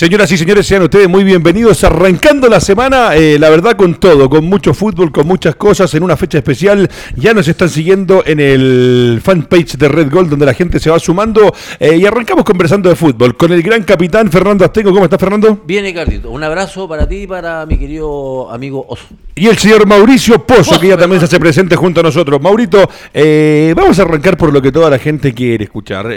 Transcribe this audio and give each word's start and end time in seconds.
Señoras 0.00 0.32
y 0.32 0.38
señores, 0.38 0.66
sean 0.66 0.80
ustedes 0.80 1.10
muy 1.10 1.24
bienvenidos 1.24 1.84
arrancando 1.84 2.48
la 2.48 2.58
semana, 2.58 3.14
eh, 3.16 3.38
la 3.38 3.50
verdad 3.50 3.76
con 3.76 3.96
todo, 3.96 4.30
con 4.30 4.46
mucho 4.46 4.72
fútbol, 4.72 5.12
con 5.12 5.26
muchas 5.26 5.56
cosas, 5.56 5.92
en 5.92 6.02
una 6.02 6.16
fecha 6.16 6.38
especial. 6.38 6.88
Ya 7.16 7.34
nos 7.34 7.46
están 7.48 7.68
siguiendo 7.68 8.22
en 8.24 8.40
el 8.40 9.20
fanpage 9.22 9.76
de 9.76 9.88
Red 9.88 10.10
Gold, 10.10 10.30
donde 10.30 10.46
la 10.46 10.54
gente 10.54 10.80
se 10.80 10.88
va 10.88 10.98
sumando 10.98 11.54
eh, 11.78 11.98
y 11.98 12.06
arrancamos 12.06 12.46
conversando 12.46 12.88
de 12.88 12.96
fútbol 12.96 13.36
con 13.36 13.52
el 13.52 13.62
gran 13.62 13.82
capitán 13.82 14.30
Fernando 14.30 14.64
Astengo. 14.64 14.90
¿Cómo 14.90 15.04
estás, 15.04 15.20
Fernando? 15.20 15.60
Bien, 15.66 15.84
Ricardito. 15.84 16.30
Un 16.30 16.44
abrazo 16.44 16.88
para 16.88 17.06
ti 17.06 17.16
y 17.16 17.26
para 17.26 17.66
mi 17.66 17.76
querido 17.76 18.50
amigo 18.50 18.86
Oso. 18.88 19.04
Y 19.34 19.48
el 19.48 19.58
señor 19.58 19.86
Mauricio 19.86 20.46
Pozo, 20.46 20.80
que 20.80 20.88
ya 20.88 20.96
también 20.96 21.20
se 21.20 21.26
hace 21.26 21.38
presente 21.38 21.76
junto 21.76 22.00
a 22.00 22.02
nosotros. 22.02 22.40
Maurito, 22.40 22.88
eh, 23.12 23.74
vamos 23.76 23.98
a 23.98 24.02
arrancar 24.02 24.38
por 24.38 24.50
lo 24.50 24.62
que 24.62 24.72
toda 24.72 24.88
la 24.88 24.98
gente 24.98 25.34
quiere 25.34 25.64
escuchar. 25.64 26.10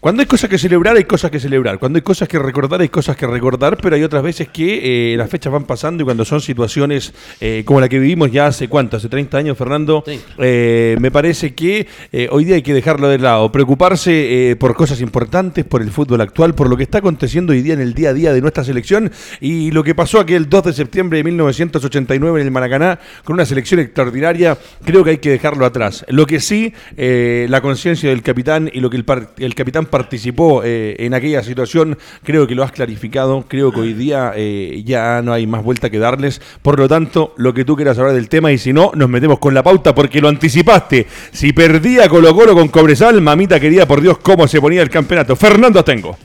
Cuando 0.00 0.20
hay 0.20 0.26
cosas 0.26 0.48
que 0.48 0.58
celebrar, 0.58 0.96
hay 0.96 1.04
cosas 1.04 1.28
que 1.28 1.40
celebrar. 1.40 1.80
Cuando 1.80 1.96
hay 1.96 2.02
cosas 2.02 2.28
que 2.28 2.38
recordar, 2.38 2.80
hay 2.80 2.88
cosas 2.88 3.16
que 3.16 3.26
recordar, 3.26 3.78
pero 3.82 3.96
hay 3.96 4.04
otras 4.04 4.22
veces 4.22 4.46
que 4.46 5.12
eh, 5.12 5.16
las 5.16 5.28
fechas 5.28 5.52
van 5.52 5.64
pasando 5.64 6.02
y 6.02 6.04
cuando 6.04 6.24
son 6.24 6.40
situaciones 6.40 7.12
eh, 7.40 7.64
como 7.64 7.80
la 7.80 7.88
que 7.88 7.98
vivimos 7.98 8.30
ya 8.30 8.46
hace 8.46 8.68
cuánto, 8.68 8.96
hace 8.96 9.08
30 9.08 9.38
años, 9.38 9.58
Fernando, 9.58 10.04
eh, 10.38 10.96
me 11.00 11.10
parece 11.10 11.52
que 11.52 11.88
hoy 12.30 12.44
día 12.44 12.54
hay 12.54 12.62
que 12.62 12.74
dejarlo 12.74 13.08
de 13.08 13.18
lado, 13.18 13.50
preocuparse 13.50 14.56
por 14.60 14.76
cosas 14.76 15.00
importantes, 15.00 15.64
por 15.64 15.82
el 15.82 15.90
fútbol 15.90 16.20
actual, 16.20 16.54
por 16.54 16.70
lo 16.70 16.76
que 16.76 16.84
está 16.84 16.98
aconteciendo 16.98 17.52
hoy 17.52 17.62
día 17.62 17.74
en 17.74 17.80
el 17.80 17.92
día 17.92 18.10
a 18.10 18.12
día 18.12 18.32
de 18.32 18.40
nuestra 18.40 18.62
selección 18.62 19.10
y 19.40 19.72
lo 19.72 19.82
que 19.82 19.96
pasó 19.96 20.20
aquel 20.20 20.48
2 20.48 20.64
de 20.64 20.72
septiembre 20.74 21.18
de 21.18 21.24
1989 21.24 22.40
en 22.40 22.46
el 22.46 22.52
Maracaná 22.52 23.00
con 23.24 23.34
una 23.34 23.44
selección 23.44 23.80
extraordinaria, 23.80 24.56
creo 24.84 25.02
que 25.02 25.10
hay 25.10 25.18
que 25.18 25.30
dejarlo 25.30 25.66
atrás. 25.66 26.04
Lo 26.08 26.24
que 26.24 26.38
sí, 26.38 26.72
la 26.96 27.60
conciencia 27.60 28.10
del 28.10 28.22
capitán 28.22 28.70
y 28.72 28.78
lo 28.78 28.90
que 28.90 28.96
el, 28.96 29.04
el 29.38 29.54
capitán 29.56 29.87
participó 29.88 30.62
en 30.64 31.14
aquella 31.14 31.42
situación, 31.42 31.98
creo 32.22 32.46
que 32.46 32.54
lo 32.54 32.62
has 32.62 32.72
clarificado. 32.72 33.44
Creo 33.48 33.72
que 33.72 33.80
hoy 33.80 33.94
día 33.94 34.32
eh, 34.36 34.82
ya 34.84 35.22
no 35.22 35.32
hay 35.32 35.46
más 35.46 35.62
vuelta 35.62 35.90
que 35.90 35.98
darles. 35.98 36.40
Por 36.62 36.78
lo 36.78 36.88
tanto, 36.88 37.34
lo 37.36 37.54
que 37.54 37.64
tú 37.64 37.76
quieras 37.76 37.98
hablar 37.98 38.14
del 38.14 38.28
tema 38.28 38.52
y 38.52 38.58
si 38.58 38.72
no, 38.72 38.90
nos 38.94 39.08
metemos 39.08 39.38
con 39.38 39.54
la 39.54 39.62
pauta 39.62 39.94
porque 39.94 40.20
lo 40.20 40.28
anticipaste. 40.28 41.06
Si 41.32 41.52
perdía 41.52 42.08
Colo 42.08 42.34
Colo 42.34 42.54
con 42.54 42.68
Cobresal, 42.68 43.20
mamita 43.20 43.60
querida, 43.60 43.86
por 43.86 44.00
Dios, 44.00 44.18
cómo 44.18 44.46
se 44.48 44.60
ponía 44.60 44.82
el 44.82 44.90
campeonato. 44.90 45.36
Fernando 45.36 45.84
tengo 45.84 46.16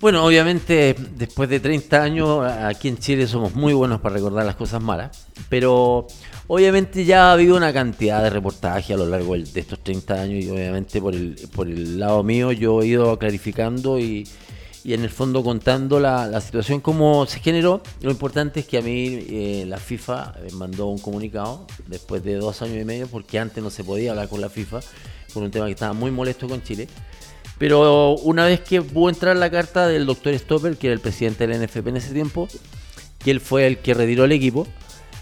Bueno, 0.00 0.24
obviamente, 0.24 0.94
después 1.16 1.48
de 1.48 1.60
30 1.60 2.02
años, 2.02 2.44
aquí 2.44 2.88
en 2.88 2.98
Chile 2.98 3.26
somos 3.26 3.54
muy 3.54 3.72
buenos 3.72 4.00
para 4.00 4.14
recordar 4.14 4.46
las 4.46 4.56
cosas 4.56 4.82
malas, 4.82 5.26
pero 5.48 6.06
obviamente 6.52 7.04
ya 7.04 7.28
ha 7.28 7.32
habido 7.34 7.56
una 7.56 7.72
cantidad 7.72 8.24
de 8.24 8.28
reportajes 8.28 8.90
a 8.90 8.98
lo 8.98 9.06
largo 9.06 9.36
de 9.36 9.60
estos 9.60 9.78
30 9.84 10.14
años 10.14 10.44
y 10.44 10.50
obviamente 10.50 11.00
por 11.00 11.14
el, 11.14 11.36
por 11.54 11.68
el 11.68 12.00
lado 12.00 12.24
mío 12.24 12.50
yo 12.50 12.82
he 12.82 12.88
ido 12.88 13.16
clarificando 13.20 14.00
y, 14.00 14.26
y 14.82 14.92
en 14.92 15.04
el 15.04 15.10
fondo 15.10 15.44
contando 15.44 16.00
la, 16.00 16.40
situación 16.40 16.80
como 16.80 17.24
se 17.26 17.38
generó. 17.38 17.80
Lo 18.00 18.10
importante 18.10 18.58
es 18.58 18.66
que 18.66 18.78
a 18.78 18.82
mí 18.82 19.26
eh, 19.30 19.64
la 19.68 19.76
FIFA 19.76 20.34
me 20.42 20.50
mandó 20.56 20.86
un 20.86 20.98
comunicado 20.98 21.68
después 21.86 22.24
de 22.24 22.34
dos 22.34 22.60
años 22.62 22.82
y 22.82 22.84
medio, 22.84 23.06
porque 23.06 23.38
antes 23.38 23.62
no 23.62 23.70
se 23.70 23.84
podía 23.84 24.10
hablar 24.10 24.28
con 24.28 24.40
la 24.40 24.48
FIFA 24.48 24.80
por 25.32 25.44
un 25.44 25.52
tema 25.52 25.66
que 25.66 25.72
estaba 25.72 25.92
muy 25.92 26.10
molesto 26.10 26.48
con 26.48 26.64
Chile. 26.64 26.88
Pero 27.58 28.16
una 28.16 28.44
vez 28.44 28.58
que 28.58 28.82
pudo 28.82 29.08
entrar 29.08 29.36
la 29.36 29.52
carta 29.52 29.86
del 29.86 30.04
doctor 30.04 30.36
Stopper, 30.36 30.76
que 30.76 30.88
era 30.88 30.94
el 30.94 31.00
presidente 31.00 31.46
del 31.46 31.64
NFP 31.64 31.86
en 31.86 31.96
ese 31.98 32.12
tiempo, 32.12 32.48
que 33.20 33.30
él 33.30 33.38
fue 33.38 33.68
el 33.68 33.78
que 33.78 33.94
retiró 33.94 34.24
el 34.24 34.32
equipo, 34.32 34.66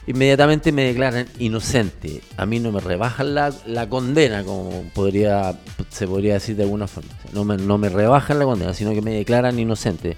inmediatamente 0.09 0.73
me 0.73 0.85
declaran 0.85 1.27
inocente. 1.39 2.23
A 2.39 2.47
mí 2.47 2.59
no 2.61 2.73
me 2.73 2.81
rebajan 2.81 3.35
la, 3.35 3.89
condena, 3.89 4.43
como 4.43 4.85
podría 4.95 5.55
se 5.91 6.07
podría 6.07 6.35
decir 6.35 6.57
de 6.57 6.63
alguna 6.63 6.87
forma. 6.87 7.11
No 7.35 7.45
me, 7.45 7.59
no 7.59 7.77
me 7.77 7.91
rebajan 7.91 8.39
la 8.39 8.47
condena, 8.47 8.73
sino 8.73 8.93
que 8.93 9.03
me 9.03 9.13
declaran 9.13 9.59
inocente. 9.59 10.17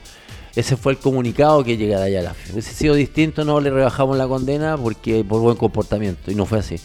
Ese 0.55 0.77
fue 0.77 0.93
el 0.93 0.99
comunicado 0.99 1.65
que 1.65 1.77
llega 1.77 1.99
de 1.99 2.05
allá 2.05 2.21
a 2.21 2.23
la 2.23 2.34
FIFA. 2.34 2.53
Hubiese 2.53 2.73
sido 2.73 2.95
distinto, 2.95 3.45
no 3.45 3.61
le 3.61 3.71
rebajamos 3.71 4.17
la 4.17 4.28
condena 4.28 4.77
porque 4.77 5.25
por 5.25 5.41
buen 5.41 5.56
comportamiento, 5.56 6.31
y 6.31 6.37
no 6.37 6.47
fue 6.47 6.61
así. 6.61 6.77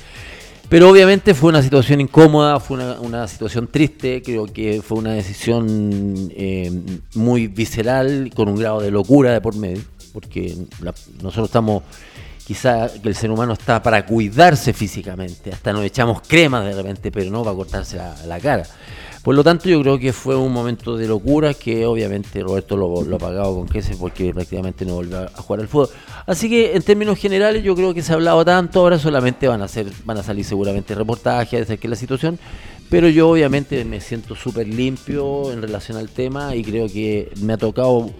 Pero 0.67 0.89
obviamente 0.89 1.35
fue 1.35 1.49
una 1.49 1.61
situación 1.61 2.01
incómoda, 2.01 2.59
fue 2.59 2.77
una, 2.77 2.99
una 2.99 3.27
situación 3.27 3.67
triste, 3.67 4.23
creo 4.23 4.47
que 4.47 4.81
fue 4.81 4.97
una 4.97 5.13
decisión 5.13 6.31
eh, 6.35 6.71
muy 7.13 7.47
visceral, 7.47 8.31
con 8.35 8.49
un 8.49 8.55
grado 8.55 8.81
de 8.81 8.89
locura 8.89 9.31
de 9.31 9.41
por 9.41 9.55
medio, 9.55 9.83
porque 10.11 10.55
nosotros 11.21 11.49
estamos 11.49 11.83
quizá 12.45 12.89
que 13.01 13.09
el 13.09 13.15
ser 13.15 13.31
humano 13.31 13.53
está 13.53 13.81
para 13.81 14.05
cuidarse 14.05 14.71
físicamente, 14.71 15.51
hasta 15.51 15.73
nos 15.73 15.83
echamos 15.83 16.21
crema 16.27 16.61
de 16.61 16.73
repente, 16.73 17.11
pero 17.11 17.31
no 17.31 17.43
para 17.43 17.55
cortarse 17.55 17.97
la, 17.97 18.39
cara. 18.39 18.63
Por 19.23 19.33
lo 19.33 19.43
tanto, 19.43 19.67
yo 19.67 19.81
creo 19.81 19.97
que 19.97 20.13
fue 20.13 20.35
un 20.35 20.53
momento 20.53 20.95
de 20.95 21.07
locura 21.07 21.55
que 21.55 21.87
obviamente 21.87 22.41
Roberto 22.41 22.77
lo, 22.77 23.01
lo 23.01 23.15
ha 23.15 23.19
pagado 23.19 23.55
con 23.55 23.67
queso 23.67 23.93
porque 23.99 24.31
prácticamente 24.31 24.85
no 24.85 24.93
volvió 24.93 25.21
a 25.21 25.41
jugar 25.41 25.61
al 25.61 25.67
fútbol. 25.67 25.89
Así 26.27 26.47
que 26.47 26.75
en 26.75 26.83
términos 26.83 27.17
generales 27.17 27.63
yo 27.63 27.75
creo 27.75 27.91
que 27.95 28.03
se 28.03 28.11
ha 28.11 28.15
hablado 28.15 28.45
tanto, 28.45 28.81
ahora 28.81 28.99
solamente 28.99 29.47
van 29.47 29.63
a 29.63 29.67
ser, 29.67 29.91
van 30.03 30.19
a 30.19 30.23
salir 30.23 30.45
seguramente 30.45 30.93
reportajes 30.93 31.67
de 31.67 31.79
que 31.79 31.87
la 31.87 31.95
situación, 31.95 32.37
pero 32.91 33.09
yo 33.09 33.29
obviamente 33.29 33.83
me 33.83 33.99
siento 33.99 34.35
súper 34.35 34.67
limpio 34.67 35.51
en 35.51 35.63
relación 35.63 35.97
al 35.97 36.09
tema 36.09 36.55
y 36.55 36.63
creo 36.63 36.87
que 36.87 37.31
me 37.41 37.53
ha 37.53 37.57
tocado 37.57 38.11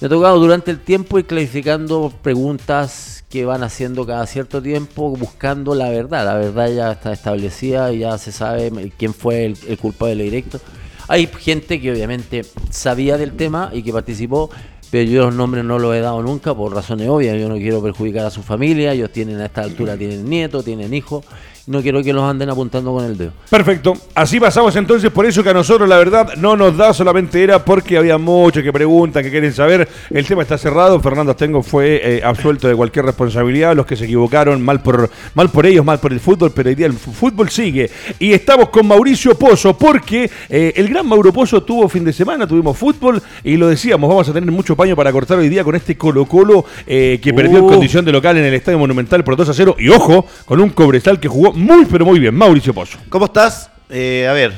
me 0.00 0.06
ha 0.06 0.08
tocado 0.08 0.38
durante 0.38 0.70
el 0.70 0.80
tiempo 0.80 1.18
ir 1.18 1.26
clarificando 1.26 2.12
preguntas 2.22 3.22
que 3.28 3.44
van 3.44 3.62
haciendo 3.62 4.06
cada 4.06 4.26
cierto 4.26 4.62
tiempo 4.62 5.10
buscando 5.10 5.74
la 5.74 5.90
verdad. 5.90 6.24
La 6.24 6.34
verdad 6.34 6.70
ya 6.70 6.92
está 6.92 7.12
establecida 7.12 7.92
ya 7.92 8.16
se 8.16 8.32
sabe 8.32 8.92
quién 8.96 9.12
fue 9.12 9.44
el, 9.44 9.58
el 9.68 9.78
culpable 9.78 10.24
directo. 10.24 10.58
Hay 11.06 11.26
gente 11.26 11.80
que 11.80 11.92
obviamente 11.92 12.42
sabía 12.70 13.18
del 13.18 13.32
tema 13.32 13.70
y 13.72 13.82
que 13.82 13.92
participó, 13.92 14.48
pero 14.90 15.10
yo 15.10 15.22
los 15.24 15.34
nombres 15.34 15.64
no 15.64 15.78
los 15.78 15.94
he 15.94 16.00
dado 16.00 16.22
nunca 16.22 16.54
por 16.54 16.74
razones 16.74 17.08
obvias. 17.08 17.38
Yo 17.38 17.48
no 17.48 17.56
quiero 17.56 17.82
perjudicar 17.82 18.24
a 18.26 18.30
su 18.30 18.42
familia, 18.42 18.92
ellos 18.92 19.10
tienen 19.10 19.40
a 19.40 19.46
esta 19.46 19.62
altura, 19.62 19.96
tienen 19.96 20.28
nietos, 20.28 20.64
tienen 20.64 20.94
hijos, 20.94 21.24
no 21.70 21.80
quiero 21.82 22.02
que 22.02 22.12
los 22.12 22.24
anden 22.24 22.50
apuntando 22.50 22.92
con 22.92 23.04
el 23.04 23.16
dedo. 23.16 23.30
Perfecto. 23.48 23.94
Así 24.12 24.40
pasamos 24.40 24.74
entonces, 24.74 25.08
por 25.12 25.24
eso 25.24 25.44
que 25.44 25.50
a 25.50 25.54
nosotros 25.54 25.88
la 25.88 25.98
verdad 25.98 26.34
no 26.36 26.56
nos 26.56 26.76
da 26.76 26.92
solamente 26.92 27.40
era 27.44 27.64
porque 27.64 27.96
había 27.96 28.18
muchos 28.18 28.64
que 28.64 28.72
preguntan, 28.72 29.22
que 29.22 29.30
quieren 29.30 29.52
saber. 29.52 29.88
El 30.10 30.26
tema 30.26 30.42
está 30.42 30.58
cerrado. 30.58 30.98
Fernando 30.98 31.30
Astengo 31.30 31.62
fue 31.62 32.00
eh, 32.02 32.22
absuelto 32.24 32.66
de 32.66 32.74
cualquier 32.74 33.04
responsabilidad. 33.04 33.76
Los 33.76 33.86
que 33.86 33.94
se 33.94 34.06
equivocaron, 34.06 34.60
mal 34.60 34.82
por, 34.82 35.08
mal 35.34 35.48
por 35.50 35.64
ellos, 35.64 35.84
mal 35.84 36.00
por 36.00 36.12
el 36.12 36.18
fútbol, 36.18 36.50
pero 36.52 36.70
hoy 36.70 36.74
día 36.74 36.86
el 36.86 36.94
fútbol 36.94 37.48
sigue. 37.50 37.88
Y 38.18 38.32
estamos 38.32 38.70
con 38.70 38.88
Mauricio 38.88 39.38
Pozo, 39.38 39.78
porque 39.78 40.28
eh, 40.48 40.72
el 40.74 40.88
gran 40.88 41.06
Mauro 41.06 41.32
Pozo 41.32 41.62
tuvo 41.62 41.88
fin 41.88 42.04
de 42.04 42.12
semana, 42.12 42.48
tuvimos 42.48 42.76
fútbol 42.76 43.22
y 43.44 43.56
lo 43.56 43.68
decíamos, 43.68 44.08
vamos 44.08 44.28
a 44.28 44.32
tener 44.32 44.50
mucho 44.50 44.74
paño 44.74 44.96
para 44.96 45.12
cortar 45.12 45.38
hoy 45.38 45.48
día 45.48 45.62
con 45.62 45.76
este 45.76 45.96
Colo 45.96 46.24
Colo 46.24 46.64
eh, 46.84 47.20
que 47.22 47.32
perdió 47.32 47.58
en 47.58 47.64
uh. 47.64 47.68
condición 47.68 48.04
de 48.04 48.10
local 48.10 48.36
en 48.38 48.44
el 48.44 48.54
Estadio 48.54 48.80
Monumental 48.80 49.22
por 49.22 49.36
2 49.36 49.50
a 49.50 49.54
0. 49.54 49.76
Y 49.78 49.88
ojo, 49.90 50.26
con 50.46 50.60
un 50.60 50.70
Cobresal 50.70 51.20
que 51.20 51.28
jugó 51.28 51.59
muy, 51.60 51.84
pero 51.84 52.04
muy 52.04 52.18
bien. 52.18 52.34
Mauricio 52.34 52.72
Pozo. 52.72 52.98
¿Cómo 53.08 53.26
estás? 53.26 53.70
Eh, 53.90 54.26
a 54.28 54.32
ver, 54.32 54.54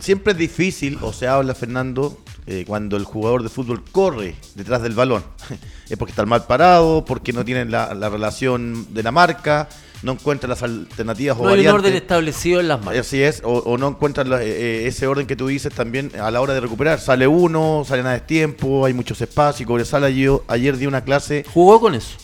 siempre 0.00 0.32
es 0.32 0.38
difícil, 0.38 0.98
o 1.02 1.12
se 1.12 1.28
habla, 1.28 1.54
Fernando, 1.54 2.18
eh, 2.46 2.64
cuando 2.66 2.96
el 2.96 3.04
jugador 3.04 3.42
de 3.42 3.48
fútbol 3.48 3.82
corre 3.92 4.36
detrás 4.54 4.82
del 4.82 4.94
balón. 4.94 5.22
es 5.88 5.96
porque 5.98 6.12
está 6.12 6.24
mal 6.24 6.46
parado, 6.46 7.04
porque 7.04 7.32
no 7.32 7.44
tiene 7.44 7.66
la, 7.66 7.92
relación 8.08 8.94
de 8.94 9.02
la 9.02 9.12
marca, 9.12 9.68
no 10.02 10.12
encuentra 10.12 10.48
las 10.48 10.62
alternativas 10.62 11.36
no 11.36 11.44
o 11.44 11.48
hay 11.48 11.66
un 11.66 11.74
orden 11.74 11.94
establecido 11.94 12.60
en 12.60 12.68
las 12.68 12.82
marcas. 12.82 13.06
Así 13.06 13.22
es, 13.22 13.42
o, 13.44 13.76
no 13.76 13.88
encuentra 13.88 14.24
eh, 14.42 14.86
ese 14.86 15.06
orden 15.06 15.26
que 15.26 15.36
tú 15.36 15.48
dices 15.48 15.74
también 15.74 16.12
a 16.20 16.30
la 16.30 16.40
hora 16.40 16.54
de 16.54 16.60
recuperar. 16.60 17.00
Sale 17.00 17.26
uno, 17.26 17.84
salen 17.86 18.06
a 18.06 18.12
destiempo, 18.12 18.86
hay 18.86 18.94
muchos 18.94 19.20
espacios. 19.20 19.62
Y 19.62 19.64
Cobresal 19.64 20.04
ayer, 20.04 20.30
ayer 20.48 20.76
dio 20.76 20.88
una 20.88 21.02
clase. 21.02 21.44
¿Jugó 21.52 21.80
con 21.80 21.94
eso? 21.94 22.16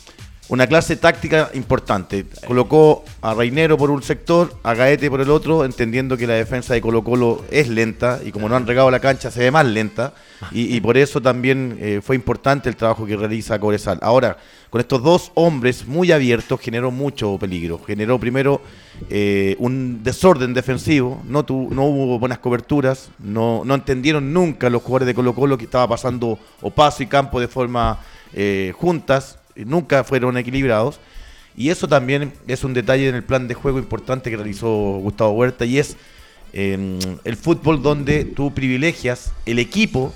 Una 0.53 0.67
clase 0.67 0.97
táctica 0.97 1.51
importante. 1.55 2.27
Colocó 2.47 3.07
a 3.23 3.33
Reinero 3.33 3.79
por 3.79 3.91
un 3.91 4.03
sector, 4.03 4.55
a 4.63 4.75
Gaete 4.75 5.09
por 5.09 5.23
el 5.23 5.31
otro, 5.31 5.65
entendiendo 5.65 6.15
que 6.19 6.27
la 6.27 6.35
defensa 6.35 6.75
de 6.75 6.83
Colo 6.83 7.03
Colo 7.03 7.43
es 7.51 7.69
lenta 7.69 8.21
y 8.23 8.33
como 8.33 8.51
no 8.51 8.57
han 8.57 8.67
regado 8.67 8.91
la 8.91 9.01
cancha 9.01 9.31
se 9.31 9.41
ve 9.41 9.51
más 9.51 9.65
lenta. 9.65 10.13
Y, 10.51 10.79
por 10.81 10.99
eso 10.99 11.23
también 11.23 11.79
eh, 11.81 12.01
fue 12.03 12.17
importante 12.17 12.69
el 12.69 12.77
trabajo 12.77 13.07
que 13.07 13.17
realiza 13.17 13.59
Cobresal. 13.59 13.99
Ahora, 14.03 14.37
con 14.69 14.81
estos 14.83 15.03
dos 15.03 15.31
hombres 15.35 15.87
muy 15.87 16.13
abiertos 16.13 16.61
generó 16.61 16.91
mucho 16.91 17.39
peligro. 17.39 17.81
Generó 17.87 18.19
primero 18.19 18.61
eh, 19.09 19.57
un 19.59 20.03
desorden 20.03 20.53
defensivo, 20.53 21.23
no, 21.27 21.45
tu- 21.47 21.71
no 21.73 21.85
hubo 21.85 22.19
buenas 22.19 22.41
coberturas, 22.41 23.09
no, 23.21 23.63
no 23.65 23.75
entendieron 23.75 24.35
nunca 24.35 24.69
los 24.69 24.83
jugadores 24.83 25.07
de 25.07 25.15
Colo 25.15 25.35
Colo 25.35 25.57
que 25.57 25.65
estaba 25.65 25.89
pasando 25.89 26.39
Opaso 26.61 27.03
y 27.03 27.07
Campo 27.07 27.41
de 27.41 27.49
forma 27.49 28.01
eh, 28.35 28.73
juntas, 28.77 29.39
nunca 29.57 30.05
fueron 30.05 30.37
equilibrados. 30.37 31.01
Y 31.57 31.69
eso 31.69 31.87
también 31.87 32.33
es 32.47 32.65
un 32.65 32.73
detalle 32.73 33.09
en 33.09 33.15
el 33.15 33.23
plan 33.23 33.47
de 33.47 33.55
juego 33.55 33.79
importante 33.79 34.31
que 34.31 34.37
realizó 34.37 34.69
Gustavo 34.69 35.33
Huerta 35.33 35.67
y 35.67 35.79
es 35.79 35.97
eh, 36.55 36.99
el 37.25 37.37
fútbol 37.37 37.83
donde 37.83 38.25
tú 38.25 38.55
privilegias 38.55 39.33
el 39.45 39.59
equipo 39.59 40.15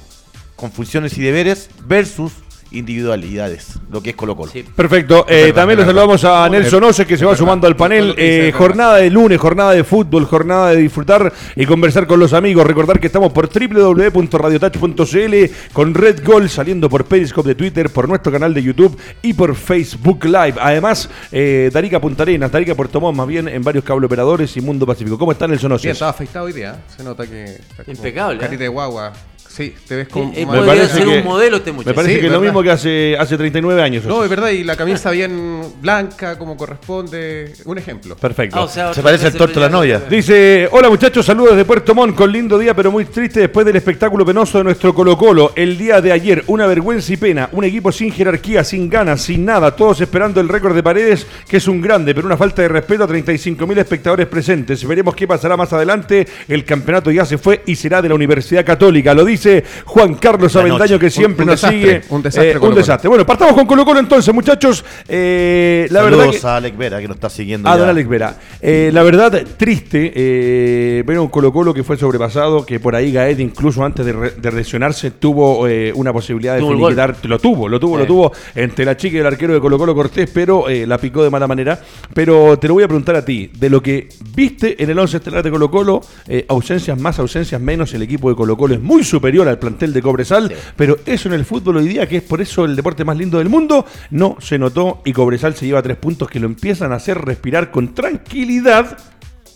con 0.54 0.72
funciones 0.72 1.16
y 1.18 1.22
deberes 1.22 1.68
versus 1.86 2.32
individualidades, 2.70 3.78
lo 3.90 4.02
que 4.02 4.10
es 4.10 4.16
Colo 4.16 4.36
Colo. 4.36 4.50
Sí. 4.52 4.64
Perfecto. 4.74 5.24
Eh, 5.28 5.46
verdad, 5.46 5.54
también 5.54 5.78
verdad. 5.78 5.90
saludamos 5.92 6.24
a 6.24 6.48
Nelson 6.48 6.84
Ose 6.84 7.06
que 7.06 7.16
se 7.16 7.24
va 7.24 7.36
sumando 7.36 7.66
al 7.66 7.76
panel. 7.76 8.14
Eh, 8.16 8.52
jornada 8.56 8.96
de 8.96 9.10
lunes, 9.10 9.38
jornada 9.38 9.72
de 9.72 9.84
fútbol, 9.84 10.24
jornada 10.26 10.70
de 10.70 10.76
disfrutar 10.76 11.32
y 11.54 11.66
conversar 11.66 12.06
con 12.06 12.20
los 12.20 12.32
amigos. 12.32 12.66
Recordar 12.66 13.00
que 13.00 13.06
estamos 13.06 13.32
por 13.32 13.48
www.radiotouch.cl 13.48 15.34
con 15.72 15.94
Red 15.94 16.24
Gold 16.24 16.48
saliendo 16.48 16.88
por 16.88 17.04
Periscope 17.04 17.48
de 17.50 17.54
Twitter, 17.54 17.90
por 17.90 18.08
nuestro 18.08 18.32
canal 18.32 18.52
de 18.54 18.62
YouTube 18.62 18.98
y 19.22 19.32
por 19.32 19.54
Facebook 19.54 20.24
Live. 20.24 20.54
Además, 20.60 21.08
eh, 21.32 21.70
Darica 21.72 22.00
Punta 22.00 22.22
Arenas, 22.22 22.50
Darica 22.50 22.74
Puerto 22.74 23.00
Montt, 23.00 23.16
más 23.16 23.26
bien 23.26 23.48
en 23.48 23.62
varios 23.62 23.84
cable 23.84 24.06
operadores 24.06 24.56
y 24.56 24.60
Mundo 24.60 24.86
Pacífico. 24.86 25.18
¿Cómo 25.18 25.32
está 25.32 25.46
Nelson 25.46 25.72
Ose? 25.72 25.88
Bien, 25.88 25.92
estaba 25.92 26.10
afeitado 26.10 26.46
hoy 26.46 26.52
día. 26.52 26.84
Se 26.96 27.02
nota 27.04 27.26
que. 27.26 27.60
Impecable, 27.86 28.38
Carita 28.38 28.62
¿eh? 28.62 28.66
de 28.66 28.68
guagua. 28.68 29.12
Sí, 29.56 29.74
te 29.88 29.96
ves 29.96 30.08
como. 30.08 30.34
Eh, 30.36 30.44
más- 30.44 30.58
podría 30.58 30.86
ser 30.86 31.08
un 31.08 31.24
modelo 31.24 31.56
este 31.56 31.72
muchacho. 31.72 31.88
Me 31.90 31.94
parece 31.94 32.14
Sí, 32.14 32.20
que 32.20 32.26
es 32.26 32.32
lo 32.32 32.40
mismo 32.42 32.62
que 32.62 32.70
hace, 32.70 33.16
hace 33.18 33.38
39 33.38 33.80
años. 33.80 34.04
No, 34.04 34.22
es 34.22 34.28
verdad, 34.28 34.50
y 34.50 34.62
la 34.64 34.76
camisa 34.76 35.10
bien 35.12 35.62
blanca, 35.80 36.36
como 36.36 36.58
corresponde. 36.58 37.54
Un 37.64 37.78
ejemplo. 37.78 38.16
Perfecto. 38.16 38.58
Ah, 38.58 38.64
o 38.64 38.68
sea, 38.68 38.92
Se 38.92 39.02
parece 39.02 39.28
al 39.28 39.32
torto 39.34 39.54
de 39.58 39.66
la 39.66 39.70
novia. 39.72 40.02
Dice, 40.10 40.68
hola 40.72 40.90
muchachos, 40.90 41.24
saludos 41.24 41.52
desde 41.52 41.64
Puerto 41.64 41.94
Montt, 41.94 42.14
con 42.14 42.30
lindo 42.30 42.58
día 42.58 42.74
pero 42.76 42.90
muy 42.92 43.06
triste 43.06 43.40
después 43.40 43.64
del 43.64 43.76
espectáculo 43.76 44.26
penoso 44.26 44.58
de 44.58 44.64
nuestro 44.64 44.94
Colo 44.94 45.16
Colo. 45.16 45.52
El 45.56 45.78
día 45.78 46.02
de 46.02 46.12
ayer, 46.12 46.44
una 46.48 46.66
vergüenza 46.66 47.14
y 47.14 47.16
pena, 47.16 47.48
un 47.52 47.64
equipo 47.64 47.90
sin 47.90 48.12
jerarquía, 48.12 48.62
sin 48.62 48.90
ganas, 48.90 49.22
sin 49.22 49.46
nada, 49.46 49.74
todos 49.74 50.02
esperando 50.02 50.38
el 50.38 50.50
récord 50.50 50.74
de 50.74 50.82
paredes, 50.82 51.26
que 51.48 51.56
es 51.56 51.66
un 51.66 51.80
grande, 51.80 52.14
pero 52.14 52.26
una 52.26 52.36
falta 52.36 52.60
de 52.60 52.68
respeto 52.68 53.04
a 53.04 53.06
35 53.06 53.66
mil 53.66 53.78
espectadores 53.78 54.26
presentes. 54.26 54.86
Veremos 54.86 55.16
qué 55.16 55.26
pasará 55.26 55.56
más 55.56 55.72
adelante, 55.72 56.26
el 56.46 56.62
campeonato 56.66 57.10
ya 57.10 57.24
se 57.24 57.38
fue 57.38 57.62
y 57.64 57.74
será 57.74 58.02
de 58.02 58.10
la 58.10 58.14
Universidad 58.14 58.62
Católica. 58.62 59.14
Lo 59.14 59.24
dice 59.24 59.45
Juan 59.84 60.14
Carlos 60.14 60.54
La 60.54 60.60
Avendaño 60.62 60.92
noche. 60.94 60.98
que 60.98 61.10
siempre 61.10 61.42
Un- 61.44 61.48
un 61.50 61.52
nos 61.52 61.60
desastre, 61.60 61.80
sigue. 61.80 62.02
un 62.14 62.22
desastre 62.22 62.50
Eh, 62.52 62.58
un 62.58 62.74
desastre. 62.74 63.08
Bueno, 63.08 63.26
partamos 63.26 63.54
con 63.54 63.66
Colo 63.66 63.84
Colo 63.84 64.00
entonces 64.00 64.34
muchachos. 64.34 64.84
Eh, 65.08 65.86
la 65.90 66.00
Saludos 66.00 66.18
verdad 66.26 66.40
que... 66.40 66.46
a 66.46 66.56
Alec 66.56 66.76
Vera 66.76 67.00
que 67.00 67.08
nos 67.08 67.16
está 67.16 67.30
siguiendo. 67.30 67.68
Ah, 67.68 67.72
ya. 67.74 67.78
don 67.80 67.88
Alex 67.90 68.08
Vera. 68.08 68.36
Eh, 68.60 68.90
la 68.92 69.02
verdad, 69.02 69.44
triste 69.56 70.12
eh, 70.14 71.02
ver 71.06 71.18
un 71.18 71.28
Colo 71.28 71.52
Colo 71.52 71.72
que 71.74 71.82
fue 71.84 71.96
sobrepasado, 71.96 72.64
que 72.64 72.80
por 72.80 72.94
ahí 72.94 73.12
Gaed 73.12 73.38
incluso 73.38 73.84
antes 73.84 74.04
de, 74.06 74.12
re- 74.12 74.30
de 74.36 74.52
lesionarse 74.52 75.10
tuvo 75.12 75.66
eh, 75.68 75.92
una 75.94 76.12
posibilidad 76.12 76.54
de 76.54 76.60
Tuvo 76.60 76.72
finiquitar. 76.72 77.16
Lo 77.24 77.38
tuvo, 77.38 77.68
lo 77.68 77.78
tuvo, 77.80 77.98
lo 77.98 78.06
tuvo 78.06 78.32
entre 78.54 78.84
la 78.84 78.96
chica 78.96 79.16
y 79.16 79.20
el 79.20 79.26
arquero 79.26 79.54
de 79.54 79.60
Colo 79.60 79.78
Colo 79.78 79.94
Cortés, 79.94 80.30
pero 80.32 80.68
eh, 80.68 80.86
la 80.86 80.98
picó 80.98 81.22
de 81.22 81.30
mala 81.30 81.46
manera. 81.46 81.78
Pero 82.14 82.58
te 82.58 82.68
lo 82.68 82.74
voy 82.74 82.82
a 82.84 82.88
preguntar 82.88 83.16
a 83.16 83.24
ti, 83.24 83.50
de 83.58 83.70
lo 83.70 83.82
que 83.82 84.08
viste 84.34 84.82
en 84.82 84.90
el 84.90 84.98
11 84.98 85.16
estelar 85.18 85.42
de 85.42 85.50
Colo 85.50 85.70
Colo, 85.70 86.00
eh, 86.28 86.44
ausencias 86.48 86.98
más, 87.00 87.18
ausencias 87.18 87.60
menos, 87.60 87.92
el 87.94 88.02
equipo 88.02 88.28
de 88.30 88.36
Colo 88.36 88.56
Colo 88.56 88.74
es 88.74 88.80
muy 88.80 89.04
superior 89.04 89.35
al 89.42 89.58
plantel 89.58 89.92
de 89.92 90.02
Cobresal, 90.02 90.52
pero 90.76 90.98
eso 91.06 91.28
en 91.28 91.34
el 91.34 91.44
fútbol 91.44 91.76
hoy 91.78 91.88
día, 91.88 92.08
que 92.08 92.16
es 92.18 92.22
por 92.22 92.40
eso 92.40 92.64
el 92.64 92.76
deporte 92.76 93.04
más 93.04 93.16
lindo 93.16 93.38
del 93.38 93.48
mundo, 93.48 93.84
no 94.10 94.36
se 94.40 94.58
notó 94.58 95.02
y 95.04 95.12
Cobresal 95.12 95.54
se 95.54 95.66
lleva 95.66 95.82
tres 95.82 95.96
puntos 95.96 96.28
que 96.28 96.40
lo 96.40 96.46
empiezan 96.46 96.92
a 96.92 96.96
hacer 96.96 97.18
respirar 97.18 97.70
con 97.70 97.94
tranquilidad 97.94 98.96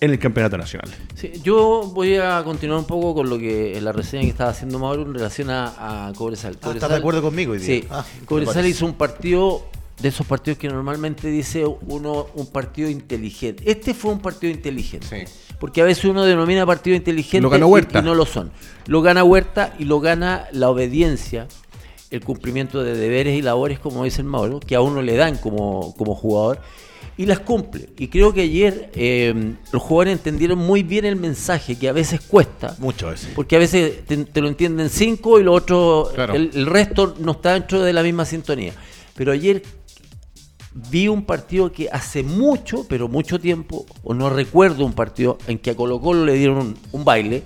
en 0.01 0.11
el 0.11 0.19
campeonato 0.19 0.57
nacional. 0.57 0.89
Sí, 1.15 1.31
yo 1.45 1.91
voy 1.95 2.17
a 2.17 2.43
continuar 2.43 2.79
un 2.81 2.87
poco 2.87 3.15
con 3.15 3.29
lo 3.29 3.39
que 3.39 3.79
la 3.83 3.93
reseña 3.93 4.23
que 4.23 4.31
estaba 4.31 4.51
haciendo 4.51 4.79
Mauro 4.79 5.03
en 5.03 5.13
relación 5.13 5.51
a, 5.51 6.09
a 6.09 6.13
Cobresal. 6.15 6.57
Ah, 6.63 6.71
¿estás 6.73 6.89
de 6.91 6.97
acuerdo 6.97 7.21
conmigo 7.21 7.53
hoy 7.53 7.59
día? 7.59 7.67
Sí, 7.67 7.85
Ah, 7.91 8.05
Cobresal 8.25 8.67
hizo 8.67 8.87
un 8.87 8.95
partido 8.95 9.67
de 10.03 10.09
esos 10.09 10.27
partidos 10.27 10.59
que 10.59 10.69
normalmente 10.69 11.29
dice 11.29 11.65
uno 11.67 12.27
un 12.35 12.47
partido 12.47 12.89
inteligente. 12.89 13.63
Este 13.71 13.93
fue 13.95 14.13
un 14.13 14.21
partido 14.21 14.53
inteligente. 14.53 15.27
Sí. 15.27 15.33
Porque 15.59 15.83
a 15.83 15.85
veces 15.85 16.05
uno 16.07 16.25
denomina 16.25 16.65
partido 16.65 16.97
inteligente 16.97 17.47
Lo 17.49 17.57
y- 17.59 17.63
Huerta. 17.71 17.99
y 17.99 18.03
no 18.03 18.15
lo 18.15 18.25
son. 18.25 18.51
Lo 18.87 19.03
gana 19.03 19.25
Huerta 19.25 19.75
y 19.79 19.85
lo 19.85 20.01
gana 20.01 20.47
la 20.53 20.71
obediencia, 20.71 21.47
el 22.11 22.23
cumplimiento 22.25 22.83
de 22.83 22.97
deberes 22.97 23.39
y 23.39 23.43
labores, 23.43 23.79
como 23.79 24.05
dice 24.05 24.23
el 24.23 24.27
Mauro, 24.27 24.59
que 24.61 24.75
a 24.75 24.81
uno 24.81 25.03
le 25.03 25.17
dan 25.17 25.37
como, 25.37 25.95
como 25.97 26.15
jugador, 26.15 26.61
y 27.19 27.27
las 27.27 27.41
cumple. 27.41 27.91
Y 27.99 28.09
creo 28.09 28.33
que 28.33 28.41
ayer 28.41 28.91
eh, 28.95 29.53
los 29.73 29.83
jugadores 29.83 30.15
entendieron 30.15 30.59
muy 30.59 30.83
bien 30.83 31.05
el 31.05 31.17
mensaje, 31.17 31.79
que 31.79 31.89
a 31.89 31.93
veces 31.93 32.23
cuesta. 32.23 32.75
Muchas 32.79 33.11
veces. 33.11 33.29
Porque 33.35 33.57
a 33.57 33.59
veces 33.59 34.07
te, 34.07 34.17
te 34.25 34.41
lo 34.41 34.49
entienden 34.49 34.89
cinco 34.89 35.39
y 35.39 35.43
lo 35.45 35.53
otro, 35.53 36.11
Claro. 36.15 36.33
el, 36.35 36.51
el 36.55 36.65
resto 36.65 37.15
no 37.19 37.33
está 37.33 37.53
dentro 37.53 37.83
de 37.83 37.93
la 37.93 38.03
misma 38.03 38.25
sintonía. 38.25 38.73
Pero 39.15 39.33
ayer 39.33 39.63
vi 40.89 41.09
un 41.09 41.25
partido 41.25 41.73
que 41.73 41.89
hace 41.91 42.23
mucho, 42.23 42.87
pero 42.89 43.09
mucho 43.09 43.39
tiempo, 43.39 43.87
o 44.03 44.15
no 44.15 44.31
recuerdo 44.31 44.85
un 44.85 44.93
partido 44.93 45.39
en 45.47 45.59
que 45.59 45.71
a 45.71 45.77
Colo 45.77 46.01
Colo 46.01 46.25
le 46.25 46.35
dieron 46.35 46.77
un, 46.93 47.05
baile, 47.05 47.43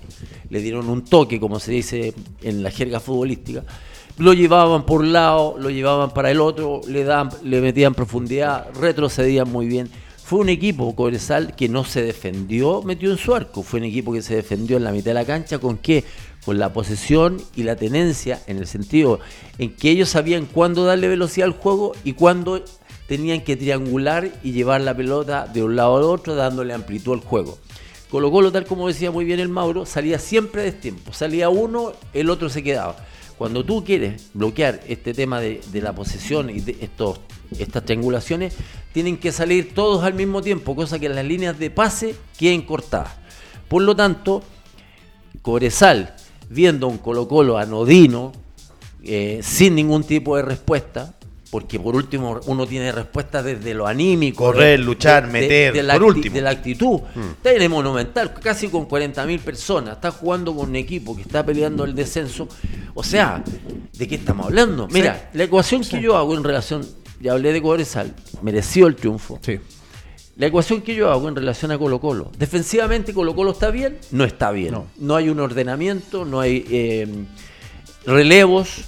le 0.50 0.60
dieron 0.60 0.88
un 0.88 1.04
toque, 1.04 1.40
como 1.40 1.58
se 1.58 1.72
dice 1.72 2.14
en 2.42 2.62
la 2.62 2.70
jerga 2.70 3.00
futbolística, 3.00 3.64
lo 4.18 4.32
llevaban 4.32 4.86
por 4.86 5.00
un 5.00 5.12
lado, 5.12 5.56
lo 5.58 5.70
llevaban 5.70 6.10
para 6.10 6.30
el 6.30 6.40
otro, 6.40 6.80
le, 6.86 7.04
le 7.42 7.60
metían 7.60 7.94
profundidad, 7.94 8.68
retrocedían 8.74 9.50
muy 9.50 9.66
bien. 9.66 9.90
Fue 10.24 10.38
un 10.38 10.48
equipo, 10.48 10.94
Cobresal, 10.94 11.54
que 11.54 11.68
no 11.68 11.84
se 11.84 12.02
defendió, 12.02 12.82
metió 12.82 13.10
en 13.10 13.18
su 13.18 13.34
arco. 13.34 13.62
Fue 13.62 13.78
un 13.78 13.84
equipo 13.84 14.10
que 14.10 14.22
se 14.22 14.34
defendió 14.34 14.78
en 14.78 14.84
la 14.84 14.90
mitad 14.90 15.10
de 15.10 15.14
la 15.14 15.26
cancha. 15.26 15.58
¿Con 15.58 15.76
qué? 15.76 16.02
Con 16.46 16.58
la 16.58 16.72
posesión 16.72 17.36
y 17.54 17.64
la 17.64 17.76
tenencia, 17.76 18.40
en 18.46 18.56
el 18.56 18.66
sentido 18.66 19.20
en 19.58 19.76
que 19.76 19.90
ellos 19.90 20.08
sabían 20.08 20.46
cuándo 20.46 20.84
darle 20.84 21.08
velocidad 21.08 21.48
al 21.48 21.52
juego 21.52 21.92
y 22.04 22.14
cuándo 22.14 22.64
tenían 23.06 23.42
que 23.42 23.56
triangular 23.56 24.30
y 24.42 24.52
llevar 24.52 24.80
la 24.80 24.96
pelota 24.96 25.46
de 25.46 25.62
un 25.62 25.76
lado 25.76 25.96
al 25.96 26.04
otro, 26.04 26.34
dándole 26.34 26.72
amplitud 26.72 27.12
al 27.12 27.20
juego. 27.20 27.58
Colo 28.10 28.30
Colo, 28.30 28.52
tal 28.52 28.64
como 28.64 28.86
decía 28.86 29.10
muy 29.10 29.24
bien 29.24 29.40
el 29.40 29.48
Mauro, 29.48 29.86
salía 29.86 30.18
siempre 30.18 30.62
de 30.62 30.72
tiempo. 30.72 31.12
Salía 31.12 31.48
uno, 31.48 31.92
el 32.12 32.30
otro 32.30 32.48
se 32.48 32.62
quedaba. 32.62 32.96
Cuando 33.36 33.64
tú 33.64 33.84
quieres 33.84 34.30
bloquear 34.32 34.80
este 34.86 35.12
tema 35.12 35.40
de, 35.40 35.60
la 35.72 35.92
posesión 35.92 36.48
y 36.48 36.60
de 36.60 36.76
estos, 36.80 37.18
estas 37.58 37.84
triangulaciones, 37.84 38.54
tienen 38.92 39.16
que 39.16 39.32
salir 39.32 39.74
todos 39.74 40.04
al 40.04 40.14
mismo 40.14 40.42
tiempo, 40.42 40.76
cosa 40.76 41.00
que 41.00 41.08
las 41.08 41.24
líneas 41.24 41.58
de 41.58 41.70
pase 41.70 42.14
queden 42.38 42.62
cortadas. 42.62 43.10
Por 43.66 43.82
lo 43.82 43.96
tanto, 43.96 44.42
Cobresal, 45.42 46.14
viendo 46.48 46.86
un 46.86 46.98
Colo 46.98 47.26
Colo 47.26 47.58
anodino, 47.58 48.30
eh, 49.02 49.40
sin 49.42 49.74
ningún 49.74 50.04
tipo 50.04 50.36
de 50.36 50.42
respuesta, 50.42 51.14
porque 51.54 51.78
por 51.78 51.94
último 51.94 52.40
uno 52.46 52.66
tiene 52.66 52.90
respuesta 52.90 53.40
desde 53.40 53.74
lo 53.74 53.86
anímico. 53.86 54.46
Correr, 54.46 54.76
de- 54.80 54.84
luchar, 54.84 55.28
meter, 55.28 55.84
la 55.84 55.92
por 55.94 56.02
último. 56.02 56.34
De 56.34 56.40
la 56.42 56.50
actitud. 56.50 56.98
Está 57.36 57.52
en 57.52 57.62
el 57.62 57.68
Monumental, 57.68 58.34
casi 58.34 58.66
con 58.66 58.88
40.000 58.88 59.38
personas. 59.38 59.94
Está 59.94 60.10
jugando 60.10 60.52
con 60.52 60.70
un 60.70 60.74
equipo 60.74 61.14
que 61.14 61.22
está 61.22 61.46
peleando 61.46 61.84
el 61.84 61.94
descenso. 61.94 62.48
O 62.94 63.04
sea, 63.04 63.44
¿de 63.96 64.08
qué 64.08 64.16
estamos 64.16 64.46
hablando? 64.46 64.88
Mira, 64.90 65.30
la 65.32 65.44
ecuación 65.44 65.82
que 65.82 66.00
yo 66.00 66.16
hago 66.16 66.34
en 66.34 66.42
relación, 66.42 66.84
ya 67.20 67.34
hablé 67.34 67.52
de 67.52 67.62
Cobresal, 67.62 68.12
mereció 68.42 68.88
el 68.88 68.96
triunfo. 68.96 69.38
Sí. 69.40 69.60
La 70.36 70.46
ecuación 70.46 70.82
que 70.82 70.96
yo 70.96 71.12
hago 71.12 71.28
en 71.28 71.36
relación 71.36 71.70
a 71.70 71.78
Colo 71.78 72.00
Colo. 72.00 72.32
Defensivamente 72.36 73.14
Colo 73.14 73.36
Colo 73.36 73.52
está 73.52 73.70
bien, 73.70 73.98
no 74.10 74.24
está 74.24 74.50
bien. 74.50 74.72
No, 74.72 74.86
No. 74.98 75.14
hay 75.14 75.28
un 75.28 75.38
ordenamiento, 75.38 76.24
no 76.24 76.40
hay 76.40 76.66
eh, 76.68 77.06
relevos. 78.06 78.86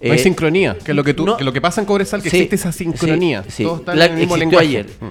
No 0.00 0.12
hay 0.12 0.18
eh, 0.18 0.22
sincronía, 0.22 0.76
que 0.78 0.92
es 0.92 0.96
lo 0.96 1.02
que, 1.04 1.12
tú, 1.14 1.26
no- 1.26 1.36
que 1.36 1.44
lo 1.44 1.52
que 1.52 1.60
pasa 1.60 1.80
en 1.80 1.86
Cobresal, 1.86 2.22
que 2.22 2.30
Sí, 2.30 2.36
existe 2.36 2.56
esa 2.56 2.72
sincronía. 2.72 3.42
sí, 3.44 3.50
sí. 3.50 3.62
Todos 3.64 3.80
están 3.80 3.98
La- 3.98 4.06
en 4.06 4.12
el 4.12 4.18
mismo 4.18 4.36
lenguaje. 4.36 4.66
ayer. 4.66 4.86
Mm. 5.00 5.06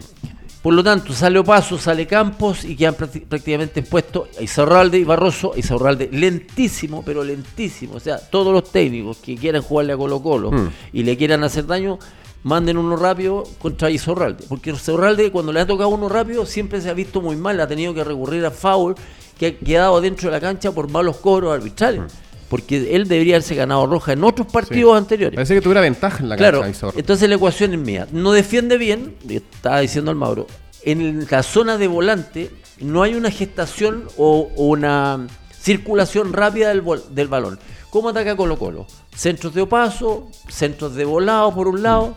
Por 0.61 0.73
lo 0.73 0.83
tanto, 0.83 1.13
sale 1.13 1.39
Opaso, 1.39 1.77
sale 1.77 2.07
Campos 2.07 2.65
y 2.65 2.75
quedan 2.75 2.95
prácti- 2.95 3.25
prácticamente 3.25 3.79
expuestos 3.81 4.27
a 4.37 4.41
Izarralde 4.41 4.97
y 4.97 5.03
Barroso. 5.03 5.53
Izarralde 5.55 6.09
lentísimo, 6.11 7.03
pero 7.05 7.23
lentísimo. 7.23 7.95
O 7.95 7.99
sea, 7.99 8.17
todos 8.17 8.51
los 8.51 8.69
técnicos 8.71 9.17
que 9.17 9.35
quieran 9.35 9.61
jugarle 9.61 9.93
a 9.93 9.97
Colo 9.97 10.21
Colo 10.21 10.51
Mm. 10.51 10.69
y 10.93 11.03
le 11.03 11.15
quieran 11.15 11.43
hacer 11.43 11.65
daño, 11.67 11.99
manden 12.43 12.77
uno 12.77 12.95
rápido 12.97 13.43
contra 13.59 13.89
Izarralde. 13.89 14.45
Porque 14.49 14.71
Izarralde, 14.71 15.31
cuando 15.31 15.53
le 15.53 15.59
ha 15.61 15.65
tocado 15.67 15.89
uno 15.89 16.09
rápido, 16.09 16.45
siempre 16.45 16.81
se 16.81 16.89
ha 16.89 16.93
visto 16.93 17.21
muy 17.21 17.35
mal. 17.35 17.59
Ha 17.61 17.67
tenido 17.67 17.93
que 17.93 18.03
recurrir 18.03 18.45
a 18.45 18.51
foul 18.51 18.95
que 19.37 19.47
ha 19.47 19.57
quedado 19.57 20.01
dentro 20.01 20.29
de 20.29 20.35
la 20.35 20.41
cancha 20.41 20.71
por 20.71 20.89
malos 20.89 21.17
cobros 21.17 21.53
arbitrales. 21.53 22.01
Porque 22.49 22.95
él 22.95 23.07
debería 23.07 23.35
haberse 23.35 23.55
ganado 23.55 23.85
roja 23.87 24.13
en 24.13 24.23
otros 24.23 24.47
partidos 24.47 24.93
Sí. 24.93 24.97
anteriores. 24.97 25.35
Parece 25.35 25.55
que 25.55 25.61
tuviera 25.61 25.81
ventaja 25.81 26.23
en 26.23 26.29
la 26.29 26.35
Claro, 26.37 26.61
cancha. 26.61 26.87
Entonces 26.95 27.27
la 27.29 27.35
ecuación 27.35 27.73
es 27.73 27.79
mía. 27.79 28.07
No 28.11 28.31
defiende 28.31 28.77
bien, 28.77 29.15
estaba 29.29 29.79
diciendo 29.81 30.11
el 30.11 30.17
Mauro, 30.17 30.47
en 30.83 31.25
la 31.29 31.43
zona 31.43 31.77
de 31.77 31.87
volante 31.87 32.51
no 32.79 33.03
hay 33.03 33.15
una 33.15 33.31
gestación 33.31 34.05
o, 34.17 34.49
o 34.55 34.65
una 34.67 35.27
circulación 35.59 36.31
rápida 36.33 36.69
del, 36.69 36.83
del 37.11 37.27
balón. 37.27 37.59
¿Cómo 37.89 38.09
ataca 38.09 38.35
Colo 38.35 38.57
Colo? 38.57 38.85
Centros 39.15 39.53
de 39.53 39.61
opaso, 39.61 40.29
centros 40.47 40.93
de 40.95 41.03
volado 41.05 41.53
por 41.53 41.67
un 41.67 41.81
lado, 41.81 42.15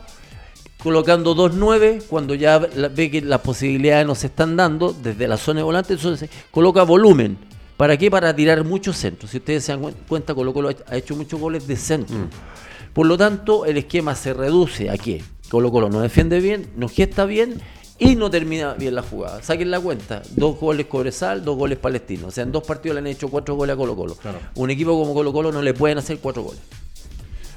colocando 0.83 1.35
2-9 1.35 2.05
cuando 2.09 2.35
ya 2.35 2.59
ve 2.59 3.11
que 3.11 3.21
las 3.23 3.41
posibilidades 3.41 4.07
no 4.07 4.15
se 4.15 4.29
están 4.29 4.57
dando 4.57 4.93
desde 4.93 5.27
la 5.29 5.37
zona 5.37 5.61
de 5.61 5.65
volante, 5.65 5.95
entonces 5.95 6.31
coloca 6.51 6.83
volumen. 6.85 7.39
¿Para 7.81 7.97
qué? 7.97 8.11
Para 8.11 8.37
tirar 8.37 8.63
muchos 8.63 8.99
centros. 8.99 9.31
Si 9.31 9.39
ustedes 9.39 9.65
se 9.65 9.73
dan 9.73 9.81
cuen- 9.81 9.95
cuenta, 10.07 10.35
Colo 10.35 10.53
Colo 10.53 10.69
ha 10.69 10.97
hecho 10.99 11.17
muchos 11.17 11.41
goles 11.41 11.67
de 11.67 11.77
centro. 11.77 12.15
Por 12.93 13.07
lo 13.07 13.17
tanto, 13.17 13.65
el 13.65 13.79
esquema 13.79 14.15
se 14.15 14.35
reduce 14.35 14.91
a 14.91 14.99
que 14.99 15.23
Colo 15.49 15.73
Colo 15.73 15.89
no 15.89 16.03
defiende 16.03 16.41
bien, 16.41 16.69
no 16.77 16.91
gesta 16.91 17.25
bien 17.25 17.59
y 17.99 18.17
no 18.17 18.31
termina 18.31 18.75
bien 18.75 18.95
la 18.95 19.01
jugada. 19.03 19.43
Saquen 19.43 19.71
la 19.71 19.81
cuenta, 19.81 20.21
dos 20.33 20.61
goles 20.61 20.89
Cobresal, 20.89 21.43
dos 21.43 21.57
goles 21.57 21.79
Palestino. 21.79 22.27
O 22.27 22.31
sea, 22.31 22.45
en 22.45 22.53
dos 22.53 22.65
partidos 22.65 22.97
le 22.97 22.99
han 22.99 23.07
hecho 23.07 23.29
cuatro 23.31 23.55
goles 23.55 23.73
a 23.73 23.77
Colo 23.79 23.97
Colo. 23.97 24.15
Un 24.57 24.69
equipo 24.69 24.91
como 25.01 25.15
Colo 25.15 25.33
Colo 25.33 25.51
no 25.51 25.63
le 25.63 25.73
pueden 25.73 25.97
hacer 25.97 26.19
cuatro 26.19 26.43
goles. 26.43 26.61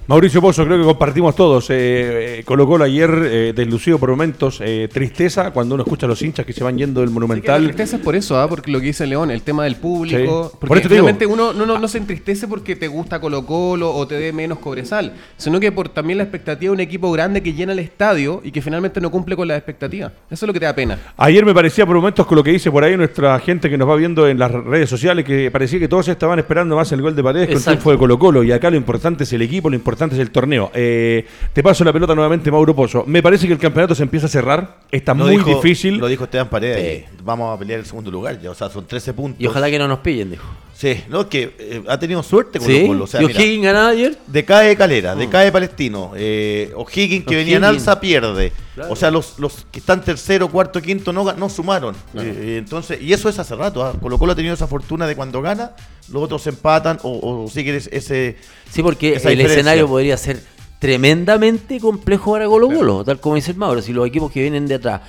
Mauricio 0.05 0.41
Pozo, 0.41 0.65
creo 0.65 0.79
que 0.79 0.83
compartimos 0.83 1.33
todos. 1.33 1.69
Eh, 1.69 2.39
eh, 2.39 2.43
Colo 2.43 2.67
Colo 2.67 2.83
ayer 2.83 3.09
eh, 3.23 3.53
deslucido 3.55 3.97
por 3.97 4.09
momentos. 4.09 4.59
eh, 4.61 4.89
tristeza 4.91 5.51
cuando 5.51 5.75
uno 5.75 5.85
escucha 5.85 6.07
a 6.07 6.09
los 6.09 6.21
hinchas 6.21 6.45
que 6.45 6.51
se 6.51 6.61
van 6.61 6.77
yendo 6.77 6.99
del 6.99 7.07
Sí, 7.07 7.13
que 7.13 7.19
la 7.19 7.21
Monumental. 7.21 7.63
tristeza 7.63 7.95
es 7.95 8.01
por 8.01 8.13
eso, 8.17 8.37
¿ah? 8.37 8.49
porque 8.49 8.69
lo 8.69 8.81
que 8.81 8.87
dice 8.87 9.07
León, 9.07 9.31
el 9.31 9.43
tema 9.43 9.63
del 9.63 9.77
público. 9.77 10.49
Sí. 10.51 10.57
Porque 10.59 10.81
Por 10.81 10.91
realmente 10.91 11.25
uno 11.25 11.53
no, 11.53 11.65
no, 11.65 11.79
no 11.79 11.87
se 11.87 11.99
entristece 11.99 12.49
porque 12.49 12.75
te 12.75 12.89
gusta 12.89 13.21
Colo 13.21 13.45
Colo 13.45 13.95
o 13.95 14.05
te 14.05 14.15
dé 14.15 14.33
menos 14.33 14.59
Cobresal, 14.59 15.13
sino 15.37 15.61
que 15.61 15.71
por 15.71 15.87
también 15.87 16.17
la 16.17 16.25
expectativa 16.25 16.71
de 16.71 16.73
un 16.73 16.81
equipo 16.81 17.09
grande 17.13 17.41
que 17.41 17.53
llena 17.53 17.71
el 17.71 17.79
estadio 17.79 18.41
y 18.43 18.51
que 18.51 18.61
finalmente 18.61 18.99
no 18.99 19.09
cumple 19.09 19.37
con 19.37 19.47
las 19.47 19.57
expectativas. 19.57 20.11
Eso 20.29 20.45
es 20.45 20.47
lo 20.47 20.51
que 20.51 20.59
te 20.59 20.65
da 20.65 20.75
pena. 20.75 20.99
Ayer 21.15 21.45
me 21.45 21.53
parecía 21.53 21.85
por 21.85 21.95
momentos 21.95 22.25
con 22.25 22.35
lo 22.35 22.43
que 22.43 22.51
dice 22.51 22.69
por 22.69 22.83
ahí 22.83 22.97
nuestra 22.97 23.39
gente 23.39 23.69
que 23.69 23.77
nos 23.77 23.87
va 23.87 23.95
viendo 23.95 24.27
en 24.27 24.37
las 24.37 24.51
redes 24.51 24.89
sociales 24.89 25.23
que 25.23 25.49
parecía 25.49 25.79
que 25.79 25.87
todos 25.87 26.09
estaban 26.09 26.39
esperando 26.39 26.75
más 26.75 26.91
el 26.91 27.01
gol 27.01 27.15
de 27.15 27.23
Paredes 27.23 27.47
con 27.47 27.57
el 27.57 27.63
triunfo 27.63 27.91
de 27.91 27.97
Colo 27.97 28.19
Colo. 28.19 28.43
Y 28.43 28.51
acá 28.51 28.69
lo 28.69 28.75
importante 28.75 29.23
es 29.23 29.31
el 29.31 29.41
equipo, 29.41 29.69
lo 29.69 29.75
importante 29.77 29.92
es 30.15 30.19
el 30.19 30.31
torneo. 30.31 30.71
Eh, 30.73 31.25
te 31.53 31.63
paso 31.63 31.83
la 31.83 31.93
pelota 31.93 32.13
nuevamente, 32.15 32.51
Mauro 32.51 32.75
Pozo. 32.75 33.03
Me 33.07 33.21
parece 33.23 33.47
que 33.47 33.53
el 33.53 33.59
campeonato 33.59 33.95
se 33.95 34.03
empieza 34.03 34.25
a 34.25 34.29
cerrar. 34.29 34.79
Está 34.91 35.13
Lo 35.13 35.25
muy 35.25 35.37
dijo- 35.37 35.49
difícil. 35.55 35.97
Lo 35.97 36.07
dijo 36.07 36.23
Esteban 36.25 36.49
Paredes. 36.49 37.05
Vamos 37.23 37.55
a 37.55 37.59
pelear 37.59 37.79
el 37.79 37.85
segundo 37.85 38.11
lugar. 38.11 38.39
Ya, 38.41 38.51
o 38.51 38.55
sea, 38.55 38.69
son 38.69 38.85
13 38.85 39.13
puntos. 39.13 39.41
Y 39.41 39.47
ojalá 39.47 39.69
que 39.69 39.79
no 39.79 39.87
nos 39.87 39.99
pillen, 39.99 40.31
dijo. 40.31 40.45
Sí, 40.75 41.01
no, 41.07 41.21
es 41.21 41.27
que 41.27 41.55
eh, 41.59 41.83
ha 41.87 41.97
tenido 41.99 42.21
suerte 42.23 42.57
con 42.59 42.67
Sí, 42.67 42.79
los 42.79 42.87
Colo. 42.87 43.03
O 43.03 43.07
sea, 43.07 43.21
y 43.21 43.25
O'Higgins 43.25 43.63
ganaba 43.63 43.89
ayer. 43.89 44.17
Decae 44.27 44.75
Calera, 44.75 45.15
decae 45.15 45.51
Palestino, 45.51 46.11
eh, 46.15 46.73
O'Higgins 46.75 47.25
que 47.25 47.35
venía 47.35 47.57
en 47.57 47.63
alza 47.63 47.99
pierde. 47.99 48.51
Claro. 48.75 48.91
O 48.91 48.95
sea, 48.95 49.11
los, 49.11 49.37
los 49.39 49.65
que 49.71 49.79
están 49.79 50.03
tercero, 50.03 50.49
cuarto, 50.49 50.81
quinto 50.81 51.13
no, 51.13 51.31
no 51.33 51.47
sumaron. 51.49 51.95
Eh, 52.15 52.55
entonces, 52.57 52.99
y 53.01 53.13
eso 53.13 53.29
es 53.29 53.37
hace 53.39 53.55
rato. 53.55 53.83
¿ah? 53.85 53.93
Colo 54.01 54.17
Colo 54.17 54.31
ha 54.31 54.35
tenido 54.35 54.53
esa 54.55 54.65
fortuna 54.67 55.05
de 55.05 55.15
cuando 55.15 55.41
gana, 55.43 55.71
los 56.11 56.23
otros 56.23 56.45
empatan 56.47 56.99
o, 57.03 57.43
o 57.45 57.49
siguen 57.49 57.75
ese, 57.75 57.95
ese- 57.95 58.37
Sí, 58.69 58.81
porque 58.81 59.13
esa 59.15 59.29
el 59.29 59.37
diferencia. 59.37 59.59
escenario 59.61 59.87
podría 59.87 60.17
ser 60.17 60.41
tremendamente 60.79 61.79
complejo 61.79 62.33
para 62.33 62.45
Colo 62.47 62.67
Colo, 62.67 63.03
tal 63.05 63.19
como 63.19 63.35
dice 63.35 63.51
el 63.51 63.57
Mauro. 63.57 63.81
Si 63.81 63.93
los 63.93 64.05
equipos 64.07 64.31
que 64.31 64.41
vienen 64.41 64.67
de 64.67 64.75
atrás 64.75 65.01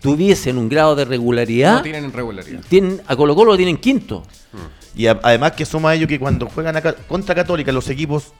tuviesen 0.00 0.58
un 0.58 0.68
grado 0.68 0.96
de 0.96 1.04
regularidad, 1.04 1.76
No 1.76 1.82
tienen 1.82 2.04
irregularidad. 2.06 2.60
tienen, 2.68 3.00
a 3.06 3.14
Colo 3.14 3.34
Colo 3.36 3.52
lo 3.52 3.56
tienen 3.56 3.76
quinto. 3.76 4.24
Y 4.94 5.06
a- 5.06 5.18
además 5.22 5.52
que 5.52 5.64
suma 5.64 5.90
a 5.90 5.94
ello 5.94 6.06
que 6.06 6.18
cuando 6.18 6.46
juegan 6.48 6.80
contra 7.08 7.34
Católica 7.34 7.72
los 7.72 7.88
equipos 7.88 8.32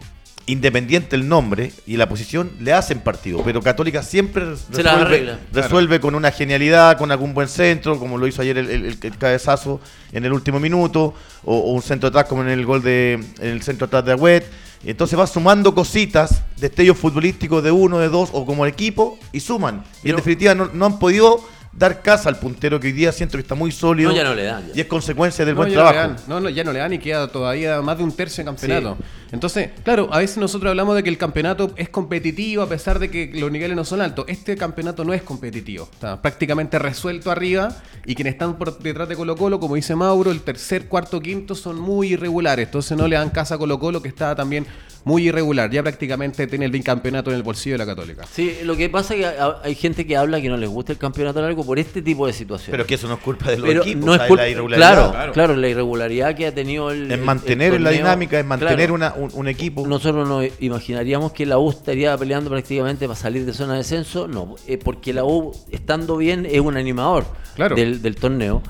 independiente 0.47 1.15
el 1.15 1.29
nombre 1.29 1.73
y 1.87 1.97
la 1.97 2.09
posición 2.09 2.51
le 2.59 2.73
hacen 2.73 2.99
partido, 2.99 3.43
pero 3.45 3.63
Católica 3.63 4.03
siempre 4.03 4.45
res- 4.45 4.67
Se 4.73 4.83
las 4.83 4.97
arregla. 4.97 5.39
resuelve 5.53 6.01
con 6.01 6.17
una 6.17 6.33
genialidad, 6.33 6.99
con 6.99 7.13
algún 7.13 7.33
buen 7.33 7.47
centro, 7.49 7.97
como 7.99 8.19
lo 8.19 8.27
hizo 8.27 8.43
ayer 8.43 8.59
el, 8.59 8.69
el- 8.69 8.99
el 9.01 9.19
cabezazo 9.19 9.81
en 10.11 10.25
el 10.25 10.33
último 10.33 10.59
minuto, 10.59 11.15
o, 11.45 11.57
o 11.59 11.73
un 11.73 11.83
centro 11.83 12.09
atrás 12.09 12.25
como 12.25 12.43
en 12.43 12.49
el 12.49 12.67
gol 12.67 12.83
de 12.83 13.13
en 13.39 13.49
el 13.49 13.63
centro 13.63 13.87
atrás 13.87 14.05
de 14.05 14.13
Agüet. 14.13 14.45
Entonces 14.85 15.17
va 15.17 15.29
sumando 15.29 15.77
cositas, 15.77 16.43
destellos 16.57 16.99
futbolísticos 16.99 17.63
de 17.63 17.71
uno, 17.71 18.01
de 18.01 18.09
dos, 18.09 18.31
o 18.33 18.45
como 18.45 18.67
equipo, 18.67 19.17
y 19.31 19.39
suman. 19.39 19.85
Y 20.03 20.11
en 20.11 20.17
definitiva 20.17 20.57
no, 20.57 20.69
no 20.75 20.87
han 20.87 20.99
podido 20.99 21.41
dar 21.73 22.03
casa 22.03 22.29
al 22.29 22.39
puntero 22.39 22.79
que 22.79 22.89
hoy 22.89 22.93
día 22.93 23.13
siento 23.13 23.39
que 23.39 23.43
está 23.43 23.55
muy 23.55 23.73
sólido. 23.73 24.11
No, 24.11 24.17
ya 24.17 24.25
no 24.25 24.35
le 24.35 24.45
dan, 24.45 24.67
ya. 24.69 24.73
Y 24.75 24.81
es 24.81 24.87
consecuencia 24.87 25.45
del 25.45 25.55
No, 25.55 25.63
buen 25.63 25.75
no 25.75 25.81
trabajo. 25.81 26.17
No, 26.29 26.41
no, 26.41 26.51
ya 26.51 26.65
no 26.65 26.73
le 26.73 26.79
dan 26.81 26.93
y 26.93 26.99
queda 26.99 27.29
todavía 27.29 27.81
más 27.81 27.99
de 27.99 28.05
un 28.05 28.13
tercio 28.13 28.45
de 28.45 28.47
campeonato. 28.47 28.99
Entonces, 29.33 29.71
claro, 29.83 30.09
a 30.13 30.19
veces 30.19 30.37
nosotros 30.37 30.69
hablamos 30.69 30.95
de 30.95 31.03
que 31.03 31.09
el 31.09 31.17
campeonato 31.17 31.73
es 31.77 31.89
competitivo 31.89 32.63
a 32.63 32.69
pesar 32.69 32.99
de 32.99 33.11
que 33.11 33.31
los 33.35 33.51
niveles 33.51 33.75
no 33.75 33.85
son 33.85 34.03
altos. 34.03 34.27
Este 34.29 34.57
campeonato 34.57 35.05
no 35.05 35.15
es 35.15 35.23
competitivo. 35.23 35.89
Está 35.91 36.21
prácticamente 36.21 36.79
resuelto 36.79 37.31
arriba 37.31 37.75
y 38.05 38.15
quienes 38.15 38.35
están 38.35 38.59
por 38.59 38.79
detrás 38.79 39.09
de 39.09 39.17
Colo 39.17 39.37
Colo, 39.37 39.59
como 39.59 39.75
dice 39.75 39.97
Mauro, 39.97 40.31
el 40.31 40.43
tercer, 40.43 40.87
cuarto, 40.89 41.21
quinto 41.21 41.55
son 41.55 41.81
muy 41.81 42.13
irregulares. 42.13 42.67
Entonces 42.67 42.97
no 42.99 43.09
le 43.09 43.17
dan 43.17 43.31
casa 43.31 43.55
a 43.55 43.59
Colo 43.59 43.79
Colo 43.79 44.03
que 44.03 44.09
está 44.09 44.35
también 44.35 44.67
muy 45.05 45.29
irregular. 45.29 45.71
Ya 45.71 45.83
prácticamente 45.83 46.47
tiene 46.47 46.65
el 46.65 46.71
bicampeonato 46.71 47.31
en 47.31 47.37
el 47.37 47.43
bolsillo 47.43 47.75
de 47.75 47.79
la 47.79 47.87
Católica. 47.87 48.25
Sí, 48.31 48.59
lo 48.65 48.77
que 48.77 48.89
pasa 48.89 49.15
es 49.15 49.21
que 49.21 49.27
ha- 49.27 49.57
hay 49.63 49.75
gente 49.75 50.07
que 50.07 50.17
habla 50.17 50.41
que 50.41 50.49
no 50.49 50.57
les 50.57 50.69
gusta 50.69 50.93
el 50.93 50.99
campeonato 50.99 51.41
largo 51.43 51.65
por 51.65 51.79
este 51.79 52.03
tipo 52.03 52.27
de 52.27 52.33
situaciones. 52.33 52.71
Pero 52.71 52.87
que 52.87 52.95
eso 52.95 53.09
no 53.09 53.15
es 53.15 53.21
culpa 53.21 53.51
de 53.51 53.59
los 53.59 53.69
Pero 53.69 53.83
equipos, 53.83 54.05
no 54.05 54.15
es 54.15 54.21
culpa- 54.23 54.43
la 54.43 54.49
irregularidad. 54.49 55.11
Claro, 55.13 55.33
claro, 55.33 55.57
la 55.57 55.69
irregularidad 55.69 56.35
que 56.37 56.47
ha 56.47 56.55
tenido 56.55 56.91
el. 56.91 57.11
Es 57.11 57.19
el- 57.19 57.25
mantener 57.25 57.69
el 57.71 57.77
en 57.79 57.85
la 57.85 57.91
dinámica, 57.91 58.39
es 58.39 58.45
mantener 58.47 58.77
Claro. 58.77 58.95
una, 58.95 59.15
un, 59.15 59.31
un 59.35 59.49
equipo. 59.49 59.87
Nosotros 59.87 60.29
nos 60.29 60.47
imaginaríamos 60.61 61.33
que 61.33 61.47
la 61.47 61.59
U 61.59 61.71
estaría 61.71 62.17
peleando 62.17 62.51
prácticamente 62.51 63.07
para 63.07 63.19
salir 63.19 63.45
de 63.45 63.53
zona 63.53 63.73
de 63.73 63.79
descenso. 63.79 64.29
No, 64.29 64.55
eh, 64.67 64.79
porque 64.79 65.13
la 65.13 65.25
U, 65.25 65.53
estando 65.71 66.17
bien, 66.17 66.47
es 66.49 66.61
un 66.61 66.77
animador 66.77 67.25
Claro. 67.57 67.75
del, 67.77 68.01
del 68.03 68.15
torneo. 68.17 68.63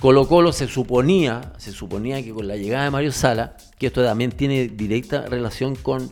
Colo 0.00 0.28
Colo 0.28 0.52
se 0.52 0.68
suponía, 0.68 1.52
se 1.58 1.72
suponía 1.72 2.22
que 2.22 2.30
con 2.32 2.46
la 2.46 2.56
llegada 2.56 2.84
de 2.84 2.90
Mario 2.90 3.10
Sala, 3.12 3.56
que 3.78 3.88
esto 3.88 4.04
también 4.04 4.30
tiene 4.30 4.68
directa 4.68 5.26
relación 5.26 5.74
con, 5.74 6.10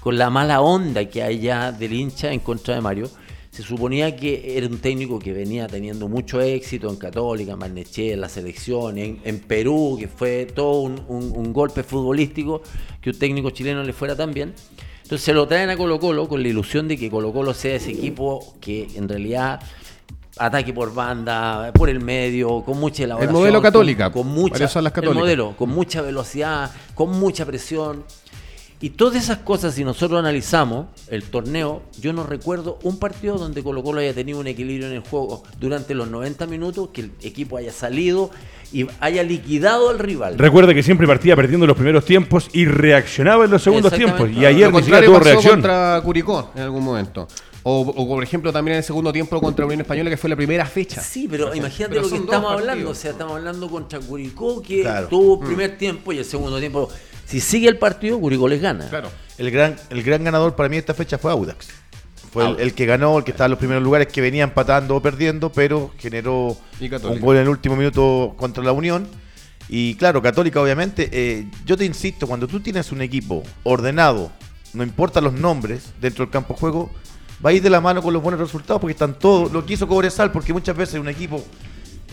con 0.00 0.16
la 0.16 0.30
mala 0.30 0.62
onda 0.62 1.04
que 1.04 1.22
hay 1.22 1.38
ya 1.40 1.70
del 1.70 1.92
hincha 1.92 2.32
en 2.32 2.40
contra 2.40 2.74
de 2.74 2.80
Mario, 2.80 3.10
se 3.50 3.62
suponía 3.62 4.16
que 4.16 4.56
era 4.56 4.66
un 4.68 4.78
técnico 4.78 5.18
que 5.18 5.32
venía 5.34 5.66
teniendo 5.66 6.08
mucho 6.08 6.40
éxito 6.40 6.88
en 6.88 6.96
Católica, 6.96 7.52
en 7.52 7.58
Barnechea, 7.58 8.14
en 8.14 8.20
la 8.22 8.28
selección, 8.28 8.96
en, 8.96 9.20
en 9.24 9.40
Perú, 9.40 9.96
que 9.98 10.08
fue 10.08 10.46
todo 10.46 10.80
un, 10.80 11.02
un- 11.08 11.32
un 11.36 11.52
golpe 11.52 11.82
futbolístico 11.82 12.62
que 13.02 13.10
un 13.10 13.18
técnico 13.18 13.50
chileno 13.50 13.82
le 13.82 13.92
fuera 13.92 14.16
tan 14.16 14.32
bien. 14.32 14.54
Entonces 15.02 15.24
se 15.24 15.34
lo 15.34 15.46
traen 15.46 15.68
a 15.68 15.76
Colo 15.76 15.98
Colo 15.98 16.26
con 16.28 16.42
la 16.42 16.48
ilusión 16.48 16.86
de 16.88 16.96
que 16.96 17.10
Colo 17.10 17.32
Colo 17.32 17.52
sea 17.52 17.74
ese 17.74 17.90
equipo 17.90 18.54
que 18.60 18.86
en 18.94 19.08
realidad 19.08 19.60
ataque 20.38 20.72
por 20.72 20.94
banda, 20.94 21.72
por 21.72 21.88
el 21.90 22.00
medio, 22.00 22.62
con 22.62 22.78
mucha 22.78 23.04
elaboración. 23.04 23.34
modelo 23.38 23.58
con- 23.58 23.62
Católica, 23.62 24.10
Con, 24.10 24.26
mucha, 24.28 24.52
varias 24.54 24.72
son 24.72 24.84
las 24.84 24.90
el 24.92 24.94
católicas. 24.94 25.20
modelo, 25.22 25.54
con 25.56 25.70
mucha 25.70 26.02
velocidad, 26.02 26.70
con 26.94 27.10
mucha 27.18 27.44
presión. 27.44 28.04
Y 28.82 28.90
todas 28.90 29.16
esas 29.22 29.38
cosas, 29.38 29.74
si 29.74 29.84
nosotros 29.84 30.18
analizamos 30.18 30.86
el 31.08 31.24
torneo, 31.24 31.82
yo 32.00 32.14
no 32.14 32.24
recuerdo 32.24 32.78
un 32.82 32.98
partido 32.98 33.36
donde 33.36 33.62
Colo 33.62 33.82
Colo 33.82 34.00
haya 34.00 34.14
tenido 34.14 34.40
un 34.40 34.46
equilibrio 34.46 34.86
en 34.86 34.94
el 34.94 35.00
juego 35.00 35.42
durante 35.58 35.94
los 35.94 36.08
90 36.08 36.46
minutos, 36.46 36.88
que 36.90 37.02
el 37.02 37.12
equipo 37.22 37.58
haya 37.58 37.72
salido 37.72 38.30
y 38.72 38.86
haya 39.00 39.22
liquidado 39.22 39.90
al 39.90 39.98
rival. 39.98 40.38
Recuerde 40.38 40.74
que 40.74 40.82
siempre 40.82 41.06
partía 41.06 41.36
perdiendo 41.36 41.66
los 41.66 41.76
primeros 41.76 42.06
tiempos 42.06 42.48
y 42.54 42.64
reaccionaba 42.64 43.44
en 43.44 43.50
los 43.50 43.62
segundos 43.62 43.92
tiempos. 43.92 44.30
Y 44.30 44.46
ayer 44.46 44.68
Lo 44.68 44.72
contrario 44.72 45.12
pasó 45.12 45.24
reacción. 45.24 45.52
contra 45.56 46.00
Curicó 46.02 46.50
en 46.54 46.62
algún 46.62 46.82
momento. 46.82 47.28
O, 47.62 47.80
o, 47.80 48.08
por 48.08 48.22
ejemplo 48.22 48.52
también 48.52 48.74
en 48.74 48.78
el 48.78 48.84
segundo 48.84 49.12
tiempo 49.12 49.38
contra 49.40 49.66
Unión 49.66 49.82
Española 49.82 50.08
que 50.08 50.16
fue 50.16 50.30
la 50.30 50.36
primera 50.36 50.64
fecha. 50.64 51.00
Sí, 51.02 51.26
pero 51.30 51.54
imagínate 51.54 51.90
Pero 51.94 52.02
lo 52.02 52.08
que 52.08 52.16
estamos 52.16 52.46
partidos. 52.52 52.70
hablando. 52.70 52.90
O 52.90 52.94
sea, 52.94 53.10
estamos 53.10 53.36
hablando 53.36 53.68
contra 53.70 54.00
Curicó, 54.00 54.62
que 54.62 54.80
Claro. 54.80 55.08
tuvo 55.08 55.40
primer 55.40 55.76
tiempo 55.76 56.12
y 56.12 56.18
el 56.18 56.24
segundo 56.24 56.58
tiempo. 56.58 56.88
Si 57.26 57.38
sigue 57.40 57.68
el 57.68 57.76
partido, 57.76 58.18
Curicó 58.18 58.48
les 58.48 58.62
gana. 58.62 58.88
Claro. 58.88 59.10
El 59.36 59.50
gran, 59.50 59.76
el 59.90 60.02
gran 60.02 60.24
ganador 60.24 60.56
para 60.56 60.68
mí 60.70 60.76
de 60.76 60.80
esta 60.80 60.94
fecha 60.94 61.18
fue 61.18 61.30
Audax. 61.32 61.68
Fue 62.32 62.42
el, 62.44 62.48
Audax. 62.50 62.62
el 62.62 62.74
que 62.74 62.86
ganó, 62.86 63.18
el 63.18 63.24
que 63.24 63.30
estaba 63.32 63.46
en 63.46 63.50
los 63.50 63.58
primeros 63.58 63.82
lugares, 63.82 64.08
que 64.08 64.20
venía 64.22 64.44
empatando 64.44 64.96
o 64.96 65.02
perdiendo, 65.02 65.52
pero 65.52 65.90
generó 65.98 66.56
un 66.80 67.20
gol 67.20 67.36
en 67.36 67.42
el 67.42 67.48
último 67.50 67.76
minuto 67.76 68.34
contra 68.38 68.64
la 68.64 68.72
Unión. 68.72 69.06
Y 69.68 69.94
claro, 69.96 70.20
Católica 70.22 70.60
obviamente, 70.60 71.08
eh, 71.12 71.46
yo 71.66 71.76
te 71.76 71.84
insisto, 71.84 72.26
cuando 72.26 72.48
tú 72.48 72.58
tienes 72.60 72.90
un 72.90 73.02
equipo 73.02 73.42
ordenado, 73.62 74.32
no 74.72 74.82
importa 74.82 75.20
los 75.20 75.32
nombres 75.34 75.92
dentro 76.00 76.24
del 76.24 76.32
campo 76.32 76.54
de 76.54 76.60
juego, 76.60 76.90
va 77.44 77.50
a 77.50 77.52
ir 77.52 77.62
de 77.62 77.70
la 77.70 77.80
mano 77.80 78.02
con 78.02 78.12
los 78.12 78.22
buenos 78.22 78.40
resultados 78.40 78.80
porque 78.80 78.92
están 78.92 79.14
todos, 79.14 79.50
lo 79.52 79.64
que 79.64 79.74
hizo 79.74 79.88
Cobresal, 79.88 80.30
porque 80.30 80.52
muchas 80.52 80.76
veces 80.76 81.00
un 81.00 81.08
equipo, 81.08 81.42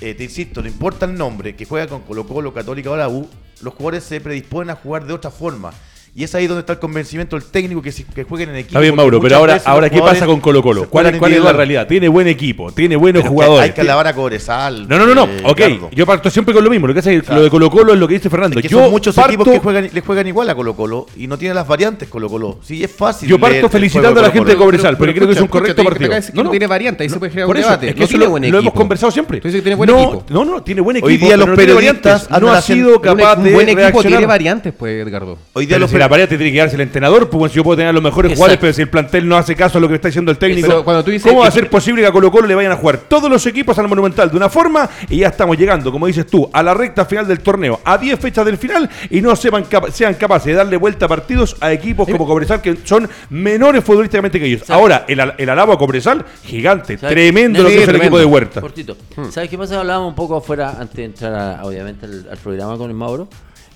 eh, 0.01 0.13
te 0.13 0.23
insisto, 0.23 0.61
no 0.61 0.67
importa 0.67 1.05
el 1.05 1.15
nombre, 1.15 1.55
que 1.55 1.65
juega 1.65 1.87
con 1.87 2.01
Colo 2.01 2.25
Colo, 2.25 2.53
Católica 2.53 2.91
o 2.91 2.97
la 2.97 3.07
los 3.07 3.73
jugadores 3.73 4.03
se 4.03 4.21
predisponen 4.21 4.69
a 4.69 4.75
jugar 4.75 5.05
de 5.05 5.13
otra 5.13 5.31
forma. 5.31 5.71
Y 6.15 6.23
es 6.23 6.33
ahí 6.33 6.47
donde 6.47 6.61
está 6.61 6.73
el 6.73 6.79
convencimiento 6.79 7.35
del 7.37 7.45
técnico 7.45 7.81
que, 7.81 7.91
que 7.91 8.23
jueguen 8.23 8.49
en 8.49 8.55
equipo. 8.55 8.69
Está 8.69 8.79
bien, 8.79 8.95
Mauro, 8.95 9.21
pero 9.21 9.35
ahora, 9.37 9.61
ahora 9.65 9.89
¿qué 9.89 9.99
pasa 9.99 10.25
con 10.25 10.39
Colo 10.39 10.63
Colo? 10.63 10.89
¿Cuál, 10.89 11.17
cuál 11.19 11.33
es 11.33 11.43
la 11.43 11.53
realidad? 11.53 11.87
Tiene 11.87 12.07
buen 12.07 12.27
equipo, 12.27 12.71
tiene 12.71 12.95
buenos 12.95 13.21
Pero 13.21 13.29
que 13.31 13.35
jugadores. 13.35 13.69
Hay 13.69 13.73
que 13.73 13.81
alabar 13.81 14.07
a 14.07 14.13
Cobresal. 14.13 14.87
No, 14.87 14.97
no, 14.97 15.05
no, 15.05 15.13
no. 15.13 15.25
eh, 15.25 15.41
ok, 15.43 15.91
yo 15.93 16.05
parto 16.05 16.29
siempre 16.29 16.53
con 16.53 16.63
lo 16.63 16.69
mismo. 16.69 16.87
Lo 16.87 16.93
que 16.93 16.99
pasa 16.99 17.11
es 17.11 17.21
que 17.21 17.27
Claro. 17.27 17.39
lo 17.39 17.43
de 17.45 17.49
Colo 17.49 17.69
Colo 17.69 17.93
es 17.93 17.99
lo 17.99 18.07
que 18.07 18.13
dice 18.15 18.29
Fernando. 18.29 18.59
Es 18.59 18.63
que 18.63 18.69
yo 18.69 18.79
son 18.79 18.91
muchos 18.91 19.13
parto, 19.15 19.31
equipos 19.31 19.49
que 19.51 19.59
juegan, 19.59 19.89
le 19.91 20.01
juegan 20.01 20.27
igual 20.27 20.49
a 20.49 20.55
Colo 20.55 20.75
Colo 20.75 21.05
y 21.15 21.27
no 21.27 21.37
tienen 21.37 21.55
las 21.55 21.67
variantes 21.67 22.07
Colo 22.09 22.29
Colo. 22.29 22.59
Sí, 22.63 22.83
es 22.83 22.91
fácil. 22.91 23.29
Yo 23.29 23.39
parto 23.39 23.65
el 23.65 23.69
felicitando 23.69 24.19
a 24.19 24.23
la 24.23 24.31
gente 24.31 24.51
de. 24.51 24.57
Cobresal, 24.57 24.97
porque 24.97 25.13
creo 25.13 25.27
que 25.27 25.33
es 25.33 25.39
un 25.39 25.45
escucha, 25.45 25.73
correcto 25.73 25.83
partido. 25.83 26.43
no 26.43 26.49
tiene 26.49 26.67
variante, 26.67 27.03
ahí 27.03 27.09
se 27.09 27.17
puede 27.19 27.31
generar 27.31 27.49
un 27.49 27.57
eso, 27.57 27.67
debate. 27.67 27.89
Es 27.89 27.95
que 27.95 28.03
eso 28.03 28.17
lo, 28.17 28.37
hemos 28.37 28.73
conversado 28.73 29.11
siempre. 29.11 29.39
Tú 29.39 29.47
dices 29.47 29.59
que 29.59 29.63
tiene 29.63 29.75
buen 29.75 29.89
no, 29.89 29.97
equipo. 29.99 30.25
No, 30.29 30.45
no, 30.45 30.63
tiene 30.63 30.81
buen 30.81 30.97
equipo. 30.97 31.07
Hoy 31.07 31.17
día 31.17 31.35
pero 31.35 31.45
los 31.45 31.55
periodistas 31.55 32.27
variantes. 32.29 32.41
no 32.41 32.51
ha 32.53 32.61
sido 32.61 32.95
Un, 32.95 33.01
capaz 33.01 33.37
un 33.37 33.43
de 33.43 33.53
buen 33.53 33.69
equipo 33.69 34.03
tiene 34.03 34.25
variantes, 34.25 34.73
pues, 34.77 35.05
Edgardo. 35.07 35.37
Hoy 35.53 35.65
día 35.65 35.75
Pero 35.75 35.81
los 35.81 35.91
si 35.91 35.97
la 36.07 36.11
variante 36.11 36.37
tiene 36.37 36.51
que 36.53 36.59
darse 36.59 36.75
el 36.75 36.81
entrenador, 36.81 37.29
pues 37.29 37.37
bueno, 37.39 37.49
si 37.51 37.57
yo 37.57 37.63
puedo 37.63 37.77
tener 37.77 37.93
los 37.93 38.01
mejores 38.03 38.31
Exacto. 38.31 38.37
jugadores, 38.39 38.59
pero 38.61 38.73
si 38.73 38.81
el 38.81 38.89
plantel 38.89 39.27
no 39.27 39.37
hace 39.37 39.55
caso 39.55 39.77
a 39.77 39.81
lo 39.81 39.87
que 39.89 39.95
está 39.95 40.07
diciendo 40.07 40.31
el 40.31 40.37
técnico, 40.37 40.67
Pero 40.67 40.83
cuando 40.83 41.03
tú 41.03 41.11
dices 41.11 41.29
¿cómo 41.29 41.41
va 41.41 41.47
a 41.47 41.51
ser 41.51 41.69
posible 41.69 42.01
que 42.01 42.07
a 42.07 42.11
Colo 42.11 42.31
Colo 42.31 42.47
le 42.47 42.55
vayan 42.55 42.71
a 42.71 42.75
jugar 42.77 42.97
todos 43.09 43.29
los 43.29 43.45
equipos 43.45 43.77
al 43.77 43.87
Monumental 43.87 44.29
de 44.31 44.37
una 44.37 44.49
forma 44.49 44.89
y 45.09 45.17
ya 45.17 45.27
estamos 45.27 45.57
llegando, 45.57 45.91
como 45.91 46.07
dices 46.07 46.25
tú, 46.27 46.49
a 46.53 46.63
la 46.63 46.73
recta 46.73 47.05
final 47.05 47.27
del 47.27 47.39
torneo, 47.41 47.79
a 47.83 47.97
10 47.97 48.19
fechas 48.19 48.45
del 48.45 48.57
final 48.57 48.89
y 49.09 49.21
no 49.21 49.35
sepan 49.35 49.63
capa- 49.65 49.91
sean 49.91 50.13
capaces 50.15 50.47
de 50.47 50.53
darle 50.53 50.77
vuelta 50.77 51.05
a 51.05 51.09
partidos 51.09 51.55
a 51.59 51.71
equipos 51.73 52.07
como 52.07 52.25
Cobresal 52.25 52.61
que 52.61 52.77
son 52.83 53.09
menores 53.29 53.83
futbolísticamente 53.83 54.39
que 54.39 54.45
ellos? 54.45 54.69
Ahora, 54.69 55.05
el, 55.07 55.19
el 55.37 55.49
alabo 55.49 55.73
a 55.73 55.77
Cobresal, 55.77 56.25
gigante, 56.43 56.97
tremendo 56.97 57.63
lo 57.63 57.69
que 57.69 57.83
es 57.83 57.87
el 57.87 57.95
equipo 57.97 58.17
de 58.17 58.25
Huerta. 58.25 58.61
Cortito. 58.61 58.95
¿Sabes 59.29 59.49
qué 59.49 59.57
pasa? 59.57 59.79
Hablábamos 59.79 60.09
un 60.09 60.15
poco 60.15 60.37
afuera, 60.37 60.75
antes 60.79 60.95
de 60.95 61.03
entrar 61.05 61.33
a- 61.33 61.65
obviamente 61.65 62.05
al, 62.05 62.27
al 62.31 62.37
programa 62.37 62.77
con 62.77 62.89
el 62.89 62.95
Mauro, 62.95 63.27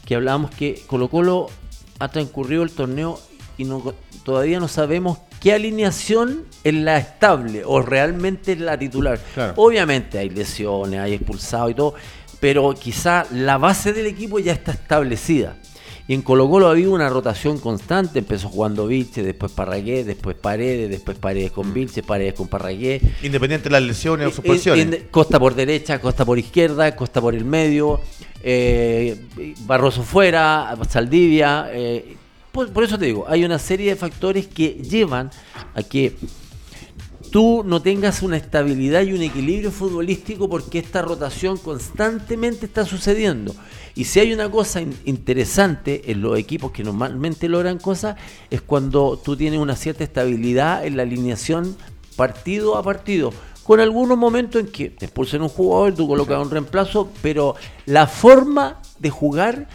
que 0.06 0.16
hablábamos 0.16 0.52
que 0.52 0.82
Colo 0.88 1.08
Colo 1.10 1.48
ha 2.02 2.08
transcurrido 2.08 2.64
el 2.64 2.72
torneo 2.72 3.20
y 3.60 3.64
no, 3.64 3.94
todavía 4.24 4.60
no 4.60 4.68
sabemos 4.68 5.20
qué 5.40 5.54
alineación 5.54 6.46
es 6.64 6.74
la 6.74 6.98
estable 6.98 7.62
o 7.64 7.80
realmente 7.82 8.54
es 8.54 8.60
la 8.60 8.78
titular. 8.78 9.20
Claro. 9.36 9.54
Obviamente 9.58 10.18
hay 10.18 10.32
lesiones, 10.32 11.00
hay 11.00 11.14
expulsados 11.14 11.70
y 11.70 11.74
todo, 11.76 11.94
pero 12.40 12.74
quizá 12.74 13.28
la 13.32 13.60
base 13.60 13.94
del 13.94 14.08
equipo 14.08 14.40
ya 14.40 14.52
está 14.52 14.72
establecida. 14.72 15.56
Y 16.08 16.14
en 16.14 16.22
Colo 16.24 16.50
Colo 16.50 16.68
ha 16.68 16.72
habido 16.72 16.92
una 16.94 17.10
rotación 17.10 17.58
constante, 17.60 18.20
empezó 18.20 18.50
jugando 18.50 18.88
Vilche, 18.88 19.24
después 19.24 19.52
Parragué, 19.52 20.04
después 20.04 20.36
Paredes, 20.36 20.90
después 20.90 21.18
Paredes 21.18 21.52
con 21.52 21.74
Vilche, 21.74 22.04
Paredes 22.04 22.34
con 22.34 22.48
Parragué. 22.48 23.02
Independiente 23.24 23.70
de 23.70 23.74
las 23.74 23.84
lesiones 23.84 24.28
o 24.28 24.30
Eh, 24.30 24.34
suspensiones. 24.34 24.86
en- 24.86 25.08
costa 25.12 25.40
por 25.40 25.56
derecha, 25.56 26.00
Costa 26.02 26.26
por 26.26 26.38
izquierda, 26.40 26.96
Costa 26.96 27.22
por 27.22 27.36
el 27.36 27.46
medio, 27.46 28.02
eh, 28.44 29.22
Barroso 29.66 30.04
fuera, 30.04 30.76
Saldivia. 30.90 31.70
eh, 31.72 32.18
por, 32.52 32.74
por 32.74 32.84
eso 32.84 32.98
te 32.98 33.06
digo, 33.06 33.26
hay 33.30 33.46
una 33.46 33.60
serie 33.60 33.92
de 33.92 33.96
factores 33.96 34.48
que 34.48 34.70
llevan 34.82 35.30
a 35.74 35.84
que 35.84 36.16
tú 37.32 37.64
no 37.66 37.82
tengas 37.82 38.22
una 38.24 38.36
estabilidad 38.36 39.04
y 39.04 39.14
un 39.14 39.22
equilibrio 39.22 39.72
futbolístico 39.72 40.50
porque 40.50 40.80
esta 40.80 41.02
rotación 41.02 41.58
constantemente 41.58 42.66
está 42.66 42.84
sucediendo. 42.86 43.56
Y 44.02 44.06
si 44.06 44.20
hay 44.20 44.34
una 44.34 44.50
cosa 44.50 44.82
in- 44.82 44.98
interesante 45.06 46.12
en 46.12 46.24
los 46.24 46.36
equipos 46.40 46.72
que 46.72 46.84
normalmente 46.84 47.48
logran 47.48 47.78
cosas, 47.78 48.16
es 48.50 48.60
cuando 48.60 49.16
tú 49.24 49.38
tienes 49.38 49.60
una 49.60 49.76
cierta 49.76 50.04
estabilidad 50.04 50.84
en 50.88 50.98
la 50.98 51.04
alineación 51.04 51.78
partido 52.16 52.78
a 52.78 52.82
partido. 52.82 53.32
Con 53.64 53.80
algunos 53.80 54.18
momentos 54.18 54.60
en 54.60 54.70
que 54.72 54.90
te 54.90 55.06
expulsan 55.06 55.44
un 55.44 55.50
jugador, 55.50 55.94
tú 55.94 56.08
colocas 56.08 56.44
un 56.44 56.50
reemplazo, 56.50 57.12
pero 57.22 57.54
la 57.86 58.08
forma 58.08 58.82
de 58.98 59.12
jugar 59.12 59.68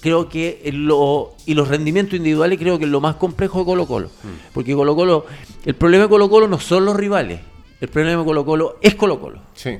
creo 0.00 0.30
que 0.30 0.70
lo 0.72 1.34
y 1.44 1.52
los 1.52 1.68
rendimientos 1.68 2.14
individuales 2.14 2.58
creo 2.58 2.78
que 2.78 2.86
es 2.86 2.90
lo 2.90 3.02
más 3.02 3.16
complejo 3.16 3.58
de 3.58 3.64
Colo 3.66 3.86
Colo 3.86 4.10
porque 4.54 4.72
Colo 4.74 4.94
Colo 4.96 5.26
el 5.66 5.74
problema 5.74 6.04
de 6.04 6.08
Colo 6.08 6.30
Colo 6.30 6.46
no 6.48 6.58
son 6.60 6.84
los 6.86 6.96
rivales 6.96 7.40
el 7.80 7.88
problema 7.88 8.20
de 8.20 8.24
Colo 8.24 8.46
Colo 8.46 8.78
es 8.80 8.94
Colo 8.94 9.20
Colo 9.20 9.40
Sí. 9.54 9.76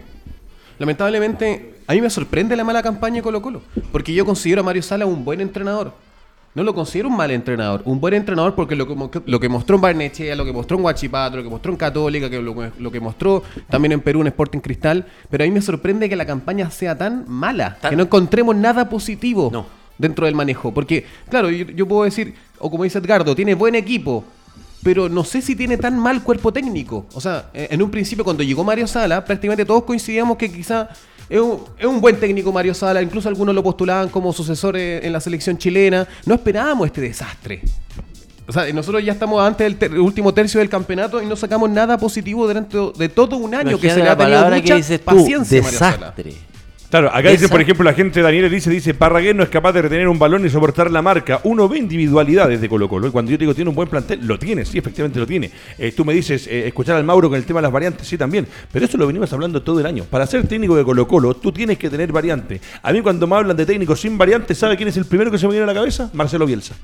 Lamentablemente, 0.80 1.77
a 1.88 1.92
mí 1.94 2.00
me 2.00 2.10
sorprende 2.10 2.54
la 2.54 2.62
mala 2.64 2.82
campaña 2.82 3.16
de 3.16 3.22
Colo 3.22 3.42
Colo. 3.42 3.62
Porque 3.90 4.12
yo 4.14 4.24
considero 4.24 4.60
a 4.60 4.64
Mario 4.64 4.82
Sala 4.82 5.06
un 5.06 5.24
buen 5.24 5.40
entrenador. 5.40 5.92
No 6.54 6.62
lo 6.62 6.74
considero 6.74 7.08
un 7.08 7.16
mal 7.16 7.30
entrenador. 7.30 7.82
Un 7.84 8.00
buen 8.00 8.14
entrenador 8.14 8.54
porque 8.54 8.74
lo 8.76 8.86
que, 8.86 8.94
mo- 8.94 9.10
lo 9.26 9.40
que 9.40 9.48
mostró 9.48 9.76
en 9.76 9.82
Barnechea, 9.82 10.34
lo 10.36 10.44
que 10.44 10.52
mostró 10.52 10.76
en 10.76 10.84
Huachipato, 10.84 11.36
lo 11.36 11.42
que 11.42 11.48
mostró 11.50 11.72
en 11.72 11.76
Católica, 11.78 12.28
que 12.28 12.40
lo, 12.40 12.54
lo 12.78 12.90
que 12.90 13.00
mostró 13.00 13.42
también 13.70 13.92
en 13.92 14.00
Perú 14.00 14.20
en 14.22 14.26
Sporting 14.28 14.58
Cristal. 14.60 15.06
Pero 15.30 15.44
a 15.44 15.46
mí 15.46 15.50
me 15.52 15.60
sorprende 15.62 16.08
que 16.08 16.16
la 16.16 16.26
campaña 16.26 16.70
sea 16.70 16.96
tan 16.98 17.24
mala. 17.28 17.76
Tan- 17.80 17.90
Que 17.90 17.96
no 17.96 18.02
encontremos 18.04 18.54
nada 18.56 18.88
positivo 18.88 19.50
No. 19.52 19.66
dentro 19.98 20.26
del 20.26 20.34
manejo. 20.34 20.72
Porque, 20.74 21.06
claro, 21.30 21.48
yo, 21.50 21.64
yo 21.66 21.86
puedo 21.86 22.04
decir, 22.04 22.34
o 22.58 22.70
como 22.70 22.84
dice 22.84 22.98
Edgardo, 22.98 23.34
tiene 23.36 23.54
buen 23.54 23.74
equipo. 23.74 24.24
Pero 24.82 25.08
no 25.08 25.24
sé 25.24 25.42
si 25.42 25.54
tiene 25.56 25.76
tan 25.76 25.98
mal 25.98 26.22
cuerpo 26.22 26.52
técnico. 26.52 27.06
O 27.14 27.20
sea, 27.20 27.50
eh, 27.52 27.68
en 27.70 27.82
un 27.82 27.90
principio 27.90 28.24
cuando 28.24 28.42
llegó 28.42 28.62
Mario 28.64 28.86
Sala, 28.86 29.24
prácticamente 29.24 29.64
todos 29.64 29.82
coincidíamos 29.84 30.36
que 30.38 30.50
quizá 30.50 30.88
es 31.28 31.40
un, 31.40 31.60
es 31.78 31.86
un 31.86 32.00
buen 32.00 32.18
técnico 32.18 32.52
Mario 32.52 32.74
Sala. 32.74 33.02
Incluso 33.02 33.28
algunos 33.28 33.54
lo 33.54 33.62
postulaban 33.62 34.08
como 34.08 34.32
sucesor 34.32 34.76
en 34.76 35.12
la 35.12 35.20
selección 35.20 35.58
chilena. 35.58 36.06
No 36.26 36.34
esperábamos 36.34 36.86
este 36.86 37.00
desastre. 37.00 37.62
O 38.46 38.52
sea, 38.52 38.72
nosotros 38.72 39.04
ya 39.04 39.12
estamos 39.12 39.42
antes 39.46 39.64
del 39.66 39.76
ter- 39.76 39.98
último 39.98 40.32
tercio 40.32 40.58
del 40.60 40.70
campeonato 40.70 41.22
y 41.22 41.26
no 41.26 41.36
sacamos 41.36 41.68
nada 41.68 41.98
positivo 41.98 42.48
dentro 42.48 42.92
de 42.92 43.10
todo 43.10 43.36
un 43.36 43.54
año 43.54 43.78
que 43.78 43.88
se 43.90 44.02
le 44.02 44.08
ha 44.08 44.16
tenido 44.16 44.38
mucha 44.56 44.62
que 44.62 44.74
dices 44.76 45.00
tú 45.00 45.04
paciencia 45.04 45.62
Mario 45.62 45.78
Sala. 45.78 46.14
Claro, 46.90 47.08
acá 47.12 47.28
dice, 47.30 47.50
por 47.50 47.60
ejemplo, 47.60 47.84
la 47.84 47.92
gente, 47.92 48.22
Daniel 48.22 48.50
dice, 48.50 48.70
dice, 48.70 48.94
Parragués 48.94 49.34
no 49.34 49.42
es 49.42 49.50
capaz 49.50 49.72
de 49.72 49.82
retener 49.82 50.08
un 50.08 50.18
balón 50.18 50.46
y 50.46 50.48
soportar 50.48 50.90
la 50.90 51.02
marca. 51.02 51.38
Uno 51.44 51.68
ve 51.68 51.76
individualidades 51.76 52.62
de 52.62 52.68
Colo 52.68 52.88
Colo. 52.88 53.08
Y 53.08 53.10
cuando 53.10 53.30
yo 53.30 53.36
te 53.36 53.42
digo, 53.42 53.54
tiene 53.54 53.68
un 53.68 53.76
buen 53.76 53.90
plantel, 53.90 54.26
lo 54.26 54.38
tiene, 54.38 54.64
sí, 54.64 54.78
efectivamente 54.78 55.20
lo 55.20 55.26
tiene. 55.26 55.50
Eh, 55.76 55.92
tú 55.92 56.06
me 56.06 56.14
dices, 56.14 56.46
eh, 56.46 56.66
escuchar 56.66 56.96
al 56.96 57.04
Mauro 57.04 57.28
con 57.28 57.36
el 57.36 57.44
tema 57.44 57.58
de 57.58 57.64
las 57.64 57.72
variantes, 57.72 58.08
sí, 58.08 58.16
también. 58.16 58.46
Pero 58.72 58.86
eso 58.86 58.96
lo 58.96 59.06
venimos 59.06 59.30
hablando 59.34 59.60
todo 59.62 59.80
el 59.80 59.86
año. 59.86 60.04
Para 60.04 60.26
ser 60.26 60.46
técnico 60.48 60.76
de 60.76 60.84
Colo 60.84 61.06
Colo, 61.06 61.34
tú 61.34 61.52
tienes 61.52 61.76
que 61.76 61.90
tener 61.90 62.10
variantes. 62.10 62.62
A 62.82 62.90
mí 62.90 63.02
cuando 63.02 63.26
me 63.26 63.36
hablan 63.36 63.56
de 63.58 63.66
técnicos 63.66 64.00
sin 64.00 64.16
variantes, 64.16 64.56
¿sabe 64.56 64.74
quién 64.78 64.88
es 64.88 64.96
el 64.96 65.04
primero 65.04 65.30
que 65.30 65.36
se 65.36 65.46
me 65.46 65.52
viene 65.52 65.64
a 65.64 65.66
la 65.66 65.74
cabeza? 65.74 66.08
Marcelo 66.14 66.46
Bielsa. 66.46 66.74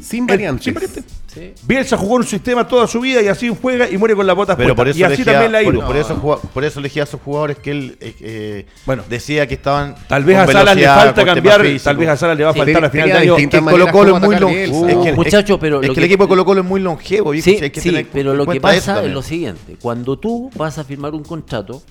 Sin 0.00 0.26
variantes. 0.26 0.64
sin 0.64 0.74
variantes. 0.74 1.04
¿sí? 1.32 1.52
Bielsa 1.66 1.96
jugó 1.96 2.16
un 2.16 2.24
sistema 2.24 2.66
toda 2.66 2.86
su 2.86 3.00
vida 3.00 3.20
y 3.22 3.28
así 3.28 3.48
juega 3.60 3.88
y 3.90 3.96
muere 3.98 4.14
con 4.14 4.26
las 4.26 4.34
botas 4.36 4.56
Pero 4.56 4.74
por 4.74 4.88
eso, 4.88 4.98
y 4.98 5.02
así 5.02 5.14
elegía- 5.22 5.32
también 5.32 5.52
le 5.52 5.58
ha 5.58 5.64
por, 5.64 5.86
por 5.86 5.96
eso, 5.96 6.16
juga- 6.16 6.38
por 6.52 6.64
eso 6.64 6.80
elegía 6.80 7.02
a 7.02 7.04
esos 7.04 7.20
jugadores 7.20 7.58
que 7.58 7.70
él 7.70 7.96
eh, 8.00 8.14
eh, 8.20 8.66
Bueno. 8.86 9.02
decía 9.08 9.46
que 9.46 9.54
estaban. 9.54 9.94
Tal 10.08 10.24
vez 10.24 10.36
a 10.38 10.46
Salas 10.46 10.76
le 10.76 10.86
falta 10.86 11.24
cambiar, 11.24 11.62
tal 11.82 11.96
vez 11.96 12.08
a 12.08 12.16
Salas 12.16 12.38
le 12.38 12.44
va 12.44 12.50
a 12.50 12.52
Sí, 12.54 12.58
faltar 12.60 12.84
a 12.84 12.90
final 12.90 13.08
de 13.08 13.14
año. 13.18 13.36
Que 13.36 13.48
Colo 13.60 13.86
Colo 13.90 14.16
es 14.16 14.22
muy 14.22 14.36
longevo. 14.36 14.88
Es 14.88 14.96
que, 14.96 15.38
es- 15.38 15.58
pero 15.58 15.80
es 15.80 15.86
lo 15.86 15.94
que 15.94 15.94
que- 15.94 16.00
el 16.00 16.04
equipo 16.06 16.24
de 16.24 16.28
Colo 16.28 16.44
Colo 16.44 16.60
es 16.62 16.66
muy 16.66 16.80
longevo. 16.80 17.32
Sí, 17.34 17.42
si 17.42 17.50
hay 17.64 17.70
que 17.70 17.80
sí, 17.80 17.90
tener 17.90 18.06
pero 18.12 18.32
en 18.32 18.38
lo 18.38 18.46
que 18.46 18.60
pasa 18.60 19.04
es 19.04 19.12
lo 19.12 19.22
siguiente. 19.22 19.76
Cuando 19.80 20.18
tú 20.18 20.50
vas 20.56 20.78
a 20.78 20.84
firmar 20.84 21.14
un 21.14 21.24
contrato, 21.24 21.82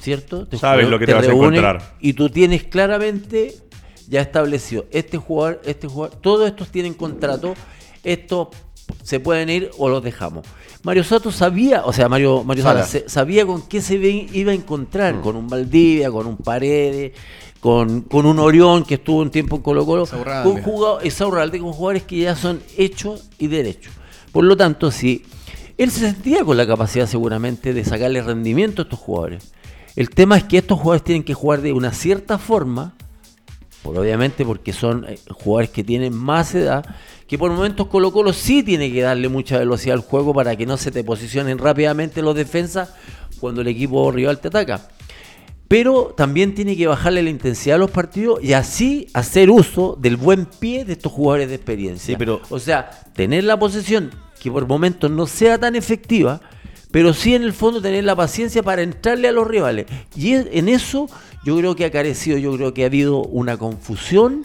¿cierto? 0.00 0.46
Te 0.46 0.58
Sabes 0.58 0.88
lo 0.88 0.98
que 0.98 1.06
te 1.06 1.14
vas 1.14 1.26
a 1.28 1.32
encontrar. 1.32 1.94
Y 2.00 2.12
tú 2.14 2.28
tienes 2.30 2.64
claramente 2.64 3.54
ya 4.08 4.20
establecido, 4.20 4.86
este 4.90 5.16
jugador, 5.18 5.60
este 5.64 5.86
jugador, 5.88 6.16
todos 6.20 6.48
estos 6.48 6.68
tienen 6.68 6.94
contrato, 6.94 7.54
estos 8.02 8.48
se 9.02 9.20
pueden 9.20 9.48
ir 9.48 9.70
o 9.78 9.88
los 9.88 10.02
dejamos. 10.02 10.46
Mario 10.82 11.04
Soto 11.04 11.30
sabía, 11.30 11.84
o 11.84 11.92
sea, 11.92 12.08
Mario, 12.08 12.42
Mario 12.44 12.64
Sala, 12.64 12.84
sabía 13.06 13.46
con 13.46 13.62
qué 13.62 13.80
se 13.80 13.94
iba 13.94 14.50
a 14.50 14.54
encontrar, 14.54 15.14
Mm. 15.14 15.20
con 15.20 15.36
un 15.36 15.48
Valdivia, 15.48 16.10
con 16.10 16.26
un 16.26 16.36
Paredes, 16.36 17.12
con, 17.60 18.02
con 18.02 18.26
un 18.26 18.38
Orión 18.40 18.84
que 18.84 18.94
estuvo 18.94 19.20
un 19.20 19.30
tiempo 19.30 19.56
en 19.56 19.62
Colo 19.62 19.86
Colo, 19.86 20.06
Saurralde. 20.06 20.50
con 20.50 20.62
jugadores, 20.62 21.14
Saurralde, 21.14 21.58
con 21.60 21.72
jugadores 21.72 22.02
que 22.02 22.18
ya 22.18 22.34
son 22.34 22.60
hechos 22.76 23.30
y 23.38 23.46
derechos. 23.46 23.92
Por 24.32 24.44
lo 24.44 24.56
tanto, 24.56 24.90
si 24.90 25.24
él 25.78 25.90
se 25.90 26.00
sentía 26.00 26.44
con 26.44 26.56
la 26.56 26.66
capacidad 26.66 27.06
seguramente 27.06 27.72
de 27.72 27.84
sacarle 27.84 28.20
rendimiento 28.22 28.82
a 28.82 28.84
estos 28.84 28.98
jugadores. 28.98 29.52
El 29.94 30.10
tema 30.10 30.36
es 30.36 30.44
que 30.44 30.58
estos 30.58 30.78
jugadores 30.78 31.04
tienen 31.04 31.22
que 31.22 31.34
jugar 31.34 31.60
de 31.60 31.72
una 31.72 31.92
cierta 31.92 32.38
forma, 32.38 32.94
por 33.82 33.98
obviamente 33.98 34.44
porque 34.44 34.72
son 34.72 35.04
eh, 35.08 35.18
jugadores 35.30 35.70
que 35.70 35.82
tienen 35.84 36.14
más 36.14 36.54
edad, 36.54 36.84
que 37.26 37.38
por 37.38 37.50
momentos 37.50 37.86
Colo 37.88 38.12
Colo 38.12 38.32
sí 38.32 38.62
tiene 38.62 38.92
que 38.92 39.02
darle 39.02 39.28
mucha 39.28 39.58
velocidad 39.58 39.94
al 39.96 40.02
juego 40.02 40.32
para 40.34 40.54
que 40.56 40.66
no 40.66 40.76
se 40.76 40.90
te 40.90 41.02
posicionen 41.02 41.58
rápidamente 41.58 42.22
los 42.22 42.34
defensas 42.36 42.92
cuando 43.40 43.60
el 43.62 43.68
equipo 43.68 44.10
rival 44.12 44.38
te 44.38 44.48
ataca. 44.48 44.88
Pero 45.68 46.12
también 46.16 46.54
tiene 46.54 46.76
que 46.76 46.86
bajarle 46.86 47.22
la 47.22 47.30
intensidad 47.30 47.76
a 47.76 47.78
los 47.78 47.90
partidos 47.90 48.42
y 48.44 48.52
así 48.52 49.06
hacer 49.14 49.50
uso 49.50 49.96
del 49.98 50.16
buen 50.18 50.44
pie 50.44 50.84
de 50.84 50.92
estos 50.92 51.10
jugadores 51.10 51.48
de 51.48 51.54
experiencia. 51.54 52.12
Sí, 52.12 52.16
pero- 52.18 52.42
O 52.50 52.58
sea, 52.58 52.90
tener 53.14 53.44
la 53.44 53.58
posesión 53.58 54.10
que 54.38 54.50
por 54.50 54.66
momentos 54.66 55.10
no 55.10 55.26
sea 55.26 55.56
tan 55.58 55.74
efectiva, 55.74 56.40
pero 56.90 57.14
sí 57.14 57.34
en 57.34 57.42
el 57.42 57.54
fondo 57.54 57.80
tener 57.80 58.04
la 58.04 58.14
paciencia 58.14 58.62
para 58.62 58.82
entrarle 58.82 59.28
a 59.28 59.32
los 59.32 59.46
rivales. 59.46 59.86
Y 60.14 60.34
en 60.34 60.68
eso 60.68 61.08
yo 61.44 61.56
creo 61.56 61.74
que 61.76 61.84
ha 61.84 61.90
carecido, 61.90 62.38
yo 62.38 62.54
creo 62.56 62.72
que 62.74 62.82
ha 62.84 62.86
habido 62.86 63.18
una 63.22 63.56
confusión 63.56 64.44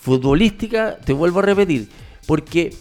futbolística, 0.00 0.96
te 0.96 1.12
vuelvo 1.12 1.40
a 1.40 1.42
repetir, 1.42 1.88
porque 2.26 2.74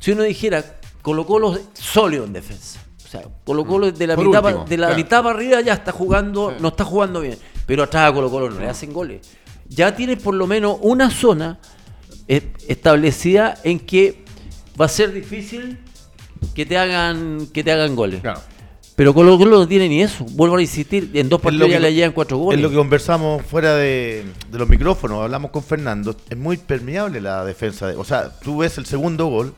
si 0.00 0.12
uno 0.12 0.22
dijera 0.22 0.78
Colo 1.02 1.26
Colo 1.26 1.58
sólido 1.74 2.24
en 2.24 2.32
defensa. 2.32 2.80
O 3.04 3.08
sea, 3.08 3.22
Colo 3.44 3.66
Colo 3.66 3.90
de 3.92 4.06
la, 4.06 4.14
Por 4.16 4.26
mitad, 4.26 4.42
pa- 4.42 4.48
último, 4.48 4.64
de 4.66 4.76
la 4.76 4.86
claro. 4.88 5.02
mitad 5.02 5.22
para 5.22 5.36
arriba 5.36 5.60
ya 5.60 5.74
está 5.74 5.92
jugando, 5.92 6.50
Sí. 6.50 6.56
no 6.60 6.68
está 6.68 6.84
jugando 6.84 7.20
bien. 7.20 7.38
Pero 7.66 7.82
atrás 7.82 8.10
a 8.10 8.14
Colo 8.14 8.30
Colo 8.30 8.50
no 8.50 8.60
le 8.60 8.68
hacen 8.68 8.92
goles. 8.92 9.20
Ya 9.68 9.94
tienes 9.94 10.20
por 10.22 10.34
lo 10.34 10.46
menos 10.46 10.78
una 10.80 11.10
zona 11.10 11.58
eh, 12.28 12.52
establecida 12.68 13.58
en 13.64 13.80
que 13.80 14.24
va 14.80 14.86
a 14.86 14.88
ser 14.88 15.12
difícil 15.12 15.78
que 16.54 16.64
te 16.66 16.76
hagan 16.78 17.46
que 17.52 17.62
te 17.64 17.72
hagan 17.72 17.94
goles. 17.96 18.20
Claro. 18.22 18.40
Pero 19.02 19.14
Colo 19.14 19.36
Colo 19.36 19.58
no 19.58 19.66
tiene 19.66 19.88
ni 19.88 20.00
eso. 20.00 20.24
Vuelvo 20.30 20.54
a 20.56 20.62
insistir, 20.62 21.10
en 21.14 21.28
dos 21.28 21.40
partidos 21.40 21.68
ya 21.68 21.80
le 21.80 21.92
llegan 21.92 22.12
cuatro 22.12 22.36
goles. 22.36 22.58
Es 22.58 22.62
lo 22.62 22.70
que 22.70 22.76
conversamos 22.76 23.42
fuera 23.44 23.74
de, 23.74 24.22
de 24.48 24.58
los 24.58 24.68
micrófonos, 24.68 25.24
hablamos 25.24 25.50
con 25.50 25.64
Fernando. 25.64 26.14
Es 26.30 26.38
muy 26.38 26.56
permeable 26.56 27.20
la 27.20 27.44
defensa. 27.44 27.88
de- 27.88 27.96
o 27.96 28.04
sea, 28.04 28.30
tú 28.38 28.58
ves 28.58 28.78
el 28.78 28.86
segundo 28.86 29.26
gol, 29.26 29.54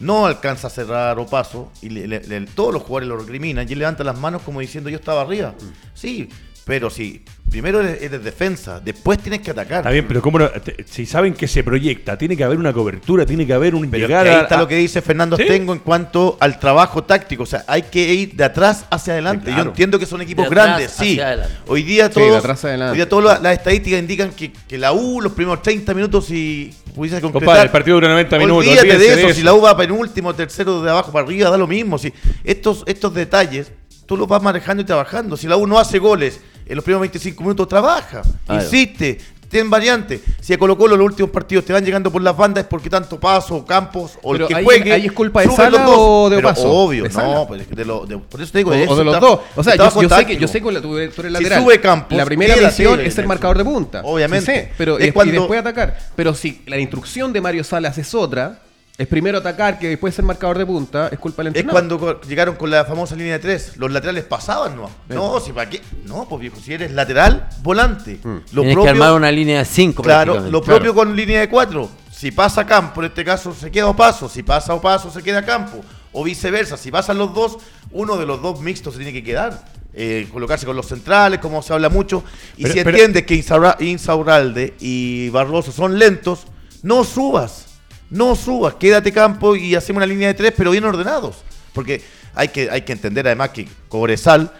no 0.00 0.26
alcanza 0.26 0.66
a 0.66 0.70
cerrar 0.70 1.16
o 1.20 1.26
paso, 1.26 1.70
y 1.80 1.90
le- 1.90 2.08
le- 2.08 2.24
le- 2.26 2.40
todos 2.46 2.74
los 2.74 2.82
jugadores 2.82 3.08
lo 3.08 3.16
recriminan 3.18 3.68
y 3.68 3.72
él 3.72 3.78
levanta 3.78 4.02
las 4.02 4.18
manos 4.18 4.42
como 4.42 4.58
diciendo 4.58 4.90
yo 4.90 4.96
estaba 4.96 5.20
arriba. 5.20 5.54
Sí, 5.94 6.28
pero 6.64 6.90
si 6.90 7.22
primero 7.50 7.80
eres, 7.80 8.02
eres 8.02 8.22
defensa, 8.22 8.80
después 8.80 9.18
tienes 9.18 9.40
que 9.40 9.50
atacar. 9.50 9.78
Está 9.78 9.90
bien, 9.90 10.06
pero 10.06 10.20
¿cómo 10.22 10.38
no- 10.38 10.48
te- 10.50 10.84
si 10.88 11.06
saben 11.06 11.34
que 11.34 11.48
se 11.48 11.62
proyecta, 11.64 12.16
tiene 12.18 12.36
que 12.36 12.44
haber 12.44 12.58
una 12.58 12.72
cobertura, 12.72 13.24
tiene 13.26 13.46
que 13.46 13.52
haber 13.52 13.74
un 13.74 13.90
Pero 13.90 14.06
llegar 14.06 14.24
que 14.24 14.30
ahí 14.30 14.40
está 14.42 14.56
a- 14.56 14.58
lo 14.58 14.68
que 14.68 14.76
dice 14.76 15.00
Fernando 15.02 15.36
¿Sí? 15.36 15.42
Astengo 15.42 15.72
en 15.72 15.78
cuanto 15.80 16.36
al 16.40 16.58
trabajo 16.58 17.04
táctico. 17.04 17.42
O 17.42 17.46
sea, 17.46 17.64
hay 17.66 17.82
que 17.82 18.12
ir 18.14 18.34
de 18.34 18.44
atrás 18.44 18.84
hacia 18.90 19.14
adelante. 19.14 19.46
Sí, 19.46 19.52
claro. 19.52 19.64
Yo 19.64 19.68
entiendo 19.70 19.98
que 19.98 20.06
son 20.06 20.20
equipos 20.22 20.44
De 20.44 20.46
atrás 20.48 20.66
grandes, 20.66 20.90
sí. 20.92 21.18
Hoy 21.66 21.82
día 21.82 22.08
Sí, 22.08 22.14
todos, 22.14 22.30
de 22.32 22.36
atrás 22.36 22.64
adelante. 22.64 22.90
hoy 22.92 22.96
día 22.96 23.08
todas 23.08 23.24
las, 23.24 23.42
las 23.42 23.52
estadísticas 23.58 24.00
indican 24.00 24.30
que, 24.30 24.52
que 24.52 24.78
la 24.78 24.92
U 24.92 25.20
los 25.20 25.32
primeros 25.32 25.62
30 25.62 25.94
minutos 25.94 26.26
si 26.26 26.72
pudiese 26.94 27.20
concretar. 27.20 27.46
Compadre, 27.46 27.62
el 27.64 27.70
partido 27.70 27.94
dura 27.96 28.08
90 28.08 28.38
minutos. 28.38 28.66
Olvídate 28.66 28.86
de 28.88 28.94
olvídese 28.94 29.20
eso, 29.26 29.34
si 29.34 29.42
la 29.42 29.54
U 29.54 29.60
va 29.62 29.76
penúltimo, 29.76 30.34
tercero 30.34 30.82
de 30.82 30.90
abajo 30.90 31.12
para 31.12 31.24
arriba, 31.24 31.50
da 31.50 31.56
lo 31.58 31.66
mismo. 31.66 31.98
Si 31.98 32.12
estos, 32.44 32.82
estos 32.86 33.14
detalles 33.14 33.72
tú 34.06 34.16
los 34.16 34.26
vas 34.26 34.42
manejando 34.42 34.82
y 34.82 34.86
trabajando. 34.86 35.36
Si 35.36 35.46
la 35.46 35.56
U 35.56 35.66
no 35.66 35.78
hace 35.78 35.98
goles 35.98 36.40
en 36.68 36.74
los 36.76 36.84
primeros 36.84 37.00
25 37.02 37.42
minutos, 37.42 37.68
trabaja, 37.68 38.22
Claro. 38.46 38.62
insiste, 38.62 39.18
ten 39.48 39.70
variante. 39.70 40.20
Si 40.40 40.52
a 40.52 40.58
Colo 40.58 40.76
Colo 40.76 40.94
los 40.94 41.06
últimos 41.06 41.30
partidos 41.30 41.64
te 41.64 41.72
van 41.72 41.82
llegando 41.82 42.12
por 42.12 42.20
las 42.20 42.36
bandas 42.36 42.64
es 42.64 42.68
porque 42.68 42.90
tanto 42.90 43.18
paso, 43.18 43.64
campos 43.64 44.18
o 44.22 44.32
Pero 44.32 44.44
el 44.44 44.48
que 44.48 44.54
ahí- 44.56 44.64
juegue. 44.64 44.92
ahí 44.92 45.06
es 45.06 45.12
culpa 45.12 45.40
de 45.40 45.50
Sala 45.50 45.70
los 45.70 45.86
dos. 45.86 45.96
o 45.98 46.28
de 46.30 46.36
Opaso? 46.36 46.70
Obvio, 46.70 47.04
De 47.04 47.08
no, 47.08 47.46
pues, 47.48 47.70
de 47.70 47.84
lo- 47.86 48.04
de- 48.04 48.18
por 48.18 48.42
eso 48.42 48.52
te 48.52 48.58
digo, 48.58 48.70
O, 48.72 48.74
eso 48.74 48.92
o 48.92 48.96
de 48.96 49.04
los 49.04 49.14
está- 49.14 49.26
dos. 49.26 49.40
O 49.56 49.64
sea, 49.64 49.74
yo, 49.76 50.08
sé 50.10 50.26
que, 50.26 50.36
yo 50.36 50.48
sé 50.48 50.60
que 50.60 50.70
la- 50.70 50.82
tú, 50.82 50.88
tú 50.90 50.98
eres 50.98 51.14
Si 51.14 51.22
lateral. 51.30 51.62
sube 51.62 51.80
Campos, 51.80 52.16
la 52.18 52.26
primera 52.26 52.54
misión 52.56 53.00
es 53.00 53.16
el- 53.16 53.26
marcador 53.26 53.56
de 53.56 53.64
punta. 53.64 54.02
Obviamente. 54.04 54.52
Sí 54.52 54.58
sé, 54.60 54.72
pero 54.76 54.98
Es 54.98 55.06
y, 55.06 55.08
y 55.08 55.12
cuando- 55.12 55.32
después 55.32 55.58
atacar. 55.60 55.98
Pero 56.14 56.34
si 56.34 56.60
la 56.66 56.76
instrucción 56.78 57.32
de 57.32 57.40
Mario 57.40 57.64
Salas 57.64 57.96
es 57.96 58.14
otra, 58.14 58.60
es 58.98 59.06
primero 59.06 59.38
atacar 59.38 59.78
que 59.78 59.90
después 59.90 60.12
ser 60.12 60.24
marcador 60.24 60.58
de 60.58 60.66
punta, 60.66 61.06
es 61.06 61.20
culpa 61.20 61.44
del 61.44 61.56
Es 61.56 61.62
cuando 61.62 62.20
llegaron 62.22 62.56
con 62.56 62.68
la 62.68 62.84
famosa 62.84 63.14
línea 63.14 63.34
de 63.34 63.38
tres. 63.38 63.76
Los 63.76 63.92
laterales 63.92 64.24
pasaban, 64.24 64.74
¿no? 64.74 64.90
No, 65.08 65.38
si 65.38 65.52
para 65.52 65.70
qué. 65.70 65.80
No, 66.04 66.26
pues 66.28 66.40
viejo, 66.40 66.56
si 66.60 66.74
eres 66.74 66.90
lateral, 66.90 67.48
volante. 67.62 68.18
Mm. 68.20 68.36
Lo 68.50 68.62
Tienes 68.62 68.84
que 68.84 68.88
armar 68.88 69.12
una 69.12 69.30
línea 69.30 69.60
de 69.60 69.64
cinco 69.66 70.02
Claro, 70.02 70.40
lo 70.50 70.60
propio 70.60 70.92
con 70.92 71.14
línea 71.14 71.38
de 71.38 71.48
cuatro. 71.48 71.88
Si 72.10 72.32
pasa 72.32 72.66
campo, 72.66 73.00
en 73.00 73.06
este 73.06 73.24
caso 73.24 73.54
se 73.54 73.70
queda 73.70 73.94
paso. 73.94 74.28
Si 74.28 74.42
pasa 74.42 74.74
o 74.74 74.80
paso, 74.80 75.12
se 75.12 75.22
queda 75.22 75.46
campo. 75.46 75.80
O 76.10 76.24
viceversa. 76.24 76.76
Si 76.76 76.90
pasan 76.90 77.18
los 77.18 77.32
dos, 77.32 77.58
uno 77.92 78.16
de 78.16 78.26
los 78.26 78.42
dos 78.42 78.60
mixtos 78.60 78.94
se 78.94 78.98
tiene 78.98 79.12
que 79.12 79.22
quedar. 79.22 79.64
Eh, 79.94 80.26
colocarse 80.32 80.66
con 80.66 80.74
los 80.74 80.86
centrales, 80.86 81.38
como 81.38 81.62
se 81.62 81.72
habla 81.72 81.88
mucho. 81.88 82.24
Y 82.56 82.62
Pero- 82.64 82.74
si 82.74 82.80
pero- 82.80 82.90
entiendes 82.90 83.22
que 83.26 83.84
Insaurralde 83.84 84.74
y 84.80 85.28
Barroso 85.28 85.70
son 85.70 86.00
lentos, 86.00 86.48
no 86.82 87.04
subas. 87.04 87.67
No 88.10 88.34
subas. 88.34 88.74
Quédate 88.74 89.12
campo 89.12 89.56
y 89.56 89.74
hacemos 89.74 89.98
una 89.98 90.06
línea 90.06 90.28
de 90.28 90.34
tres, 90.34 90.52
pero 90.56 90.70
bien 90.70 90.84
ordenados. 90.84 91.36
Porque 91.72 92.02
hay 92.34 92.48
que, 92.48 92.70
hay 92.70 92.82
que 92.82 92.92
entender 92.92 93.26
además 93.26 93.50
que 93.50 93.68
Cobresal 93.88 94.52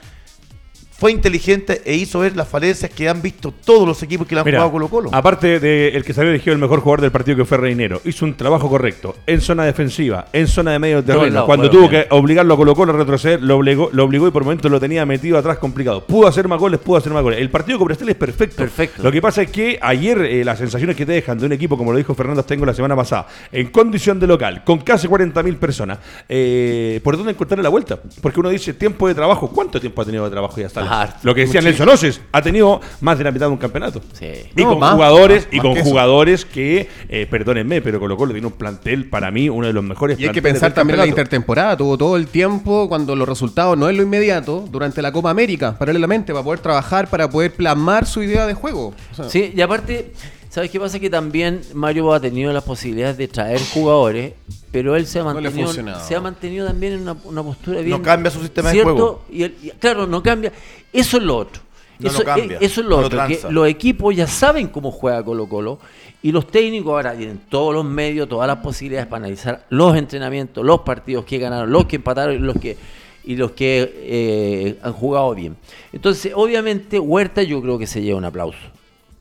fue 0.99 1.13
inteligente 1.13 1.81
e 1.85 1.95
hizo 1.95 2.19
ver 2.19 2.35
las 2.37 2.49
falencias 2.49 2.91
que 2.91 3.09
han 3.09 3.23
visto 3.23 3.55
todos 3.65 3.87
los 3.87 4.03
equipos 4.03 4.27
que 4.27 4.35
le 4.35 4.41
han 4.41 4.45
Mira, 4.45 4.59
jugado 4.59 4.73
Colo 4.73 4.89
Colo. 4.89 5.11
aparte 5.13 5.61
de 5.61 5.91
el 5.91 6.05
que 6.05 6.13
salió 6.13 6.31
elegido 6.31 6.53
el 6.53 6.59
mejor 6.59 6.81
jugador 6.81 7.03
del 7.03 7.13
partido 7.13 7.37
que 7.37 7.45
fue 7.45 7.57
Reinero, 7.57 8.01
hizo 8.05 8.25
un 8.25 8.35
trabajo 8.37 8.69
correcto 8.69 9.15
en 9.25 9.41
zona 9.41 9.65
defensiva, 9.65 10.27
en 10.33 10.49
zona 10.49 10.73
de 10.73 10.81
medio 10.81 11.05
terreno. 11.05 11.27
lados 11.31 11.47
Cuando 11.47 11.71
tuvo 11.71 11.89
bien. 11.89 12.03
que 12.03 12.07
obligarlo 12.15 12.55
a 12.55 12.57
Colo 12.57 12.75
Colo 12.75 12.93
a 12.93 12.97
retroceder, 12.97 13.41
lo 13.41 13.57
obligó, 13.59 13.91
lo 13.93 14.03
obligó 14.05 14.27
y 14.27 14.33
por 14.33 14.43
momentos 14.43 14.69
lo 14.71 14.81
tenía 14.81 15.07
metido 15.07 15.39
atrás 15.39 15.59
complicado. 15.59 16.05
Pudo 16.05 16.27
hacer 16.27 16.49
más 16.49 16.59
goles, 16.59 16.81
pudo 16.81 16.97
hacer 16.97 17.13
más 17.13 17.23
goles. 17.23 17.39
El 17.41 17.49
partido 17.51 17.79
con 17.79 17.87
Cobresal 17.87 18.09
es 18.09 18.17
perfecto. 18.17 18.57
Perfecto. 18.57 19.01
Lo 19.01 19.13
que 19.13 19.23
pasa 19.23 19.43
es 19.43 19.51
que 19.53 19.79
ayer 19.81 20.19
eh, 20.23 20.45
las 20.45 20.59
sensaciones 20.59 20.97
que 20.97 21.07
te 21.07 21.13
dejan 21.13 21.39
de 21.39 21.47
un 21.47 21.53
equipo, 21.53 21.79
como 21.79 21.93
lo 21.93 21.99
dijo 21.99 22.13
Fernando 22.17 22.43
Tengo 22.43 22.67
la 22.67 22.75
semana 22.75 22.97
pasada, 22.97 23.29
en 23.53 23.69
condición 23.69 24.19
de 24.19 24.27
local, 24.27 24.65
con 24.65 24.79
casi 24.81 25.07
40.000 25.07 25.57
personas, 25.59 25.99
eh, 26.29 27.01
¿por 27.05 27.17
dónde 27.17 27.33
encontrar 27.33 27.61
la 27.63 27.69
vuelta? 27.69 28.01
Porque 28.21 28.41
uno 28.41 28.49
dice 28.49 28.75
tiempo 28.75 29.07
de 29.07 29.15
trabajo. 29.15 29.49
¿Cuánto 29.49 29.79
tiempo 29.79 30.03
ha 30.03 30.05
tenido 30.05 30.25
de 30.25 30.31
trabajo 30.31 30.61
ya 30.61 30.67
está? 30.67 30.88
Harto. 30.89 31.19
Lo 31.23 31.35
que 31.35 31.43
decía 31.43 31.61
Nelson 31.61 31.89
Oces, 31.89 32.21
ha 32.33 32.43
tenido 32.43 32.81
más 33.01 33.19
de 33.19 33.25
la 33.25 33.31
mitad 33.31 33.47
de 33.47 33.53
un 33.53 33.59
campeonato. 33.59 34.01
Sí. 34.13 34.27
Y 34.57 34.63
No, 34.63 34.71
con 34.71 34.79
más, 34.81 34.95
jugadores, 34.95 35.45
más, 35.45 35.53
y 35.53 35.57
más 35.57 35.63
con 35.63 35.75
que 35.75 35.83
jugadores 35.83 36.45
que, 36.45 36.89
eh, 37.09 37.27
perdónenme, 37.31 37.81
pero 37.81 38.01
Colo 38.01 38.17
Colo 38.17 38.33
tiene 38.33 38.47
un 38.47 38.53
plantel, 38.53 39.09
para 39.09 39.31
mí, 39.31 39.49
uno 39.49 39.67
de 39.67 39.73
los 39.73 39.85
mejores 39.85 40.19
Y 40.19 40.27
hay 40.27 40.33
que 40.33 40.43
pensar 40.43 40.73
también 40.73 40.99
en 40.99 41.01
la 41.01 41.09
intertemporada. 41.09 41.77
Tuvo 41.77 41.97
todo 41.97 42.17
el 42.17 42.27
tiempo 42.27 42.89
cuando 42.89 43.15
los 43.17 43.29
resultados 43.29 43.77
no 43.77 43.89
es 43.89 43.97
lo 43.97 44.03
inmediato 44.03 44.67
durante 44.71 45.03
la 45.03 45.13
Copa 45.13 45.31
América, 45.31 45.77
paralelamente, 45.79 46.33
para 46.33 46.45
poder 46.45 46.61
trabajar, 46.61 47.09
para 47.09 47.29
poder 47.29 47.53
plasmar 47.53 48.07
su 48.07 48.23
idea 48.23 48.47
de 48.47 48.55
juego. 48.55 48.95
O 49.13 49.15
sea, 49.15 49.29
Sí, 49.29 49.53
y 49.55 49.61
aparte, 49.61 50.13
¿sabes 50.49 50.71
qué 50.71 50.79
pasa? 50.81 50.99
Que 50.99 51.11
también 51.11 51.61
Mario 51.75 52.13
ha 52.13 52.21
tenido 52.21 52.53
las 52.53 52.65
posibilidades 52.65 53.17
de 53.17 53.29
traer 53.29 53.61
jugadores, 53.73 54.33
pero 54.73 54.97
él 54.97 55.07
se 55.07 55.21
ha 55.21 55.25
mantenido, 55.25 55.73
se 55.73 56.15
ha 56.17 56.21
mantenido 56.21 56.67
también 56.67 56.95
en 56.95 57.01
una, 57.03 57.17
una 57.25 57.43
postura 57.43 57.81
bien. 57.81 57.91
No 57.99 58.03
cambia 58.03 58.31
su 58.31 58.41
sistema 58.41 58.71
de 58.73 58.83
juego. 58.83 59.23
Y 59.31 59.43
él- 59.45 59.55
y- 59.63 59.71
claro, 59.71 60.07
no 60.07 60.23
cambia. 60.23 60.53
Eso 60.93 61.17
es 61.19 61.23
lo 61.23 61.37
otro. 61.37 61.63
No 61.99 62.09
eso, 62.11 62.19
lo 62.21 62.25
cambia, 62.25 62.57
eh, 62.59 62.65
eso 62.65 62.81
es 62.81 62.87
lo 62.87 62.97
no 62.97 63.01
lo 63.03 63.07
otro. 63.09 63.19
que 63.27 63.35
tranza. 63.37 63.51
los 63.51 63.67
equipos 63.67 64.15
ya 64.15 64.29
saben 64.29 64.69
cómo 64.69 64.93
juega 64.93 65.21
Colo 65.25 65.49
Colo 65.49 65.81
y 66.23 66.31
los 66.31 66.47
técnicos 66.47 66.93
ahora 66.93 67.13
tienen 67.17 67.41
todos 67.49 67.75
los 67.75 67.85
medios, 67.85 68.29
todas 68.29 68.47
las 68.47 68.59
posibilidades 68.59 69.09
para 69.09 69.25
analizar 69.25 69.67
los 69.71 69.97
entrenamientos, 69.97 70.65
los 70.65 70.83
partidos 70.83 71.25
que 71.25 71.39
ganaron, 71.39 71.73
los 71.73 71.87
que 71.87 71.97
empataron 71.97 72.37
y 72.37 72.39
los 72.39 72.57
que 72.57 72.77
y 73.25 73.35
los 73.35 73.51
que 73.51 73.93
eh, 73.97 74.79
han 74.81 74.93
jugado 74.93 75.35
bien. 75.35 75.57
Entonces, 75.93 76.33
obviamente, 76.37 77.01
Huerta 77.01 77.43
yo 77.43 77.61
creo 77.61 77.79
que 77.79 77.87
se 77.89 78.01
lleva 78.01 78.17
un 78.17 78.25
aplauso. 78.25 78.59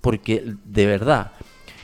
Porque 0.08 0.56
de 0.64 0.86
verdad, 0.86 1.34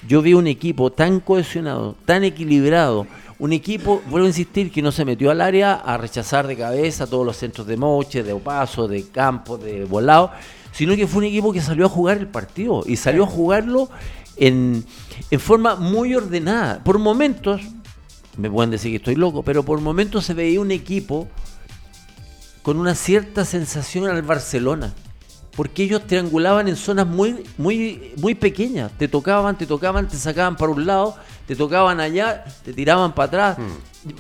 yo 0.08 0.22
vi 0.22 0.34
un 0.34 0.48
equipo 0.48 0.94
tan 0.94 1.20
cohesionado, 1.20 1.98
tan 2.06 2.24
equilibrado, 2.24 3.06
un 3.38 3.52
equipo, 3.52 4.02
vuelvo 4.10 4.28
a 4.28 4.30
insistir, 4.30 4.72
que 4.72 4.82
no 4.82 4.94
se 4.94 5.04
metió 5.04 5.30
al 5.30 5.42
área 5.42 5.74
a 5.74 5.98
rechazar 5.98 6.48
de 6.48 6.56
cabeza 6.56 7.06
todos 7.06 7.26
los 7.26 7.36
centros 7.36 7.68
de 7.68 7.76
Moche, 7.76 8.24
de 8.24 8.32
Opaso, 8.32 8.88
de 8.88 9.10
Campo, 9.10 9.58
de 9.58 9.84
Volado, 9.84 10.32
sino 10.72 10.96
que 10.96 11.06
fue 11.06 11.18
un 11.18 11.26
equipo 11.26 11.52
que 11.52 11.60
salió 11.60 11.88
a 11.88 11.90
jugar 11.90 12.18
el 12.18 12.28
partido 12.28 12.84
y 12.86 12.96
salió 12.96 13.26
a 13.26 13.28
jugarlo 13.28 13.90
en, 14.38 14.86
en 15.30 15.40
forma 15.42 15.76
muy 15.76 16.16
ordenada. 16.16 16.82
Por 16.82 17.00
momentos, 17.00 17.60
me 18.38 18.50
pueden 18.50 18.72
decir 18.72 18.92
que 18.92 18.98
estoy 19.00 19.16
loco, 19.16 19.44
pero 19.44 19.64
por 19.64 19.82
momentos 19.82 20.24
se 20.24 20.34
veía 20.34 20.62
un 20.62 20.72
equipo 20.72 21.28
con 22.62 22.80
una 22.80 22.96
cierta 22.96 23.44
sensación 23.44 24.08
al 24.08 24.22
Barcelona. 24.22 24.94
Porque 25.56 25.84
ellos 25.84 26.02
triangulaban 26.08 26.68
en 26.68 26.76
zonas 26.76 27.06
muy, 27.06 27.44
muy, 27.58 28.14
muy 28.18 28.34
pequeñas. 28.34 28.92
Te 28.98 29.08
tocaban, 29.08 29.58
te 29.58 29.66
tocaban, 29.68 30.08
te 30.08 30.18
sacaban 30.18 30.56
para 30.58 30.72
un 30.72 30.86
lado, 30.86 31.16
te 31.48 31.56
tocaban 31.56 32.00
allá, 32.00 32.44
te 32.66 32.74
tiraban 32.74 33.14
para 33.14 33.28
atrás. 33.28 33.58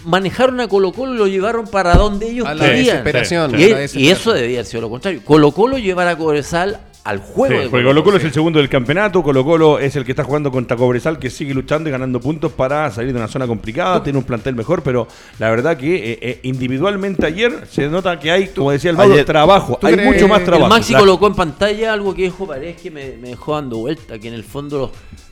Manejaron 0.06 0.60
a 0.62 0.67
Colo 0.67 0.91
Colo 0.93 1.15
y 1.15 1.17
lo 1.17 1.28
llevaron 1.28 1.65
para 1.67 1.96
donde 1.96 2.30
ellos 2.30 2.48
Hmm. 2.48 2.58
La 2.58 2.65
querían. 2.65 2.86
desesperación, 3.04 3.52
Y, 3.52 3.56
a 3.56 3.58
la 3.58 3.58
y 3.58 3.67
desesperación. 3.69 4.12
eso 4.17 4.34
debía 4.34 4.58
haber 4.60 4.65
sido 4.67 4.82
lo 4.82 4.89
contrario. 4.91 5.22
Colo 5.26 5.52
Colo 5.52 5.78
llevar 5.78 6.08
a 6.08 6.15
Cobresal 6.17 6.80
al 7.03 7.19
juego. 7.19 7.55
Sí, 7.55 7.63
de 7.63 7.69
porque 7.69 7.83
Colo 7.85 8.03
Colo 8.03 8.17
es 8.17 8.23
el 8.23 8.31
segundo 8.31 8.59
del 8.59 8.69
campeonato, 8.69 9.21
Colo 9.21 9.43
Colo 9.43 9.77
es 9.79 9.95
el 9.97 10.05
que 10.05 10.11
está 10.13 10.23
jugando 10.23 10.51
contra 10.51 10.77
Cobresal, 10.77 11.19
que 11.19 11.29
sigue 11.29 11.53
luchando 11.53 11.89
y 11.89 11.91
ganando 11.91 12.19
puntos 12.21 12.51
para 12.53 12.89
salir 12.91 13.11
de 13.11 13.19
una 13.19 13.27
zona 13.27 13.45
complicada, 13.45 14.01
tiene 14.01 14.17
un 14.19 14.23
plantel 14.25 14.55
mejor, 14.55 14.83
pero 14.83 15.07
la 15.37 15.49
verdad 15.49 15.75
que 15.75 15.95
eh, 16.13 16.19
eh, 16.21 16.39
individualmente 16.43 17.25
ayer 17.25 17.67
se 17.69 17.87
nota 17.89 18.17
que 18.19 18.31
hay, 18.31 18.47
como 18.47 18.71
decía 18.71 18.91
el 18.91 18.95
Mauro, 18.97 19.25
trabajo, 19.25 19.77
¿tú 19.81 19.87
hay 19.87 19.95
crees- 19.95 20.13
mucho 20.13 20.27
más 20.29 20.43
trabajo. 20.45 20.65
El 20.65 20.69
Maxi 20.79 20.93
La- 20.93 20.99
colocó 20.99 21.27
en 21.27 21.35
pantalla 21.35 21.91
algo 21.91 22.15
que 22.15 22.23
dijo 22.23 22.47
Paredes 22.47 22.81
que 22.81 22.89
me, 22.89 23.17
me 23.17 23.29
dejó 23.29 23.55
dando 23.55 23.77
vuelta, 23.79 24.17
que 24.17 24.29
en 24.29 24.33
el 24.35 24.45
fondo 24.45 24.77
los, 24.79 24.89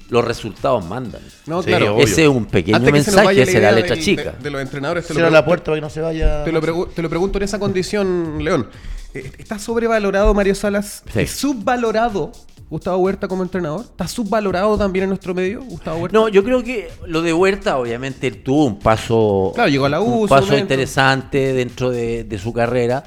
los 0.09 0.25
resultados 0.25 0.83
mandan. 0.85 1.21
No, 1.45 1.61
Sí, 1.63 1.69
claro. 1.69 1.95
obvio. 1.95 2.03
Ese 2.03 2.23
es 2.23 2.27
un 2.27 2.45
pequeño 2.47 2.75
Antes 2.77 2.91
que 2.91 2.99
se 3.03 3.11
nos 3.11 3.15
mensaje, 3.15 3.25
vaya 3.27 3.43
esa 3.43 3.57
es 3.57 3.63
la 3.63 3.71
letra 3.71 3.97
chica. 3.97 4.31
De, 4.37 4.43
de 4.43 4.49
los 4.49 4.61
entrenadores, 4.61 5.07
te 5.07 5.13
lo, 5.13 5.29
la 5.29 5.45
puerta 5.45 5.65
para 5.67 5.77
que 5.77 5.81
no 5.81 5.89
se 5.89 6.01
vaya. 6.01 6.43
te 6.43 6.51
lo 6.51 6.61
pregu- 6.61 6.89
te 6.93 7.01
lo 7.01 7.07
pregunto 7.09 7.37
en 7.37 7.43
esa 7.45 7.59
condición, 7.59 8.43
León. 8.43 8.67
Eh, 9.13 9.31
¿Está 9.37 9.59
sobrevalorado 9.59 10.33
Mario 10.33 10.55
Salas? 10.55 11.03
Sí. 11.13 11.21
¿Y 11.21 11.27
subvalorado 11.27 12.31
Gustavo 12.69 12.97
Huerta 12.97 13.27
como 13.27 13.43
entrenador? 13.43 13.81
¿Está 13.81 14.07
subvalorado 14.07 14.77
también 14.77 15.03
en 15.03 15.09
nuestro 15.09 15.33
medio, 15.33 15.61
Gustavo 15.63 15.97
Huerta? 15.97 16.17
No, 16.17 16.29
yo 16.29 16.43
creo 16.43 16.63
que 16.63 16.89
lo 17.05 17.21
de 17.21 17.33
Huerta, 17.33 17.77
obviamente, 17.77 18.27
él 18.27 18.41
tuvo 18.43 18.65
un 18.65 18.79
paso, 18.79 19.51
Claro, 19.53 19.69
llegó 19.69 19.85
a 19.85 19.89
la 19.89 20.01
U, 20.01 20.21
un 20.21 20.29
paso 20.29 20.57
interesante 20.57 21.53
dentro 21.53 21.89
de, 21.91 22.23
de 22.23 22.37
su 22.37 22.53
carrera. 22.53 23.03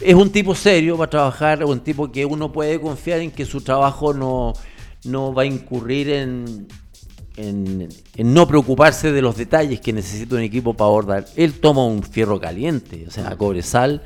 Es 0.00 0.14
un 0.14 0.30
tipo 0.30 0.54
serio 0.54 0.96
para 0.98 1.10
trabajar, 1.10 1.64
un 1.64 1.80
tipo 1.80 2.12
que 2.12 2.26
uno 2.26 2.52
puede 2.52 2.78
confiar 2.80 3.20
en 3.20 3.30
que 3.30 3.46
su 3.46 3.62
trabajo 3.62 4.12
no, 4.12 4.52
no 5.04 5.32
va 5.32 5.42
a 5.42 5.46
incurrir 5.46 6.10
en, 6.10 6.68
en, 7.36 7.88
en 8.14 8.34
no 8.34 8.46
preocuparse 8.46 9.10
de 9.10 9.22
los 9.22 9.36
detalles 9.36 9.80
que 9.80 9.92
necesita 9.94 10.36
un 10.36 10.42
equipo 10.42 10.74
para 10.74 10.88
abordar. 10.88 11.24
Él 11.34 11.54
toma 11.54 11.86
un 11.86 12.02
fierro 12.02 12.38
caliente, 12.38 13.06
o 13.08 13.10
sea, 13.10 13.34
Cobresal 13.36 14.02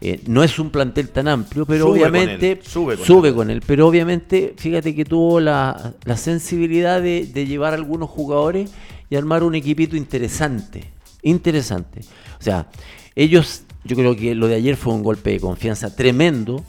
Eh, 0.00 0.20
no 0.26 0.44
es 0.44 0.58
un 0.60 0.70
plantel 0.70 1.08
tan 1.08 1.26
amplio, 1.26 1.66
pero 1.66 1.86
Sube 1.86 1.98
con 1.98 2.08
obviamente 2.08 2.52
él, 2.52 2.60
sube 2.62 2.96
sube, 2.96 3.30
con 3.30 3.36
con, 3.38 3.50
él. 3.50 3.62
Pero 3.66 3.88
obviamente, 3.88 4.54
fíjate 4.56 4.94
que 4.94 5.04
tuvo 5.04 5.40
la, 5.40 5.94
la 6.04 6.16
sensibilidad 6.16 7.02
de, 7.02 7.26
de 7.26 7.46
llevar 7.46 7.72
a 7.72 7.76
algunos 7.76 8.08
jugadores 8.08 8.70
y 9.10 9.16
armar 9.16 9.42
un 9.42 9.56
equipito 9.56 9.96
interesante. 9.96 10.84
Interesante. 11.22 12.00
O 12.38 12.42
sea, 12.42 12.68
ellos, 13.16 13.62
yo 13.84 13.96
creo 13.96 14.14
que 14.14 14.36
lo 14.36 14.46
de 14.46 14.54
ayer 14.54 14.76
fue 14.76 14.94
un 14.94 15.02
golpe 15.02 15.30
de 15.30 15.40
confianza 15.40 15.94
tremendo 15.94 16.64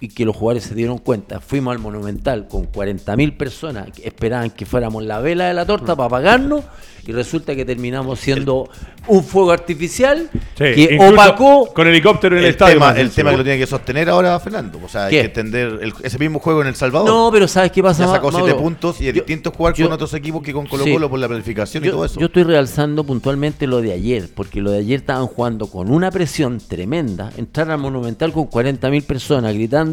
y 0.00 0.08
que 0.08 0.24
los 0.24 0.36
jugadores 0.36 0.64
se 0.64 0.74
dieron 0.74 0.98
cuenta. 0.98 1.40
Fuimos 1.40 1.72
al 1.72 1.80
Monumental 1.80 2.46
con 2.48 2.70
40.000 2.70 3.36
personas 3.36 3.90
que 3.90 4.06
esperaban 4.06 4.50
que 4.50 4.64
fuéramos 4.64 5.02
la 5.04 5.18
vela 5.20 5.46
de 5.48 5.54
la 5.54 5.66
torta 5.66 5.96
para 5.96 6.08
pagarnos 6.08 6.62
y 7.06 7.12
resulta 7.12 7.56
que 7.56 7.64
terminamos 7.64 8.20
siendo 8.20 8.68
un 9.06 9.24
fuego 9.24 9.50
artificial 9.50 10.28
Sí, 10.58 10.74
que 10.74 10.98
opacó 11.00 11.72
Con 11.72 11.86
helicóptero 11.86 12.34
en 12.36 12.40
el, 12.40 12.44
El, 12.46 12.50
estadio. 12.50 12.74
tema, 12.74 12.90
el 12.92 13.10
tema 13.10 13.30
que 13.30 13.36
lo 13.38 13.42
tiene 13.44 13.58
que 13.58 13.66
sostener 13.66 14.10
ahora 14.10 14.38
Fernando. 14.38 14.78
O 14.84 14.88
sea, 14.88 15.06
hay 15.06 15.12
que 15.12 15.20
entender 15.22 15.78
el- 15.80 15.94
ese 16.02 16.18
mismo 16.18 16.38
juego 16.38 16.60
en 16.60 16.68
El 16.68 16.74
Salvador. 16.76 17.08
No, 17.08 17.30
pero 17.32 17.48
¿sabes 17.48 17.72
qué 17.72 17.82
pasa? 17.82 18.04
ya 18.04 18.12
sacó 18.12 18.30
Mauro? 18.30 18.44
siete 18.46 18.60
puntos 18.60 19.00
y 19.00 19.08
es 19.08 19.14
Yo- 19.14 19.22
distinto 19.22 19.50
jugar 19.52 19.72
yo- 19.74 19.86
con 19.86 19.94
otros 19.94 20.12
equipos 20.12 20.42
que 20.42 20.52
con 20.52 20.66
Colo 20.66 20.84
Sí. 20.84 20.92
Por 21.08 21.18
la 21.18 21.28
planificación 21.28 21.82
y 21.82 21.86
yo, 21.86 21.92
todo 21.94 22.04
eso. 22.04 22.20
yo 22.20 22.26
estoy 22.26 22.42
realzando 22.42 23.02
puntualmente 23.04 23.66
lo 23.66 23.80
de 23.80 23.92
ayer, 23.94 24.28
porque 24.34 24.60
lo 24.60 24.70
de 24.72 24.78
ayer 24.80 24.98
estaban 25.00 25.26
jugando 25.28 25.68
con 25.68 25.90
una 25.90 26.10
presión 26.10 26.58
tremenda, 26.60 27.30
entrar 27.38 27.70
al 27.70 27.78
Monumental 27.78 28.32
con 28.32 28.44
40.000 28.50 29.02
personas 29.04 29.54
gritando 29.54 29.87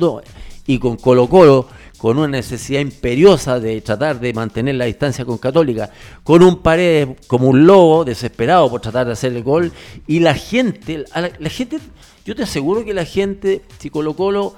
y 0.67 0.79
con 0.79 0.97
Colo 0.97 1.27
Colo 1.27 1.67
con 1.97 2.17
una 2.17 2.27
necesidad 2.27 2.81
imperiosa 2.81 3.59
de 3.59 3.79
tratar 3.81 4.19
de 4.19 4.33
mantener 4.33 4.75
la 4.75 4.85
distancia 4.85 5.25
con 5.25 5.37
Católica, 5.37 5.89
con 6.23 6.43
un 6.43 6.57
pared 6.57 7.09
como 7.27 7.47
un 7.47 7.65
lobo 7.65 8.03
desesperado 8.05 8.69
por 8.69 8.81
tratar 8.81 9.07
de 9.07 9.13
hacer 9.13 9.33
el 9.33 9.43
gol 9.43 9.71
y 10.05 10.19
la 10.19 10.35
gente, 10.35 11.05
la 11.13 11.49
gente, 11.49 11.79
yo 12.25 12.35
te 12.35 12.43
aseguro 12.43 12.83
que 12.83 12.93
la 12.93 13.05
gente, 13.05 13.61
si 13.79 13.89
Colo 13.89 14.13
Colo 14.15 14.55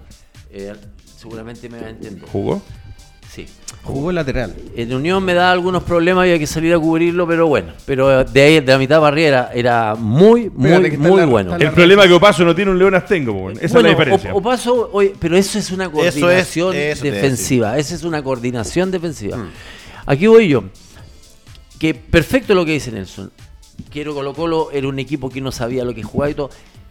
eh, 0.51 0.75
seguramente 1.17 1.69
me 1.69 1.81
va 1.81 1.87
a 1.87 1.91
entender. 1.91 2.29
¿Jugó? 2.31 2.61
Sí. 3.33 3.47
Jugó 3.83 4.13
lateral. 4.13 4.55
En 4.77 4.93
Unión 4.93 5.25
me 5.25 5.33
da 5.35 5.51
algunos 5.53 5.85
problemas, 5.85 6.23
había 6.23 6.39
que 6.39 6.47
salir 6.47 6.75
a 6.75 6.79
cubrirlo, 6.79 7.27
pero 7.27 7.47
bueno. 7.47 7.73
Pero 7.87 8.25
de 8.25 8.43
ahí, 8.43 8.61
de 8.61 8.73
la 8.73 8.77
mitad 8.79 8.97
para 8.97 9.09
arriba 9.09 9.29
era, 9.29 9.51
era 9.55 9.95
muy, 9.95 10.51
muy, 10.51 10.91
muy 10.99 11.21
la- 11.21 11.27
bueno. 11.27 11.57
El 11.57 11.71
problema 11.71 12.03
es 12.03 12.09
que 12.09 12.15
Opaso 12.15 12.45
no 12.45 12.55
tiene 12.55 12.71
un 12.73 12.79
León 12.79 12.95
Astengo, 12.95 13.51
esa 13.51 13.61
Bueno, 13.61 13.61
es 13.61 13.73
la 13.73 13.89
diferencia. 13.89 14.35
O, 14.35 14.39
o 14.39 14.43
paso, 14.43 14.91
oye, 14.93 15.15
pero 15.19 15.37
eso 15.37 15.59
es 15.59 15.71
una 15.71 15.89
coordinación 15.91 16.75
eso 16.77 17.07
a 17.07 17.11
defensiva. 17.11 17.79
Esa 17.79 17.95
es 17.95 18.03
una 18.03 18.23
coordinación 18.23 18.91
defensiva. 18.91 19.39
Aquí 20.07 20.27
voy 20.27 20.49
yo. 20.49 20.65
Que 21.79 21.95
perfecto 21.95 22.55
lo 22.55 22.65
que 22.67 22.73
dice 22.73 22.91
Nelson. 22.93 23.31
Quiero 23.91 24.13
Colo 24.13 24.35
Colo 24.35 24.71
era 24.73 24.87
un 24.89 24.99
equipo 24.99 25.31
que 25.31 25.41
no 25.41 25.51
sabía 25.53 25.85
lo 25.85 25.95
que 25.95 26.03
jugaba 26.03 26.31
y 26.31 26.35
todo. 26.35 26.51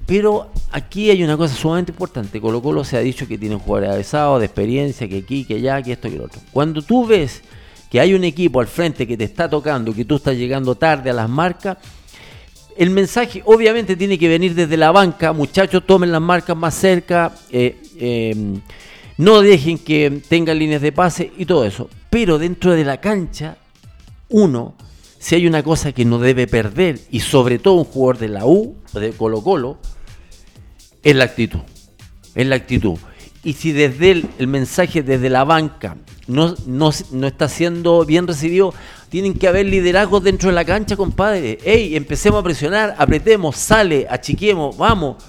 Pero 0.09 0.49
aquí 0.71 1.11
hay 1.11 1.23
una 1.23 1.37
cosa 1.37 1.53
sumamente 1.53 1.91
importante. 1.91 2.41
Colo 2.41 2.63
Colo 2.63 2.83
se 2.83 2.97
ha 2.97 2.99
dicho 2.99 3.27
que 3.27 3.37
tienen 3.37 3.59
jugadores 3.59 3.91
avesados, 3.91 4.39
de 4.39 4.47
experiencia, 4.47 5.07
que 5.07 5.19
aquí, 5.19 5.45
que 5.45 5.53
allá, 5.57 5.83
que 5.83 5.91
esto, 5.91 6.09
que 6.09 6.17
lo 6.17 6.23
otro. 6.23 6.41
Cuando 6.51 6.81
tú 6.81 7.05
ves 7.05 7.43
que 7.91 7.99
hay 7.99 8.15
un 8.15 8.23
equipo 8.23 8.59
al 8.59 8.65
frente 8.65 9.05
que 9.05 9.15
te 9.15 9.25
está 9.25 9.47
tocando, 9.47 9.93
que 9.93 10.05
tú 10.05 10.15
estás 10.15 10.35
llegando 10.35 10.73
tarde 10.73 11.11
a 11.11 11.13
las 11.13 11.29
marcas, 11.29 11.77
el 12.75 12.89
mensaje 12.89 13.43
obviamente 13.45 13.95
tiene 13.95 14.17
que 14.17 14.27
venir 14.27 14.55
desde 14.55 14.77
la 14.77 14.91
banca, 14.91 15.31
muchachos, 15.31 15.85
tomen 15.85 16.11
las 16.11 16.21
marcas 16.21 16.57
más 16.57 16.73
cerca, 16.73 17.35
eh, 17.51 17.79
eh, 17.99 18.35
no 19.17 19.41
dejen 19.41 19.77
que 19.77 20.23
tengan 20.27 20.57
líneas 20.57 20.81
de 20.81 20.91
pase 20.91 21.31
y 21.37 21.45
todo 21.45 21.65
eso. 21.65 21.87
Pero 22.09 22.39
dentro 22.39 22.73
de 22.73 22.83
la 22.83 22.99
cancha, 22.99 23.57
uno, 24.29 24.73
si 25.19 25.35
hay 25.35 25.45
una 25.45 25.61
cosa 25.61 25.91
que 25.91 26.03
no 26.03 26.17
debe 26.17 26.47
perder, 26.47 26.99
y 27.11 27.19
sobre 27.19 27.59
todo 27.59 27.75
un 27.75 27.83
jugador 27.83 28.17
de 28.17 28.29
la 28.29 28.47
U 28.47 28.75
de 28.93 29.11
Colo 29.11 29.43
Colo, 29.43 29.77
es 31.03 31.15
la 31.15 31.25
actitud. 31.25 31.59
Es 32.35 32.45
la 32.47 32.55
actitud. 32.55 32.97
Y 33.43 33.53
si 33.53 33.71
desde 33.71 34.11
el, 34.11 34.25
el 34.37 34.47
mensaje 34.47 35.01
desde 35.01 35.29
la 35.29 35.43
banca 35.45 35.95
no, 36.27 36.55
no, 36.67 36.91
no 37.11 37.27
está 37.27 37.47
siendo 37.47 38.05
bien 38.05 38.27
recibido, 38.27 38.73
tienen 39.09 39.33
que 39.33 39.47
haber 39.47 39.65
liderazgos 39.65 40.23
dentro 40.23 40.49
de 40.49 40.55
la 40.55 40.65
cancha, 40.65 40.95
compadre. 40.95 41.57
Ey, 41.63 41.95
empecemos 41.95 42.41
a 42.41 42.43
presionar, 42.43 42.95
apretemos, 42.97 43.55
sale, 43.55 44.05
achiquemos, 44.09 44.77
vamos. 44.77 45.23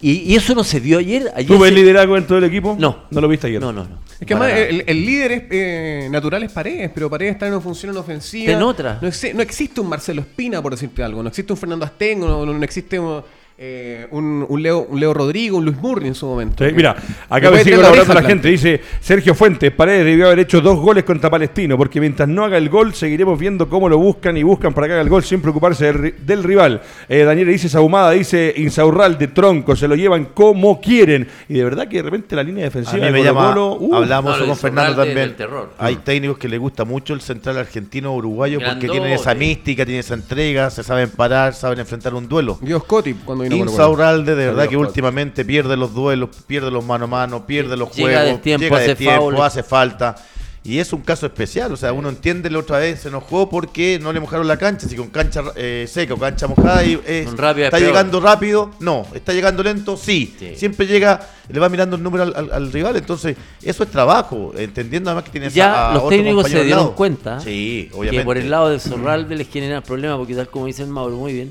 Y, 0.00 0.32
y 0.32 0.36
eso 0.36 0.54
no 0.54 0.62
se 0.62 0.78
vio 0.78 0.98
ayer. 0.98 1.32
ayer 1.34 1.48
¿Tú 1.48 1.58
ves 1.58 1.70
se- 1.70 1.74
liderazgo 1.74 2.14
dentro 2.14 2.36
del 2.36 2.44
equipo? 2.44 2.76
No. 2.78 3.06
¿No 3.10 3.20
lo 3.20 3.26
viste 3.26 3.48
ayer? 3.48 3.60
No, 3.60 3.72
no, 3.72 3.82
no. 3.84 3.98
Es 4.20 4.26
que 4.26 4.34
además 4.34 4.52
el, 4.56 4.84
el 4.86 5.06
líder 5.06 5.32
es, 5.32 5.42
eh, 5.50 6.08
natural 6.10 6.42
es 6.44 6.52
Paredes, 6.52 6.90
pero 6.94 7.08
Paredes 7.10 7.32
está 7.32 7.46
en 7.46 7.54
una 7.54 7.60
función 7.62 7.90
en 7.92 7.98
ofensiva. 7.98 8.52
En 8.52 8.62
otra. 8.62 8.98
No, 9.02 9.08
exi- 9.08 9.32
no 9.34 9.42
existe 9.42 9.80
un 9.80 9.88
Marcelo 9.88 10.20
Espina, 10.20 10.62
por 10.62 10.72
decirte 10.72 11.02
algo. 11.02 11.20
No 11.22 11.28
existe 11.30 11.52
un 11.52 11.56
Fernando 11.58 11.84
Astengo, 11.84 12.28
no, 12.28 12.46
no- 12.46 12.52
no 12.52 12.64
existe 12.64 12.98
un, 13.00 13.22
eh, 13.60 14.06
un- 14.12 14.46
un 14.48 14.62
Leo, 14.62 14.86
un 14.88 15.00
Leo 15.00 15.12
Rodrigo, 15.12 15.56
un 15.58 15.64
Luis 15.64 15.76
Murri 15.78 16.06
en 16.06 16.14
su 16.14 16.26
momento. 16.26 16.64
Sí, 16.64 16.72
mira, 16.72 16.94
acá 17.28 17.50
Le 17.50 17.56
me 17.56 17.64
sigue 17.64 17.76
la 17.76 17.82
colaborando 17.88 18.14
la 18.14 18.20
al 18.20 18.26
gente. 18.26 18.48
Dice 18.48 18.80
Sergio 19.00 19.34
Fuentes, 19.34 19.72
Paredes 19.72 20.04
debió 20.04 20.26
haber 20.26 20.38
hecho 20.38 20.60
dos 20.60 20.78
goles 20.78 21.02
contra 21.02 21.28
Palestino, 21.28 21.76
porque 21.76 22.00
mientras 22.00 22.28
no 22.28 22.44
haga 22.44 22.56
el 22.56 22.68
gol, 22.68 22.94
seguiremos 22.94 23.36
viendo 23.36 23.68
cómo 23.68 23.88
lo 23.88 23.98
buscan 23.98 24.36
y 24.36 24.44
buscan 24.44 24.72
para 24.72 24.86
que 24.86 24.92
haga 24.92 25.02
el 25.02 25.08
gol 25.08 25.24
sin 25.24 25.40
preocuparse 25.40 25.86
del, 25.86 25.96
ri- 25.96 26.14
del 26.18 26.44
rival. 26.44 26.82
Eh, 27.08 27.24
Daniel 27.24 27.48
dice 27.48 27.68
Sahumada, 27.68 28.12
dice 28.12 28.54
Insaurral 28.56 29.18
de 29.18 29.26
Tronco, 29.26 29.74
se 29.74 29.88
lo 29.88 29.96
llevan 29.96 30.26
como 30.26 30.80
quieren. 30.80 31.26
Y 31.48 31.54
de 31.54 31.64
verdad 31.64 31.88
que 31.88 31.96
de 31.96 32.02
repente 32.04 32.36
la 32.36 32.44
línea 32.44 32.62
A 32.62 32.66
defensiva 32.66 33.06
mí 33.06 33.10
me 33.12 33.18
de 33.18 33.24
llama, 33.24 33.54
uh, 33.58 33.94
hablamos 33.96 34.38
No, 34.38 34.46
con 34.46 34.56
Fernando 34.56 35.02
también. 35.04 35.34
terror. 35.36 35.72
Hay 35.78 35.96
técnicos 35.96 36.38
que 36.38 36.48
les 36.48 36.60
gusta 36.60 36.84
mucho 36.84 37.12
el 37.12 37.20
central 37.20 37.58
argentino 37.58 38.14
uruguayo 38.14 38.60
porque 38.64 38.88
tienen 38.88 39.10
esa 39.10 39.34
mística, 39.34 39.84
tienen 39.84 39.98
esa 40.00 40.14
entrega, 40.14 40.70
se 40.70 40.84
saben 40.84 41.10
parar, 41.10 41.54
saben 41.54 41.80
enfrentar 41.80 42.14
un 42.14 42.28
duelo. 42.28 42.56
Dios 42.60 42.84
Coti 42.84 43.14
cuando 43.14 43.47
Colo-Colo. 43.52 43.70
Insaurralde, 43.72 44.34
de 44.34 44.46
verdad 44.46 44.68
que 44.68 44.76
últimamente 44.76 45.44
pierde 45.44 45.76
los 45.76 45.94
duelos, 45.94 46.30
pierde 46.46 46.70
los 46.70 46.84
mano 46.84 47.04
a 47.04 47.08
mano, 47.08 47.46
pierde 47.46 47.76
los 47.76 47.92
Llega 47.94 48.20
juegos, 48.22 48.42
tiempo, 48.42 48.64
llega 48.64 48.78
de 48.78 48.94
tiempo, 48.96 49.42
hace 49.42 49.62
falta. 49.62 50.16
Y 50.64 50.80
es 50.80 50.92
un 50.92 51.00
caso 51.00 51.24
especial, 51.24 51.72
o 51.72 51.76
sea, 51.78 51.94
uno 51.94 52.10
entiende 52.10 52.50
la 52.50 52.58
otra 52.58 52.78
vez 52.78 53.00
se 53.00 53.08
enojó 53.08 53.48
porque 53.48 53.98
no 54.02 54.12
le 54.12 54.20
mojaron 54.20 54.46
la 54.46 54.58
cancha, 54.58 54.86
si 54.86 54.96
con 54.96 55.08
cancha 55.08 55.42
eh, 55.56 55.86
seca 55.88 56.12
o 56.12 56.18
cancha 56.18 56.46
mojada 56.46 56.84
y, 56.84 57.00
eh, 57.06 57.24
está 57.66 57.78
es 57.78 57.84
llegando 57.84 58.20
rápido, 58.20 58.72
no, 58.80 59.06
está 59.14 59.32
llegando 59.32 59.62
lento, 59.62 59.96
sí. 59.96 60.34
Sí. 60.38 60.56
Siempre 60.56 60.86
llega, 60.86 61.26
le 61.48 61.58
va 61.58 61.70
mirando 61.70 61.96
el 61.96 62.02
número 62.02 62.24
al, 62.24 62.34
al- 62.36 62.52
al 62.52 62.70
rival, 62.72 62.96
entonces 62.96 63.34
eso 63.62 63.82
es 63.82 63.88
trabajo, 63.90 64.52
entendiendo 64.58 65.08
además 65.08 65.24
que 65.24 65.30
tienes 65.30 65.54
Ya 65.54 65.72
a- 65.72 65.90
a 65.90 65.94
los 65.94 66.02
otro 66.02 66.10
técnicos 66.18 66.50
se 66.50 66.64
dieron 66.64 66.92
cuenta 66.92 67.40
Sí, 67.40 67.88
que 68.10 68.22
por 68.22 68.36
el 68.36 68.50
lado 68.50 68.68
de 68.68 68.78
Zorralde 68.78 69.36
les 69.36 69.48
genera 69.48 69.80
problemas, 69.80 70.18
porque 70.18 70.34
tal 70.34 70.48
como 70.50 70.66
dice 70.66 70.82
el 70.82 70.88
Mauro, 70.90 71.16
muy 71.16 71.32
bien, 71.32 71.50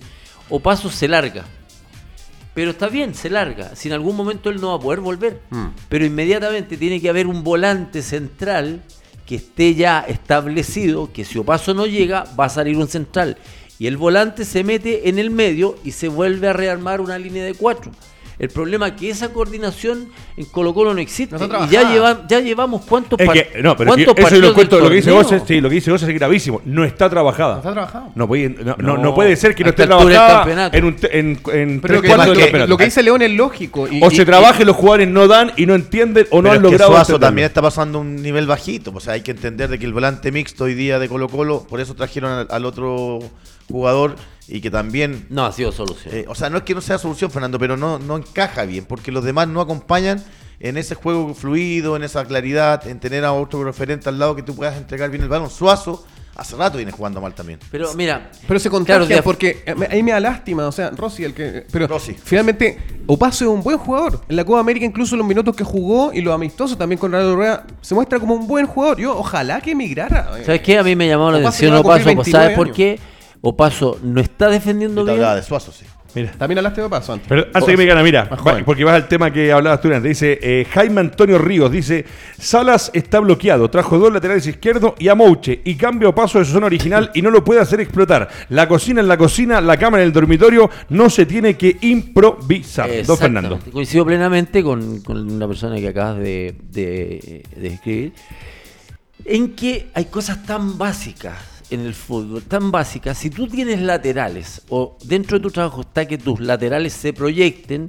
Opaso 0.50 0.92
se 0.92 1.08
larga. 1.08 1.44
Pero 2.58 2.72
está 2.72 2.90
bien, 2.90 3.14
se 3.14 3.30
larga. 3.30 3.76
Si 3.76 3.88
en 3.88 3.94
algún 3.94 4.16
momento 4.16 4.50
él 4.50 4.60
no 4.60 4.70
va 4.70 4.78
a 4.78 4.80
poder 4.80 5.00
volver. 5.00 5.42
Mm. 5.52 5.66
Pero 5.90 6.06
inmediatamente 6.06 6.76
tiene 6.76 7.00
que 7.00 7.08
haber 7.08 7.28
un 7.28 7.44
volante 7.44 8.02
central 8.02 8.82
que 9.28 9.36
esté 9.36 9.76
ya 9.76 10.00
establecido 10.00 11.14
que 11.14 11.24
si 11.24 11.38
Opaso 11.38 11.76
no 11.76 11.86
llega, 11.86 12.24
va 12.34 12.46
a 12.46 12.50
salir 12.50 12.76
un 12.76 12.88
central. 12.88 13.38
Y 13.78 13.86
el 13.86 13.96
volante 13.96 14.44
se 14.44 14.64
mete 14.64 15.08
en 15.08 15.20
el 15.20 15.30
medio 15.30 15.76
y 15.84 15.92
se 15.92 16.08
vuelve 16.08 16.48
a 16.48 16.54
rearmar 16.54 17.00
una 17.00 17.20
línea 17.20 17.46
de 17.46 17.54
cuatro. 17.54 17.92
El 18.40 18.50
problema 18.50 18.90
es 18.90 18.94
que 18.94 19.10
esa 19.10 19.30
coordinación 19.34 20.10
en 20.38 20.46
Colo 20.46 20.74
Colo 20.74 20.94
no 20.94 21.00
existe. 21.00 21.36
No 21.36 21.40
y 21.46 21.48
ya, 21.48 21.50
trabajada. 21.50 21.92
lleva- 21.94 22.28
ya 22.28 22.40
llevamos 22.40 22.84
cuántos 22.86 23.20
Es 23.20 23.30
que, 23.30 23.62
no, 23.64 23.76
pero 23.76 23.92
es 23.92 23.98
que 23.98 24.06
cuántos 24.06 24.26
eso 24.28 24.36
yo 24.36 24.42
lo 24.50 24.54
cuento, 24.54 24.80
lo 24.80 24.90
que 24.90 24.96
dice. 24.96 25.12
Goces, 25.12 25.42
sí, 25.48 25.60
lo 25.60 25.70
que 25.70 25.76
dice 25.76 25.90
Goces 25.90 26.08
es 26.10 26.14
gravísimo. 26.16 26.62
No 26.66 26.84
está 26.84 27.10
trabajada. 27.10 27.54
No 27.54 27.58
está 27.60 27.72
trabajado. 27.72 28.12
No, 28.14 28.28
puede, 28.28 28.50
no, 28.50 28.76
no- 28.78 28.96
No, 28.96 28.98
no 28.98 29.16
puede 29.16 29.36
ser 29.36 29.56
que 29.56 29.64
no 29.64 29.72
esté 29.72 29.86
trabajada 29.88 30.70
en, 30.72 30.86
un 30.86 30.96
en, 31.12 31.40
en 31.52 31.82
Pero 31.82 32.00
tres 32.02 32.14
cuartos 32.14 32.36
del 32.36 32.46
campeonato. 32.46 32.70
lo 32.70 32.78
que 32.78 32.86
dice 32.86 33.02
León 33.04 33.22
es 33.24 33.32
lógico. 33.32 33.88
y- 33.88 34.02
o 34.04 34.12
y- 34.12 34.16
se 34.16 34.22
y- 34.22 34.26
trabaja 34.26 34.62
y 34.62 34.66
los 34.66 34.76
jugadores 34.76 35.08
no 35.08 35.28
dan 35.28 35.52
y 35.58 35.66
no 35.66 35.74
entienden 35.74 36.28
o 36.30 36.38
no 36.38 36.44
Pero 36.44 36.50
han 36.52 36.56
es 36.58 36.62
que 36.62 36.64
logrado 36.74 36.92
Suazo 36.92 37.02
entenderlo. 37.14 37.28
también 37.28 37.46
está 37.48 37.62
pasando 37.64 38.00
un 38.00 38.22
nivel 38.22 38.46
bajito. 38.46 38.92
O 38.94 39.00
sea, 39.00 39.14
hay 39.14 39.22
que 39.22 39.32
entender 39.32 39.70
de 39.70 39.80
que 39.80 39.86
el 39.86 39.94
volante 39.94 40.32
mixto 40.32 40.66
hoy 40.66 40.76
día 40.76 41.00
de 41.00 41.10
Colo 41.10 41.28
Colo, 41.28 41.66
por 41.68 41.80
eso 41.80 41.96
trajeron 41.96 42.32
al, 42.32 42.48
al 42.52 42.66
otro 42.66 43.20
jugador 43.68 44.16
y 44.48 44.62
que 44.62 44.72
también... 44.72 45.26
No 45.30 45.46
ha 45.46 45.52
sido 45.52 45.72
solución. 45.72 46.14
eh, 46.16 46.26
o 46.28 46.36
sea, 46.36 46.50
no 46.50 46.58
es 46.58 46.64
que 46.64 46.74
no 46.76 46.82
sea 46.82 46.98
solución, 46.98 47.32
Fernando, 47.32 47.60
pero 47.60 47.78
no, 47.78 48.00
no 48.00 48.18
encaja 48.18 48.64
bien, 48.66 48.86
porque 48.86 49.12
los 49.12 49.24
demás 49.24 49.48
no 49.48 49.62
acompañan 49.62 50.24
en 50.60 50.78
ese 50.78 50.96
juego 50.96 51.34
fluido, 51.34 51.96
en 51.96 52.04
esa 52.04 52.26
claridad, 52.26 52.88
en 52.88 53.00
tener 53.00 53.26
a 53.26 53.34
otro 53.34 53.64
referente 53.64 54.10
al 54.10 54.18
lado 54.20 54.36
que 54.36 54.44
tú 54.44 54.56
puedas 54.56 54.76
entregar 54.78 55.10
bien 55.10 55.22
el 55.24 55.30
balón. 55.30 55.50
Suazo 55.50 56.06
hace 56.36 56.56
rato 56.56 56.78
viene 56.78 56.92
jugando 56.92 57.20
mal 57.20 57.34
también. 57.34 57.60
Pero 57.72 57.94
mira, 57.96 58.30
Pero 58.48 58.60
se 58.60 58.70
contagia 58.70 59.06
claro, 59.06 59.24
porque 59.24 59.64
eh, 59.66 59.76
ahí 59.90 60.04
me 60.04 60.12
da 60.12 60.20
lástima, 60.20 60.68
o 60.68 60.72
sea, 60.72 60.92
Rossi 60.92 61.24
el 61.24 61.34
que 61.34 61.66
pero 61.72 61.88
Rossi. 61.88 62.14
finalmente 62.14 62.78
Opaso 63.08 63.46
es 63.46 63.52
un 63.52 63.64
buen 63.64 63.78
jugador. 63.78 64.22
En 64.30 64.36
la 64.36 64.46
Copa 64.46 64.60
América 64.60 64.86
incluso 64.86 65.16
los 65.16 65.26
minutos 65.26 65.56
que 65.56 65.64
jugó 65.64 66.12
y 66.14 66.22
los 66.22 66.34
amistosos 66.34 66.78
también 66.78 67.00
con 67.00 67.12
Ronaldo 67.12 67.36
Rueda 67.36 67.66
se 67.82 67.96
muestra 67.96 68.20
como 68.20 68.36
un 68.36 68.48
buen 68.48 68.66
jugador. 68.68 69.00
Yo 69.00 69.18
ojalá 69.18 69.62
que 69.62 69.72
emigrara. 69.72 70.30
¿Sabes 70.46 70.62
qué? 70.62 70.78
A 70.78 70.84
mí 70.84 70.96
me 70.96 71.08
llamó 71.08 71.32
la 71.32 71.38
Opaso 71.40 71.50
atención 71.50 71.74
Opaso. 71.76 72.04
pues, 72.04 72.06
29 72.06 72.32
¿Sabes 72.46 72.56
por 72.58 72.72
qué? 72.72 73.00
Opaso 73.42 74.00
no 74.04 74.20
está 74.22 74.50
defendiendo 74.50 75.04
bien. 75.04 75.16
hablaba 75.16 75.36
de 75.36 75.44
Suazo, 75.44 75.72
sí. 75.72 75.86
Mira. 76.16 76.32
También 76.32 76.58
hablaste 76.58 76.82
de 76.82 76.88
Opaso 76.88 77.14
antes. 77.14 77.28
Pero 77.28 77.44
antes 77.54 77.64
que 77.66 77.78
me 77.78 77.86
gana, 77.86 78.02
mira, 78.02 78.24
va- 78.24 78.64
porque 78.66 78.84
vas 78.84 78.96
al 78.96 79.08
tema 79.08 79.32
que 79.32 79.52
hablabas 79.52 79.82
tú 79.82 79.88
antes. 79.90 80.04
Dice 80.04 80.40
eh, 80.42 80.66
Jaime 80.72 81.02
Antonio 81.02 81.38
Ríos, 81.38 81.72
dice, 81.72 82.06
Salas 82.40 82.90
está 82.96 83.20
bloqueado, 83.20 83.70
trajo 83.70 84.00
dos 84.00 84.12
laterales 84.12 84.48
izquierdos 84.48 84.94
y 84.98 85.10
a 85.10 85.16
Mouche 85.16 85.62
y 85.64 85.76
cambio 85.76 86.16
paso 86.16 86.40
de 86.40 86.46
su 86.46 86.54
zona 86.54 86.66
original 86.66 87.12
y 87.14 87.22
no 87.22 87.30
lo 87.30 87.44
puede 87.44 87.60
hacer 87.62 87.82
explotar. 87.82 88.30
La 88.50 88.68
cocina 88.68 89.02
en 89.02 89.08
la 89.08 89.18
cocina, 89.18 89.62
la 89.62 89.78
cama 89.78 89.98
en 89.98 90.04
el 90.06 90.14
dormitorio, 90.14 90.70
no 90.90 91.10
se 91.10 91.26
tiene 91.28 91.56
que 91.56 91.78
improvisar. 91.82 92.90
Don. 93.06 93.18
Fernando. 93.18 93.60
Coincido 93.72 94.04
plenamente 94.06 94.64
con, 94.64 95.02
con 95.02 95.38
la 95.38 95.48
persona 95.48 95.76
que 95.76 95.90
acabas 95.90 96.18
de, 96.18 96.56
de- 96.72 97.44
de 97.56 97.68
escribir. 97.68 98.14
En 99.26 99.56
que 99.56 99.90
hay 99.94 100.06
cosas 100.06 100.44
tan 100.46 100.78
básicas 100.78 101.36
en 101.70 101.82
el 101.82 101.94
fútbol, 101.94 102.44
tan 102.44 102.72
básicas. 102.72 103.18
Si 103.18 103.30
tú 103.30 103.48
tienes 103.48 103.82
laterales, 103.82 104.62
o 104.70 104.98
dentro 105.04 105.38
de 105.38 105.44
tu 105.44 105.52
trabajo 105.52 105.82
está 105.82 106.06
que 106.08 106.18
tus 106.18 106.40
laterales 106.40 106.94
se 106.94 107.14
proyecten, 107.14 107.88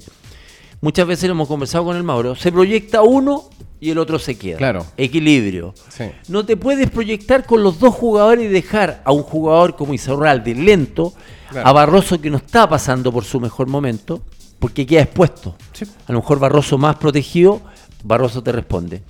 muchas 0.81 1.07
veces 1.07 1.27
lo 1.27 1.33
hemos 1.33 1.47
conversado 1.47 1.85
con 1.85 1.95
el 1.95 2.03
Mauro, 2.03 2.35
se 2.35 2.51
proyecta 2.51 3.01
uno 3.01 3.49
y 3.79 3.91
el 3.91 3.97
otro 3.97 4.19
se 4.19 4.37
queda. 4.37 4.57
Claro. 4.57 4.85
Equilibrio. 4.97 5.73
Sí. 5.89 6.05
No 6.27 6.45
te 6.45 6.57
puedes 6.57 6.89
proyectar 6.89 7.45
con 7.45 7.63
los 7.63 7.79
dos 7.79 7.93
jugadores 7.95 8.45
y 8.45 8.47
dejar 8.49 9.01
a 9.05 9.11
un 9.13 9.23
jugador 9.23 9.75
como 9.75 9.93
Isaurralde 9.93 10.53
lento, 10.55 11.13
Claro. 11.49 11.67
a 11.67 11.71
Barroso 11.73 12.21
que 12.21 12.29
no 12.29 12.37
está 12.37 12.69
pasando 12.69 13.11
por 13.11 13.23
su 13.23 13.39
mejor 13.39 13.67
momento, 13.67 14.21
porque 14.59 14.85
queda 14.85 15.01
expuesto. 15.01 15.55
Sí. 15.73 15.85
A 16.05 16.11
lo 16.11 16.19
mejor 16.19 16.37
Barroso 16.39 16.77
más 16.77 16.97
protegido, 16.97 17.61
Barroso 18.03 18.43
te 18.43 18.51
responde. 18.51 19.01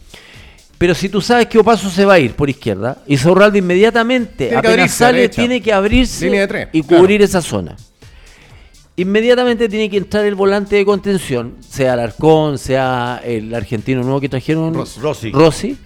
Pero 0.80 0.96
si 0.96 1.10
tú 1.10 1.20
sabes 1.20 1.48
que 1.48 1.60
Opaso 1.60 1.90
se 1.90 2.06
va 2.06 2.14
a 2.14 2.20
ir 2.20 2.34
por 2.36 2.50
izquierda, 2.50 3.04
Isaurralde 3.06 3.60
inmediatamente, 3.60 4.48
Tiene 4.48 4.50
que 4.50 4.58
apenas 4.58 4.74
abrirse 4.78 4.98
sale, 4.98 5.18
derecha. 5.18 5.36
tiene 5.42 5.62
que 5.62 5.74
abrirse 5.74 6.26
Línea 6.26 6.42
de 6.42 6.48
tres, 6.48 6.68
y 6.72 6.82
claro. 6.84 7.04
cubrir 7.04 7.22
esa 7.22 7.42
zona. 7.42 7.76
Inmediatamente 8.96 9.68
tiene 9.68 9.90
que 9.90 9.98
entrar 9.98 10.26
el 10.26 10.36
volante 10.36 10.78
de 10.78 10.86
contención, 10.86 11.56
sea 11.60 11.94
Alarcón, 11.94 12.58
sea 12.58 13.22
el 13.26 13.54
argentino 13.54 14.04
nuevo 14.04 14.22
que 14.22 14.30
trajeron, 14.30 14.74
Rossi. 14.74 15.00
Rossi. 15.02 15.32
Rossi. 15.32 15.78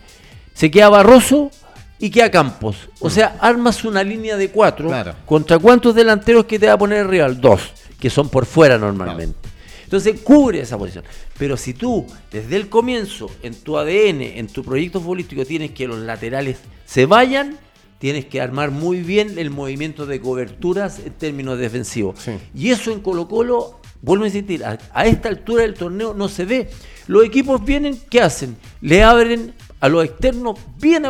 Se 0.53 0.69
queda 0.69 0.89
Barroso 0.89 1.49
y 1.97 2.11
queda 2.11 2.29
Campos. 2.29 2.75
Mm. 2.99 3.05
O 3.05 3.09
sea, 3.09 3.37
armas 3.39 3.83
una 3.85 4.03
línea 4.03 4.37
de 4.37 4.49
cuatro. 4.49 4.89
Claro. 4.89 5.15
¿Contra 5.25 5.57
cuántos 5.57 5.95
delanteros 5.95 6.45
que 6.45 6.59
te 6.59 6.67
va 6.67 6.73
a 6.73 6.77
poner 6.77 6.99
el 6.99 7.07
rival? 7.07 7.41
Dos, 7.41 7.61
que 7.99 8.11
son 8.11 8.29
por 8.29 8.45
fuera 8.45 8.77
normalmente. 8.77 9.49
Entonces 9.93 10.21
cubre 10.21 10.59
esa 10.59 10.75
posición. 10.75 11.03
Pero 11.37 11.55
si 11.55 11.75
tú, 11.75 12.07
desde 12.31 12.55
el 12.55 12.67
comienzo, 12.67 13.29
en 13.43 13.53
tu 13.53 13.77
ADN, 13.77 14.23
en 14.23 14.47
tu 14.47 14.63
proyecto 14.63 14.99
futbolístico, 14.99 15.45
tienes 15.45 15.69
que 15.69 15.85
los 15.85 15.99
laterales 15.99 16.57
se 16.83 17.05
vayan, 17.05 17.59
tienes 17.99 18.25
que 18.25 18.41
armar 18.41 18.71
muy 18.71 19.01
bien 19.01 19.37
el 19.37 19.51
movimiento 19.51 20.07
de 20.07 20.19
coberturas 20.19 20.97
en 20.97 21.13
términos 21.13 21.59
defensivos. 21.59 22.19
Sí. 22.19 22.31
Y 22.55 22.71
eso 22.71 22.91
en 22.91 23.01
Colo 23.01 23.27
Colo, 23.27 23.81
vuelvo 24.01 24.23
a 24.23 24.27
insistir, 24.29 24.65
a, 24.65 24.79
a 24.95 25.05
esta 25.05 25.29
altura 25.29 25.61
del 25.61 25.75
torneo 25.75 26.15
no 26.15 26.27
se 26.27 26.45
ve. 26.45 26.71
Los 27.05 27.23
equipos 27.23 27.63
vienen, 27.63 27.95
¿qué 28.09 28.19
hacen? 28.19 28.57
Le 28.81 29.03
abren 29.03 29.53
a 29.79 29.89
los 29.89 30.05
externos 30.05 30.57
bien 30.81 31.03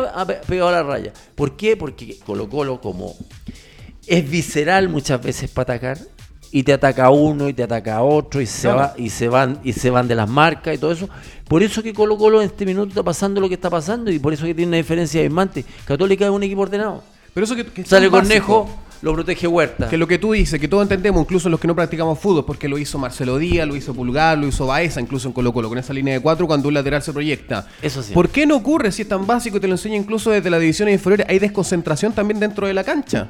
pegado 0.46 0.68
a 0.68 0.72
la 0.72 0.82
raya. 0.82 1.14
¿Por 1.34 1.56
qué? 1.56 1.78
Porque 1.78 2.18
Colo 2.18 2.50
Colo, 2.50 2.82
como 2.82 3.16
es 4.06 4.30
visceral 4.30 4.90
muchas 4.90 5.22
veces 5.22 5.50
para 5.50 5.74
atacar, 5.74 5.98
y 6.56 6.62
te 6.62 6.72
ataca 6.72 7.10
uno 7.10 7.48
y 7.48 7.52
te 7.52 7.64
ataca 7.64 8.00
otro 8.04 8.40
y 8.40 8.46
se 8.46 8.68
Claro. 8.68 8.78
va 8.78 8.94
y 8.96 9.10
se 9.10 9.28
van 9.28 9.58
y 9.64 9.72
se 9.72 9.90
van 9.90 10.06
de 10.06 10.14
las 10.14 10.30
marcas 10.30 10.72
y 10.72 10.78
todo 10.78 10.92
eso. 10.92 11.08
Por 11.48 11.64
eso 11.64 11.82
que 11.82 11.92
Colo 11.92 12.16
Colo 12.16 12.40
en 12.40 12.46
este 12.46 12.64
minuto 12.64 12.90
está 12.90 13.02
pasando 13.02 13.40
lo 13.40 13.48
que 13.48 13.54
está 13.54 13.68
pasando 13.70 14.08
y 14.08 14.20
por 14.20 14.32
eso 14.32 14.44
que 14.46 14.54
tiene 14.54 14.68
una 14.68 14.76
diferencia 14.76 15.18
abismante. 15.20 15.64
Católica 15.84 16.24
es 16.26 16.30
un 16.30 16.44
equipo 16.44 16.60
ordenado. 16.60 17.02
Pero 17.34 17.42
eso 17.44 17.56
que, 17.56 17.66
que 17.66 17.84
Sale. 17.84 18.08
Cornejo, 18.08 18.70
lo 19.02 19.12
protege 19.14 19.48
Huerta. 19.48 19.88
Que 19.88 19.98
lo 19.98 20.06
que 20.06 20.16
tú 20.18 20.30
dices, 20.30 20.60
que 20.60 20.68
todos 20.68 20.82
entendemos, 20.84 21.22
incluso 21.22 21.48
los 21.48 21.58
que 21.58 21.66
no 21.66 21.74
practicamos 21.74 22.20
fútbol, 22.20 22.44
porque 22.44 22.68
lo 22.68 22.78
hizo 22.78 22.98
Marcelo 23.00 23.36
Díaz, 23.36 23.66
lo 23.66 23.74
hizo 23.74 23.92
Pulgar, 23.92 24.38
lo 24.38 24.46
hizo 24.46 24.64
Baeza, 24.68 25.00
incluso 25.00 25.26
en 25.26 25.34
Colo 25.34 25.52
Colo, 25.52 25.68
con 25.68 25.78
esa 25.78 25.92
línea 25.92 26.14
de 26.14 26.20
cuatro 26.20 26.46
cuando 26.46 26.68
un 26.68 26.74
lateral 26.74 27.02
se 27.02 27.12
proyecta. 27.12 27.66
Eso 27.82 28.00
sí. 28.00 28.14
¿Por 28.14 28.28
qué 28.28 28.46
no 28.46 28.54
ocurre 28.54 28.92
si 28.92 29.02
es 29.02 29.08
tan 29.08 29.26
básico 29.26 29.56
y 29.56 29.60
te 29.60 29.66
lo 29.66 29.74
enseña 29.74 29.96
incluso 29.96 30.30
desde 30.30 30.48
las 30.50 30.60
divisiones 30.60 30.92
inferiores? 30.94 31.26
Hay 31.28 31.40
desconcentración 31.40 32.12
también 32.12 32.38
dentro 32.38 32.68
de 32.68 32.74
la 32.74 32.84
cancha. 32.84 33.28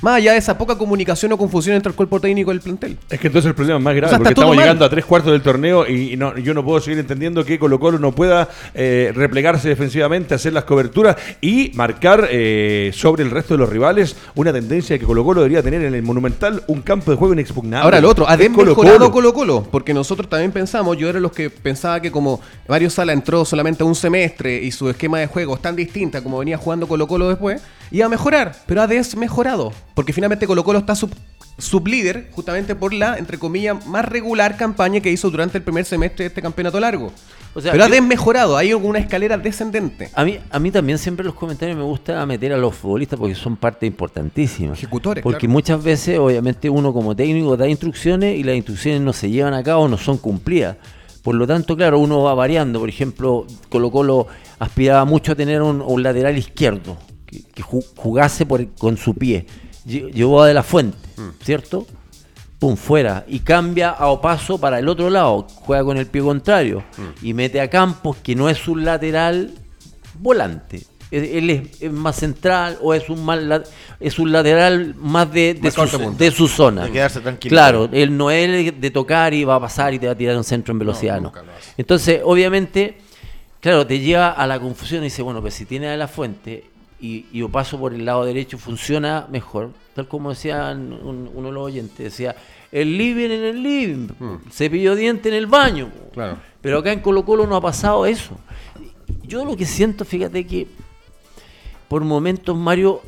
Más 0.00 0.16
allá 0.16 0.32
de 0.32 0.38
esa 0.38 0.56
poca 0.56 0.76
comunicación 0.76 1.32
o 1.32 1.38
confusión 1.38 1.76
entre 1.76 1.90
el 1.90 1.96
cuerpo 1.96 2.20
técnico 2.20 2.52
y 2.52 2.54
el 2.54 2.60
plantel. 2.60 2.96
Es 3.10 3.18
que 3.18 3.26
entonces 3.26 3.48
el 3.48 3.54
problema 3.54 3.78
es 3.78 3.84
más 3.84 3.94
grave, 3.94 4.06
O 4.06 4.10
sea, 4.10 4.16
está 4.16 4.24
porque 4.24 4.32
estamos 4.34 4.56
mal. 4.56 4.64
llegando 4.64 4.84
a 4.84 4.90
tres 4.90 5.04
cuartos 5.04 5.32
del 5.32 5.42
torneo 5.42 5.86
y, 5.88 6.16
no, 6.16 6.36
yo 6.38 6.54
no 6.54 6.64
puedo 6.64 6.80
seguir 6.80 6.98
entendiendo 6.98 7.44
que 7.44 7.58
Colo 7.58 7.80
Colo 7.80 7.98
no 7.98 8.12
pueda 8.12 8.48
eh, 8.74 9.12
replegarse 9.14 9.68
defensivamente, 9.68 10.34
hacer 10.34 10.52
las 10.52 10.64
coberturas 10.64 11.16
y 11.40 11.72
marcar 11.74 12.28
eh, 12.30 12.90
sobre 12.94 13.22
el 13.22 13.30
resto 13.30 13.54
de 13.54 13.58
los 13.58 13.68
rivales 13.68 14.16
una 14.34 14.52
tendencia 14.52 14.98
que 14.98 15.04
Colo 15.04 15.24
Colo 15.24 15.40
debería 15.40 15.62
tener 15.62 15.82
en 15.82 15.94
el 15.94 16.02
Monumental 16.02 16.62
un 16.66 16.82
campo 16.82 17.10
de 17.10 17.16
juego 17.16 17.34
inexpugnable. 17.34 17.84
Ahora, 17.84 18.00
lo 18.00 18.08
otro, 18.08 18.28
ha 18.28 18.34
Es 18.34 18.40
desmejorado 18.40 19.10
Colo 19.10 19.32
Colo, 19.32 19.66
porque 19.70 19.92
nosotros 19.94 20.28
también 20.28 20.52
pensamos, 20.52 20.96
yo 20.96 21.08
era 21.08 21.20
los 21.20 21.32
que 21.32 21.50
pensaba 21.50 22.00
que 22.00 22.10
como 22.10 22.40
Mario 22.68 22.90
Sala 22.90 23.12
entró 23.12 23.44
solamente 23.44 23.84
un 23.84 23.94
semestre 23.94 24.62
y 24.62 24.70
su 24.70 24.88
esquema 24.88 25.18
de 25.18 25.26
juego 25.26 25.54
es 25.54 25.62
tan 25.62 25.76
distinta 25.76 26.22
como 26.22 26.38
venía 26.38 26.58
jugando 26.58 26.86
Colo 26.86 27.06
Colo 27.06 27.28
después, 27.28 27.60
iba 27.90 28.06
a 28.06 28.08
mejorar, 28.08 28.54
pero 28.66 28.82
ha 28.82 28.86
desmejorado, 28.86 29.72
porque 29.98 30.12
finalmente 30.12 30.46
Colo 30.46 30.62
Colo 30.62 30.78
está 30.78 30.94
sub, 30.94 31.10
sublíder 31.58 32.28
justamente 32.30 32.76
por 32.76 32.92
la, 32.92 33.18
entre 33.18 33.36
comillas, 33.36 33.84
más 33.84 34.04
regular 34.04 34.56
campaña 34.56 35.00
que 35.00 35.10
hizo 35.10 35.28
durante 35.28 35.58
el 35.58 35.64
primer 35.64 35.84
semestre 35.84 36.22
de 36.22 36.28
este 36.28 36.40
campeonato 36.40 36.78
largo. 36.78 37.10
O 37.52 37.60
sea, 37.60 37.72
pero 37.72 37.82
ha 37.82 37.88
desmejorado, 37.88 38.56
hay 38.56 38.72
una 38.74 39.00
escalera 39.00 39.36
descendente. 39.36 40.08
A 40.14 40.24
mí, 40.24 40.38
a 40.50 40.58
mí 40.60 40.70
también 40.70 40.98
siempre 40.98 41.22
en 41.24 41.26
los 41.26 41.34
comentarios 41.34 41.76
me 41.76 41.82
gusta 41.82 42.24
meter 42.26 42.52
a 42.52 42.56
los 42.58 42.76
futbolistas 42.76 43.18
porque 43.18 43.34
son 43.34 43.56
parte 43.56 43.86
importantísima. 43.86 44.74
Ejecutores, 44.74 45.24
Porque 45.24 45.40
claro. 45.48 45.52
muchas 45.52 45.82
veces, 45.82 46.16
obviamente, 46.20 46.70
uno 46.70 46.92
como 46.92 47.16
técnico 47.16 47.56
da 47.56 47.66
instrucciones 47.68 48.38
y 48.38 48.44
las 48.44 48.54
instrucciones 48.54 49.00
no 49.00 49.12
se 49.12 49.28
llevan 49.30 49.54
a 49.54 49.64
cabo, 49.64 49.88
no 49.88 49.98
son 49.98 50.18
cumplidas. 50.18 50.76
Por 51.24 51.34
lo 51.34 51.44
tanto, 51.44 51.76
claro, 51.76 51.98
uno 51.98 52.22
va 52.22 52.34
variando. 52.34 52.78
Por 52.78 52.88
ejemplo, 52.88 53.48
Colo 53.68 53.90
Colo 53.90 54.28
aspiraba 54.60 55.04
mucho 55.04 55.32
a 55.32 55.34
tener 55.34 55.60
un, 55.60 55.80
un 55.80 56.02
lateral 56.04 56.38
izquierdo 56.38 56.96
que, 57.26 57.42
que 57.42 57.64
ju- 57.64 57.84
jugase 57.96 58.46
por, 58.46 58.64
con 58.74 58.96
su 58.96 59.14
pie. 59.14 59.44
Lle- 59.88 60.12
Llevó 60.12 60.42
a 60.42 60.46
De 60.46 60.54
La 60.54 60.62
Fuente, 60.62 60.98
¿cierto? 61.42 61.86
pum, 62.58 62.76
fuera. 62.76 63.24
Y 63.28 63.38
cambia 63.40 63.90
a 63.90 64.08
Opaso 64.08 64.58
para 64.58 64.80
el 64.80 64.88
otro 64.88 65.10
lado. 65.10 65.46
Juega 65.54 65.84
con 65.84 65.96
el 65.96 66.06
pie 66.06 66.22
contrario. 66.22 66.82
Y 67.22 67.32
mete 67.32 67.60
a 67.60 67.70
Campos, 67.70 68.16
que 68.16 68.34
no 68.34 68.48
es 68.48 68.66
un 68.66 68.84
lateral 68.84 69.52
volante. 70.18 70.82
Él 71.10 71.48
es, 71.48 71.80
es 71.82 71.90
más 71.92 72.16
central 72.16 72.76
o 72.82 72.92
es 72.92 73.08
un 73.08 73.24
mal 73.24 73.64
es 73.98 74.18
un 74.18 74.30
lateral 74.30 74.94
más 74.96 75.32
de, 75.32 75.54
de, 75.54 75.60
Más 75.62 75.72
su, 75.72 76.14
de 76.18 76.30
zona. 76.32 76.84
De 76.84 76.90
quedarse 76.92 77.20
tranquilo. 77.20 77.50
Claro, 77.50 77.88
él 77.92 78.14
no 78.14 78.30
es 78.30 78.78
de 78.78 78.90
tocar 78.90 79.32
y 79.32 79.42
va 79.44 79.54
a 79.54 79.60
pasar 79.60 79.94
y 79.94 79.98
te 79.98 80.06
va 80.06 80.12
a 80.12 80.16
tirar 80.16 80.36
un 80.36 80.44
centro 80.44 80.72
en 80.72 80.80
velocidad. 80.80 81.18
No. 81.20 81.32
Entonces, 81.78 82.20
obviamente, 82.24 82.98
claro, 83.60 83.86
te 83.86 84.00
lleva 84.00 84.32
a 84.32 84.46
la 84.46 84.60
confusión 84.60 85.00
y 85.02 85.04
dice, 85.04 85.22
bueno, 85.22 85.40
pues 85.40 85.54
si 85.54 85.64
tiene 85.64 85.88
a 85.88 85.96
la 85.96 86.08
fuente 86.08 86.64
y, 87.00 87.26
y 87.32 87.38
yo 87.38 87.48
paso 87.48 87.78
por 87.78 87.94
el 87.94 88.04
lado 88.04 88.24
derecho, 88.24 88.58
funciona 88.58 89.26
mejor. 89.30 89.70
Tal 89.94 90.06
como 90.08 90.30
decía 90.30 90.70
un- 90.74 91.30
uno 91.34 91.48
de 91.48 91.54
los 91.54 91.62
oyentes, 91.64 91.98
decía, 91.98 92.34
el 92.72 92.96
living 92.98 93.30
en 93.30 93.44
el 93.44 93.62
living, 93.62 94.08
cepillo 94.50 94.94
de 94.94 95.00
diente 95.02 95.28
en 95.28 95.34
el 95.36 95.46
baño. 95.46 95.90
Claro. 96.12 96.38
Pero 96.60 96.78
acá 96.78 96.92
en 96.92 97.00
Colo 97.00 97.24
Colo 97.24 97.46
no 97.46 97.56
ha 97.56 97.60
pasado 97.60 98.04
eso. 98.06 98.36
Yo 99.22 99.44
lo 99.44 99.56
que 99.56 99.64
siento, 99.66 100.04
fíjate 100.04 100.46
que 100.46 100.66
por 101.88 102.02
momentos, 102.04 102.56
Mario, 102.56 103.00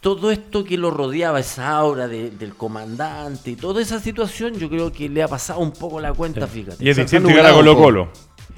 todo 0.00 0.30
esto 0.30 0.62
que 0.64 0.76
lo 0.78 0.90
rodeaba, 0.90 1.40
esa 1.40 1.70
aura 1.76 2.06
de- 2.06 2.30
del 2.30 2.54
comandante 2.54 3.50
y 3.52 3.56
toda 3.56 3.82
esa 3.82 3.98
situación, 3.98 4.54
yo 4.54 4.68
creo 4.68 4.92
que 4.92 5.08
le 5.08 5.22
ha 5.22 5.28
pasado 5.28 5.58
un 5.60 5.72
poco 5.72 5.98
la 6.00 6.12
cuenta, 6.12 6.46
fíjate. 6.46 6.84
Y 6.84 6.88
es 6.88 6.96
distinto 6.96 7.28
llegar 7.28 7.46
a 7.46 7.52
Colo 7.54 7.76
Colo. 7.76 8.08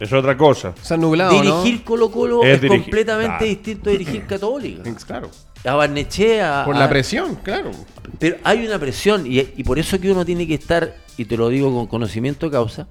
Es 0.01 0.12
otra 0.12 0.36
cosa. 0.36 0.72
Se 0.82 0.94
han 0.94 1.01
nublado. 1.03 1.30
Dirigir 1.40 1.84
Colo 1.84 2.11
Colo 2.11 2.42
Es 2.42 2.57
es, 2.57 2.62
dirigir- 2.62 2.82
completamente 2.84 3.28
claro. 3.36 3.46
distinto 3.46 3.90
a 3.90 3.92
dirigir 3.92 4.26
Católica. 4.26 4.82
Claro. 5.07 5.30
A 5.64 5.74
Barnechea. 5.74 6.62
Por 6.64 6.74
a- 6.74 6.78
la 6.80 6.88
presión, 6.88 7.36
claro. 7.36 7.70
Pero 8.18 8.36
hay 8.42 8.66
una 8.66 8.78
presión 8.78 9.26
y, 9.26 9.40
y 9.40 9.62
por 9.64 9.78
eso 9.78 10.01
que 10.01 10.11
uno 10.11 10.24
tiene 10.24 10.46
que 10.46 10.55
estar, 10.55 10.96
y 11.18 11.26
te 11.26 11.36
lo 11.36 11.48
digo 11.51 11.72
con 11.72 11.86
conocimiento 11.86 12.46
de 12.46 12.53
causa, 12.53 12.86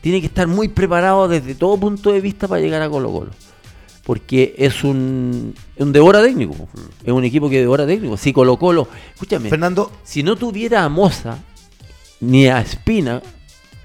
tiene 0.00 0.20
que 0.20 0.26
estar 0.28 0.46
muy 0.46 0.68
preparado 0.68 1.28
desde 1.28 1.54
todo 1.54 1.76
punto 1.78 2.10
de 2.12 2.20
vista 2.22 2.48
para 2.48 2.60
llegar 2.62 2.80
a 2.80 2.88
Colo 2.88 3.12
Colo. 3.12 3.30
Porque 4.04 4.54
es 4.56 4.84
un, 4.84 5.52
un 5.78 5.92
devora 5.92 6.22
técnico. 6.22 6.54
Es 7.04 7.12
un 7.12 7.24
equipo 7.24 7.50
que 7.50 7.58
devora 7.58 7.86
técnico. 7.86 8.16
Si 8.16 8.32
Colo 8.32 8.56
Colo, 8.56 8.88
escúchame, 9.12 9.50
Fernando, 9.50 9.90
si 10.04 10.22
no 10.22 10.36
tuviera 10.36 10.84
a 10.84 10.88
Moza 10.88 11.38
ni 12.20 12.46
a 12.46 12.60
Espina, 12.60 13.20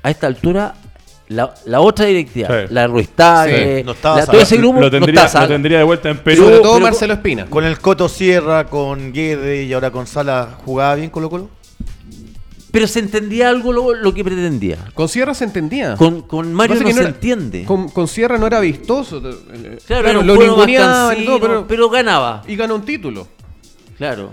a 0.04 0.10
esta 0.12 0.28
altura, 0.28 0.76
la, 1.32 1.54
la 1.66 1.82
otra 1.82 2.06
directiva, 2.06 2.48
Sí. 2.48 2.68
la 2.74 2.88
Ruistague, 2.88 3.78
Sí, 3.80 3.84
no 3.84 3.92
estaba 3.94 4.18
la- 4.18 4.26
todo 4.26 4.42
ese 4.42 4.58
grupo 4.58 4.80
lo, 4.80 4.86
no 4.86 4.92
tendría, 4.92 5.24
lo 5.24 5.30
Sala. 5.30 5.48
tendría 5.48 5.78
de 5.80 5.84
vuelta 5.84 6.10
en 6.10 6.18
Perú. 6.20 6.44
Sobre 6.44 6.60
todo 6.60 6.74
pero- 6.74 6.84
Marcelo 6.86 7.14
Espina. 7.14 7.46
con 7.46 7.64
el 7.66 7.80
Coto 7.80 8.08
Sierra, 8.10 8.66
con 8.68 9.12
Guede 9.14 9.64
y 9.64 9.74
ahora 9.74 9.92
con 9.92 10.08
Sala, 10.08 10.58
¿jugaba 10.66 10.96
bien 10.96 11.10
Colo 11.10 11.30
Colo? 11.30 11.50
Pero 12.72 12.88
se 12.88 13.00
entendía 13.00 13.50
algo 13.50 13.74
lo, 13.74 13.94
lo 13.94 14.14
que 14.14 14.24
pretendía. 14.24 14.78
Con 14.94 15.10
Sierra 15.10 15.34
se 15.34 15.44
entendía. 15.44 15.96
Con, 15.98 16.22
con 16.22 16.54
Mario 16.54 16.80
no 16.82 16.90
se 16.90 17.00
era- 17.00 17.10
entiende. 17.10 17.66
Con, 17.66 17.90
con 17.90 18.08
Sierra 18.08 18.38
no 18.38 18.48
era 18.48 18.62
vistoso. 18.62 19.22
eh, 19.26 19.78
Claro, 19.86 20.10
era 20.10 20.20
un 20.20 20.28
lo 20.28 20.36
todo, 20.36 21.40
pero, 21.42 21.66
pero 21.68 21.90
ganaba. 21.90 22.44
y 22.48 22.56
ganó 22.56 22.76
un 22.76 22.84
título. 22.86 23.28
Claro. 23.98 24.32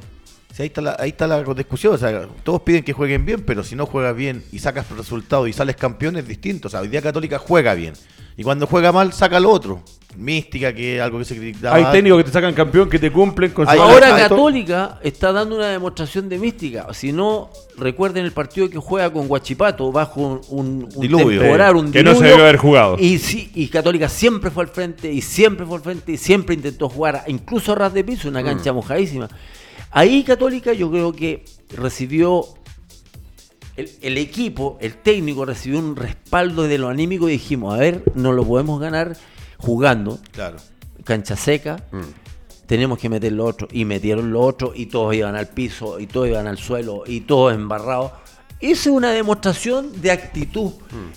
Sí, 0.59 0.62
ahí 0.62 0.66
está 0.66 0.80
la, 0.80 0.96
ahí 0.98 1.11
está 1.11 1.28
la 1.28 1.44
discusión. 1.54 1.94
O 1.94 1.98
sea, 1.98 2.26
todos 2.42 2.62
piden 2.62 2.82
que 2.82 2.92
jueguen 2.92 3.24
bien, 3.24 3.44
pero 3.46 3.62
si 3.62 3.76
no 3.76 3.86
juegas 3.86 4.16
bien 4.16 4.42
y 4.50 4.59
sacas 4.59 4.90
resultados 4.90 5.48
y 5.48 5.52
sales 5.52 5.76
campeón 5.76 6.16
es 6.16 6.26
distinto. 6.26 6.66
O 6.66 6.70
sea, 6.70 6.80
hoy 6.80 6.88
día 6.88 7.00
Católica 7.00 7.38
juega 7.38 7.74
bien. 7.74 7.94
Y 8.36 8.42
cuando 8.42 8.66
juega 8.66 8.90
mal, 8.90 9.12
saca 9.12 9.38
lo 9.38 9.50
otro. 9.50 9.84
Mística, 10.16 10.74
que 10.74 10.96
es 10.96 11.02
algo 11.02 11.20
que 11.20 11.26
se 11.26 11.36
criticaba. 11.36 11.76
Hay 11.76 11.84
técnicos 11.92 12.18
que 12.18 12.24
te 12.24 12.32
sacan 12.32 12.54
campeón 12.54 12.90
que 12.90 12.98
te 12.98 13.12
cumplen 13.12 13.52
con 13.52 13.66
su 13.66 13.70
Ahora 13.70 14.16
Católica 14.16 14.98
está 15.00 15.30
dando 15.30 15.54
una 15.54 15.68
demostración 15.68 16.28
de 16.28 16.38
mística. 16.38 16.92
Si 16.92 17.12
no, 17.12 17.50
recuerden 17.76 18.24
el 18.24 18.32
partido 18.32 18.68
que 18.68 18.78
juega 18.78 19.12
con 19.12 19.28
Guachipato 19.28 19.92
bajo 19.92 20.42
un, 20.48 20.88
un 20.92 21.00
Diluvio. 21.00 21.40
temporal, 21.40 21.76
un 21.76 21.92
Que 21.92 22.02
no 22.02 22.16
se 22.16 22.24
debió 22.24 22.42
haber 22.42 22.56
jugado. 22.56 22.96
Y, 22.98 23.18
sí, 23.18 23.52
y 23.54 23.68
Católica 23.68 24.09
siempre 24.09 24.50
fue 24.50 24.64
al 24.64 24.70
frente, 24.70 25.12
y 25.12 25.20
siempre 25.20 25.64
fue 25.64 25.76
al 25.76 25.82
frente, 25.84 26.11
y 26.11 26.16
siempre 26.16 26.56
intentó 26.56 26.88
jugar, 26.88 27.22
incluso 27.28 27.70
a 27.70 27.74
ras 27.76 27.94
de 27.94 28.02
piso, 28.02 28.28
una 28.28 28.42
cancha 28.42 28.72
mojadísima. 28.72 29.28
Ahí 29.91 30.22
Católica 30.24 30.72
yo 30.72 30.91
creo 30.91 31.12
que 31.12 31.45
recibió 31.70 32.45
el, 33.76 33.91
el 34.03 34.18
equipo, 34.18 34.76
el 34.80 34.97
técnico 34.97 35.45
recibió 35.45 35.78
un 35.78 35.97
respaldo 35.97 36.64
de 36.64 36.78
lo 36.78 36.89
anímico 36.89 37.28
y 37.28 37.32
dijimos, 37.32 37.74
a 37.74 37.78
ver, 37.78 38.03
no 38.14 38.32
lo 38.32 38.45
podemos 38.45 38.80
ganar 38.80 39.16
jugando, 39.57 40.18
Claro. 40.32 40.57
cancha 41.05 41.36
seca, 41.36 41.82
tenemos 42.66 42.99
que 42.99 43.09
meter 43.09 43.32
lo 43.32 43.45
otro. 43.47 43.66
Y 43.72 43.84
metieron 43.84 44.30
lo 44.32 44.41
otro 44.43 44.72
y 44.74 44.86
todos 44.86 45.14
iban 45.14 45.36
al 45.36 45.49
piso, 45.49 45.99
y 46.01 46.07
todos 46.07 46.28
iban 46.28 46.47
al 46.47 46.59
suelo, 46.59 47.05
y 47.07 47.20
todos 47.22 47.55
embarrados. 47.55 48.12
Esa 48.61 48.90
es 48.90 48.94
una 48.96 49.11
demostración 49.12 50.02
de 50.02 50.11
actitud. 50.11 50.72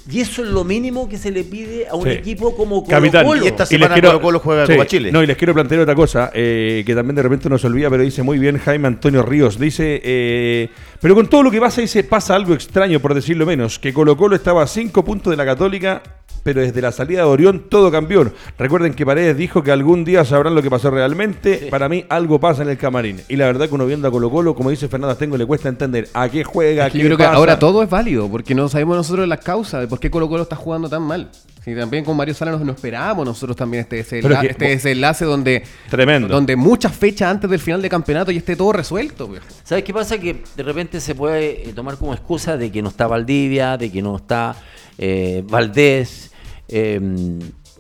Y 0.10 0.20
eso 0.22 0.44
es 0.44 0.50
lo 0.50 0.64
mínimo 0.64 1.10
que 1.10 1.18
se 1.18 1.32
le 1.32 1.44
pide 1.44 1.88
a 1.88 1.96
un 1.96 2.04
Sí. 2.04 2.10
equipo 2.12 2.56
como 2.56 2.84
Colo 2.84 2.88
Capitán. 2.98 3.26
Colo. 3.26 3.44
Y 3.44 3.48
esta 3.48 3.64
Y 3.64 3.66
les 3.66 3.70
semana 3.70 3.94
quiero- 3.96 4.10
Colo 4.10 4.22
Colo 4.22 4.40
juega 4.40 4.68
sí, 4.68 4.74
Copa 4.74 4.86
Chile. 4.86 5.12
No, 5.12 5.24
y 5.24 5.28
les 5.28 5.38
quiero 5.38 5.54
plantear 5.56 5.82
otra 5.82 5.96
cosa, 5.96 6.30
eh, 6.36 6.84
que 6.86 6.94
también 6.94 7.16
de 7.16 7.24
repente 7.24 7.50
nos 7.50 7.64
olvida, 7.66 7.90
pero 7.90 8.04
dice 8.04 8.22
muy 8.22 8.38
bien 8.38 8.58
Jaime 8.60 8.88
Antonio 8.88 9.24
Ríos. 9.24 9.58
Dice, 9.60 10.02
eh, 10.04 10.70
pero 11.02 11.16
con 11.16 11.28
todo 11.28 11.42
lo 11.42 11.50
que 11.50 11.60
pasa, 11.60 11.82
dice, 11.82 12.04
pasa 12.04 12.36
algo 12.36 12.54
extraño, 12.54 13.00
por 13.00 13.16
decirlo 13.16 13.46
menos, 13.48 13.80
que 13.80 13.92
Colo 13.92 14.16
Colo 14.16 14.36
estaba 14.36 14.62
a 14.62 14.68
5 14.68 15.04
puntos 15.04 15.32
de 15.32 15.38
la 15.38 15.46
Católica, 15.46 16.04
pero 16.44 16.62
desde 16.62 16.82
la 16.82 16.92
salida 16.92 17.20
de 17.20 17.26
Orión 17.28 17.66
todo 17.70 17.92
cambió. 17.92 18.32
Recuerden 18.58 18.96
que 18.96 19.06
Paredes 19.06 19.38
dijo 19.38 19.62
que 19.62 19.72
algún 19.72 20.04
día 20.04 20.26
sabrán 20.26 20.56
lo 20.56 20.64
que 20.64 20.72
pasó 20.72 20.90
realmente. 20.90 21.68
Para 21.70 21.88
mí 21.88 22.04
algo 22.10 22.40
pasa 22.40 22.64
en 22.64 22.70
el 22.70 22.78
camarín. 22.80 23.22
Y 23.30 23.36
la 23.36 23.46
verdad 23.46 23.68
que 23.70 23.76
uno 23.76 23.86
viendo 23.86 24.08
a 24.08 24.12
Colo 24.12 24.32
Colo, 24.32 24.56
como 24.56 24.72
dice 24.72 24.88
Fernando 24.88 25.12
Astengo, 25.12 25.38
le 25.38 25.46
cuesta 25.46 25.70
entender 25.70 26.08
a 26.16 26.30
qué 26.30 26.44
juega, 26.44 26.88
Es 26.88 26.94
que 26.94 26.98
qué 26.98 27.04
yo 27.04 27.10
creo 27.10 27.18
que 27.18 27.24
pasa. 27.32 27.38
ahora 27.40 27.60
todo 27.60 27.84
es 27.84 27.90
válido, 27.90 28.30
porque 28.30 28.54
no 28.56 28.70
sabemos 28.70 28.98
nosotros 28.98 29.28
las 29.28 29.40
causas 29.40 29.82
de 29.82 29.88
por 29.88 30.00
qué 30.00 30.10
Colo 30.12 30.30
Colo 30.30 30.44
está 30.44 30.56
jugando 30.56 30.88
tan 30.90 31.02
mal. 31.04 31.30
Sí, 31.64 31.76
también 31.76 32.04
con 32.04 32.18
Mario 32.18 32.34
Sala 32.34 32.52
nos, 32.54 32.62
nos 32.62 32.76
esperábamos 32.76 33.24
nosotros 33.24 33.56
también 33.56 33.82
este, 33.82 34.04
que- 34.04 34.48
este 34.48 34.66
desenlace 34.70 35.26
donde, 35.26 35.62
Tremendo. 35.92 36.28
donde 36.28 36.56
muchas 36.56 36.92
fechas 36.96 37.30
antes 37.30 37.48
del 37.50 37.60
final 37.60 37.84
de 37.84 37.90
campeonato 37.90 38.32
y 38.32 38.38
esté 38.38 38.56
todo 38.56 38.74
resuelto. 38.74 39.28
pues. 39.28 39.42
viejo. 39.42 39.56
¿Sabes 39.64 39.84
qué 39.84 39.94
pasa? 39.94 40.18
Que 40.18 40.42
de 40.56 40.64
repente 40.64 41.00
se 41.00 41.14
puede 41.14 41.70
eh, 41.70 41.74
tomar 41.74 41.98
como 41.98 42.14
excusa 42.14 42.58
de 42.58 42.72
que 42.72 42.82
no 42.82 42.90
está 42.90 43.06
Valdivia, 43.06 43.78
de 43.78 43.92
que 43.92 44.02
no 44.02 44.16
está 44.16 44.56
eh, 44.98 45.44
Valdés, 45.48 46.32
eh, 46.68 47.00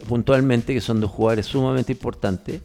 puntualmente, 0.07 0.73
que 0.73 0.81
son 0.81 0.99
dos 1.01 1.09
jugadores 1.11 1.45
sumamente 1.47 1.91
importantes. 1.91 2.61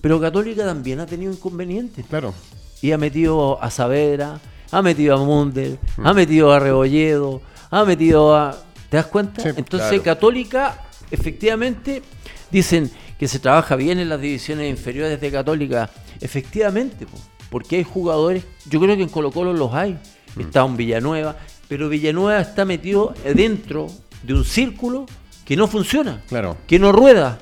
Pero 0.00 0.20
Católica 0.20 0.64
también 0.64 1.00
ha 1.00 1.06
tenido 1.06 1.32
inconvenientes. 1.32 2.06
Claro. 2.08 2.32
Y 2.80 2.92
ha 2.92 2.98
metido 2.98 3.62
a 3.62 3.70
Saavedra, 3.70 4.40
ha 4.70 4.82
metido 4.82 5.14
a 5.14 5.18
Munder, 5.24 5.78
ha 6.02 6.12
metido 6.12 6.52
a 6.52 6.58
Rebolledo, 6.58 7.40
ha 7.70 7.84
metido 7.84 8.36
a... 8.36 8.56
¿Te 8.90 8.96
das 8.96 9.06
cuenta? 9.06 9.42
Sí, 9.42 9.50
Entonces 9.56 9.88
claro. 9.88 10.02
Católica, 10.04 10.82
efectivamente, 11.10 12.02
dicen 12.50 12.90
que 13.18 13.28
se 13.28 13.38
trabaja 13.38 13.76
bien 13.76 13.98
en 13.98 14.08
las 14.08 14.20
divisiones 14.20 14.70
inferiores 14.70 15.20
de 15.20 15.30
Católica. 15.30 15.90
Efectivamente, 16.20 17.04
po, 17.06 17.18
porque 17.50 17.76
hay 17.76 17.84
jugadores, 17.84 18.44
yo 18.68 18.80
creo 18.80 18.96
que 18.96 19.02
en 19.02 19.08
Colo 19.08 19.30
Colo 19.30 19.52
los 19.52 19.72
hay. 19.74 19.98
Está 20.38 20.64
un 20.64 20.76
Villanueva, 20.76 21.36
pero 21.68 21.88
Villanueva 21.88 22.40
está 22.40 22.64
metido 22.64 23.12
dentro 23.34 23.88
de 24.22 24.34
un 24.34 24.44
círculo 24.44 25.06
que 25.44 25.56
no 25.56 25.66
funciona, 25.66 26.22
Claro. 26.28 26.56
que 26.66 26.78
no 26.78 26.92
rueda, 26.92 27.38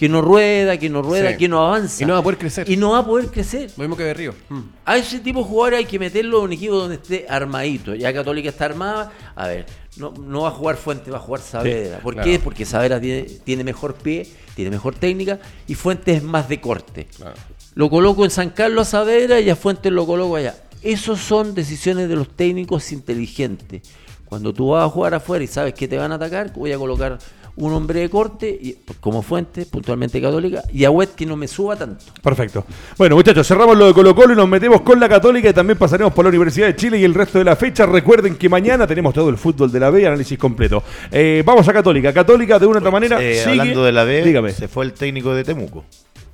que 0.00 0.08
no 0.08 0.22
rueda, 0.22 0.78
que 0.78 0.88
no 0.88 1.02
rueda, 1.02 1.32
Sí. 1.32 1.36
que 1.36 1.46
no 1.46 1.60
avanza. 1.62 2.02
Y 2.02 2.06
no 2.06 2.14
va 2.14 2.20
a 2.20 2.22
poder 2.22 2.38
crecer. 2.38 2.70
Y 2.70 2.78
no 2.78 2.92
va 2.92 3.00
a 3.00 3.04
poder 3.04 3.26
crecer. 3.26 3.70
Lo 3.76 3.82
mismo 3.82 3.98
que 3.98 4.04
Berrío. 4.04 4.34
Mm. 4.48 4.60
A 4.86 4.96
ese 4.96 5.18
tipo 5.20 5.40
de 5.40 5.44
jugadores 5.44 5.78
hay 5.80 5.84
que 5.84 5.98
meterlo 5.98 6.38
en 6.38 6.44
un 6.44 6.52
equipo 6.54 6.76
donde 6.76 6.94
esté 6.94 7.26
armadito. 7.28 7.94
Ya 7.94 8.10
Católica 8.10 8.48
está 8.48 8.64
armada, 8.64 9.12
a 9.36 9.46
ver, 9.46 9.66
no, 9.98 10.10
no 10.12 10.40
va 10.40 10.48
a 10.48 10.52
jugar 10.52 10.78
Fuente, 10.78 11.10
va 11.10 11.18
a 11.18 11.20
jugar 11.20 11.42
Saavedra. 11.42 11.98
¿Por 11.98 12.14
claro. 12.14 12.30
qué? 12.30 12.38
Porque 12.38 12.64
Saavedra 12.64 12.98
tiene, 12.98 13.24
tiene 13.44 13.62
mejor 13.62 13.92
pie, 13.92 14.26
tiene 14.54 14.70
mejor 14.70 14.94
técnica 14.94 15.38
y 15.68 15.74
Fuentes 15.74 16.16
es 16.16 16.22
más 16.22 16.48
de 16.48 16.62
corte. 16.62 17.06
Claro. 17.14 17.34
Lo 17.74 17.90
coloco 17.90 18.24
en 18.24 18.30
San 18.30 18.48
Carlos 18.48 18.88
a 18.88 18.90
Saavedra 18.92 19.38
y 19.40 19.50
a 19.50 19.54
Fuentes 19.54 19.92
lo 19.92 20.06
coloco 20.06 20.36
allá. 20.36 20.54
Esos 20.82 21.20
son 21.20 21.54
decisiones 21.54 22.08
de 22.08 22.16
los 22.16 22.34
técnicos 22.34 22.90
inteligentes. 22.90 23.82
Cuando 24.24 24.54
tú 24.54 24.70
vas 24.70 24.86
a 24.86 24.88
jugar 24.88 25.12
afuera 25.12 25.44
y 25.44 25.46
sabes 25.46 25.74
que 25.74 25.86
te 25.88 25.98
van 25.98 26.10
a 26.12 26.14
atacar, 26.14 26.54
voy 26.54 26.72
a 26.72 26.78
colocar 26.78 27.18
un 27.60 27.72
hombre 27.72 28.00
de 28.00 28.10
corte 28.10 28.48
y, 28.50 28.76
como 29.00 29.22
Fuente, 29.22 29.66
puntualmente 29.66 30.20
católica, 30.20 30.62
y 30.72 30.84
a 30.84 30.90
Wet 30.90 31.10
que 31.14 31.26
no 31.26 31.36
me 31.36 31.46
suba 31.46 31.76
tanto. 31.76 32.04
Perfecto. 32.22 32.64
Bueno, 32.98 33.16
muchachos, 33.16 33.46
cerramos 33.46 33.76
lo 33.76 33.86
de 33.86 33.94
Colo 33.94 34.14
Colo 34.14 34.32
y 34.32 34.36
nos 34.36 34.48
metemos 34.48 34.80
con 34.80 34.98
la 34.98 35.08
Católica 35.08 35.50
y 35.50 35.52
también 35.52 35.78
pasaremos 35.78 36.12
por 36.12 36.24
la 36.24 36.30
Universidad 36.30 36.66
de 36.66 36.76
Chile 36.76 36.98
y 36.98 37.04
el 37.04 37.14
resto 37.14 37.38
de 37.38 37.44
la 37.44 37.56
fecha. 37.56 37.86
Recuerden 37.86 38.36
que 38.36 38.48
mañana 38.48 38.86
tenemos 38.86 39.14
todo 39.14 39.28
el 39.28 39.36
fútbol 39.36 39.70
de 39.70 39.78
la 39.80 39.90
B, 39.90 40.06
análisis 40.06 40.38
completo. 40.38 40.82
Eh, 41.12 41.42
vamos 41.44 41.68
a 41.68 41.72
Católica. 41.72 42.12
Católica, 42.12 42.58
de 42.58 42.66
una 42.66 42.76
u 42.76 42.78
otra 42.80 42.90
manera, 42.90 43.22
Eh, 43.22 43.36
sigue- 43.36 43.50
hablando 43.60 43.84
de 43.84 43.92
la 43.92 44.04
B, 44.04 44.22
Dígame. 44.24 44.52
se 44.52 44.66
fue 44.68 44.84
el 44.84 44.92
técnico 44.92 45.34
de 45.34 45.44
Temuco. 45.44 45.84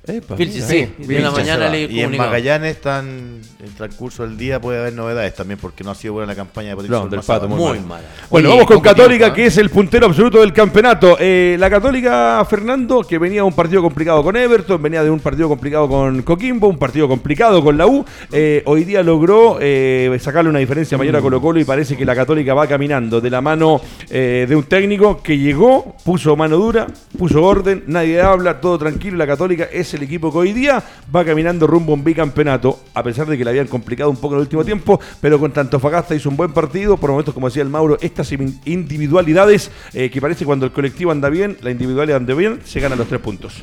Epa, 0.07 0.37
sí, 0.37 0.87
de 0.99 1.19
la 1.19 1.31
mañana 1.31 1.67
le 1.69 1.83
y 1.83 1.99
en. 1.99 2.15
Magallanes 2.15 2.77
están, 2.77 3.05
en 3.59 3.65
el 3.65 3.71
transcurso 3.75 4.23
del 4.23 4.37
día 4.37 4.61
puede 4.61 4.79
haber 4.79 4.93
novedades 4.93 5.35
también 5.35 5.59
porque 5.59 5.83
no 5.83 5.91
ha 5.91 5.95
sido 5.95 6.13
buena 6.13 6.27
la 6.27 6.35
campaña 6.35 6.75
de 6.75 6.87
No, 6.87 7.07
del. 7.07 7.19
Pato, 7.21 7.47
muy 7.49 7.57
Muy 7.57 7.79
mal. 7.79 7.87
mala. 7.87 8.03
Bueno, 8.29 8.49
Oye, 8.49 8.57
vamos 8.57 8.71
con 8.71 8.81
Católica, 8.81 9.25
tiempo, 9.25 9.33
¿eh? 9.33 9.35
que 9.35 9.45
es 9.47 9.57
el 9.57 9.69
puntero 9.69 10.05
absoluto 10.07 10.39
del 10.39 10.53
campeonato. 10.53 11.17
Eh, 11.19 11.57
la 11.59 11.69
Católica, 11.69 12.45
Fernando, 12.49 13.03
que 13.03 13.17
venía 13.17 13.41
de 13.41 13.47
un 13.47 13.53
partido 13.53 13.81
complicado 13.81 14.23
con 14.23 14.37
Everton, 14.37 14.81
venía 14.81 15.03
de 15.03 15.09
un 15.09 15.19
partido 15.19 15.49
complicado 15.49 15.89
con 15.89 16.21
Coquimbo, 16.21 16.67
un 16.67 16.77
partido 16.77 17.07
complicado 17.09 17.61
con 17.61 17.77
la 17.77 17.85
U. 17.87 18.05
eh, 18.31 18.63
hoy 18.65 18.85
día 18.85 19.03
logró 19.03 19.57
eh, 19.59 20.17
sacarle 20.21 20.49
una 20.49 20.59
diferencia 20.59 20.97
mayor 20.97 21.17
a 21.17 21.21
Colo 21.21 21.41
Colo 21.41 21.59
y 21.59 21.65
parece 21.65 21.97
que 21.97 22.05
la 22.05 22.15
Católica 22.15 22.53
va 22.53 22.65
caminando 22.67 23.19
de 23.19 23.29
la 23.29 23.41
mano 23.41 23.81
eh, 24.09 24.45
de 24.47 24.55
un 24.55 24.63
técnico 24.63 25.21
que 25.21 25.37
llegó, 25.37 25.95
puso 26.05 26.35
mano 26.37 26.57
dura, 26.57 26.87
puso 27.17 27.43
orden, 27.43 27.83
nadie 27.87 28.21
habla, 28.21 28.61
todo 28.61 28.77
tranquilo. 28.77 29.17
La 29.17 29.27
Católica 29.27 29.67
es 29.71 29.93
el 29.93 29.96
equipo 30.03 30.31
que 30.31 30.37
hoy 30.37 30.53
día 30.53 30.83
va 31.15 31.23
caminando 31.25 31.67
rumbo 31.67 31.93
a 31.93 31.95
un 31.95 32.03
bicampeonato, 32.03 32.79
a 32.93 33.03
pesar 33.03 33.27
de 33.27 33.37
que 33.37 33.43
le 33.43 33.49
habían 33.49 33.67
complicado 33.67 34.09
un 34.09 34.17
poco 34.17 34.35
en 34.35 34.39
el 34.39 34.41
último 34.41 34.63
tiempo, 34.65 34.99
pero 35.21 35.39
con 35.39 35.51
tanto 35.51 35.79
Fagasta 35.79 36.15
hizo 36.15 36.29
un 36.29 36.37
buen 36.37 36.53
partido. 36.53 36.97
Por 36.97 37.11
momentos, 37.11 37.33
como 37.33 37.47
decía 37.47 37.63
el 37.63 37.69
Mauro, 37.69 37.97
estas 38.01 38.31
in- 38.31 38.59
individualidades 38.65 39.71
eh, 39.93 40.09
que 40.09 40.21
parece 40.21 40.45
cuando 40.45 40.65
el 40.65 40.71
colectivo 40.71 41.11
anda 41.11 41.29
bien, 41.29 41.57
la 41.61 41.71
individualidad 41.71 42.17
anda 42.17 42.33
bien, 42.33 42.59
se 42.65 42.79
ganan 42.79 42.97
los 42.97 43.07
tres 43.07 43.21
puntos. 43.21 43.53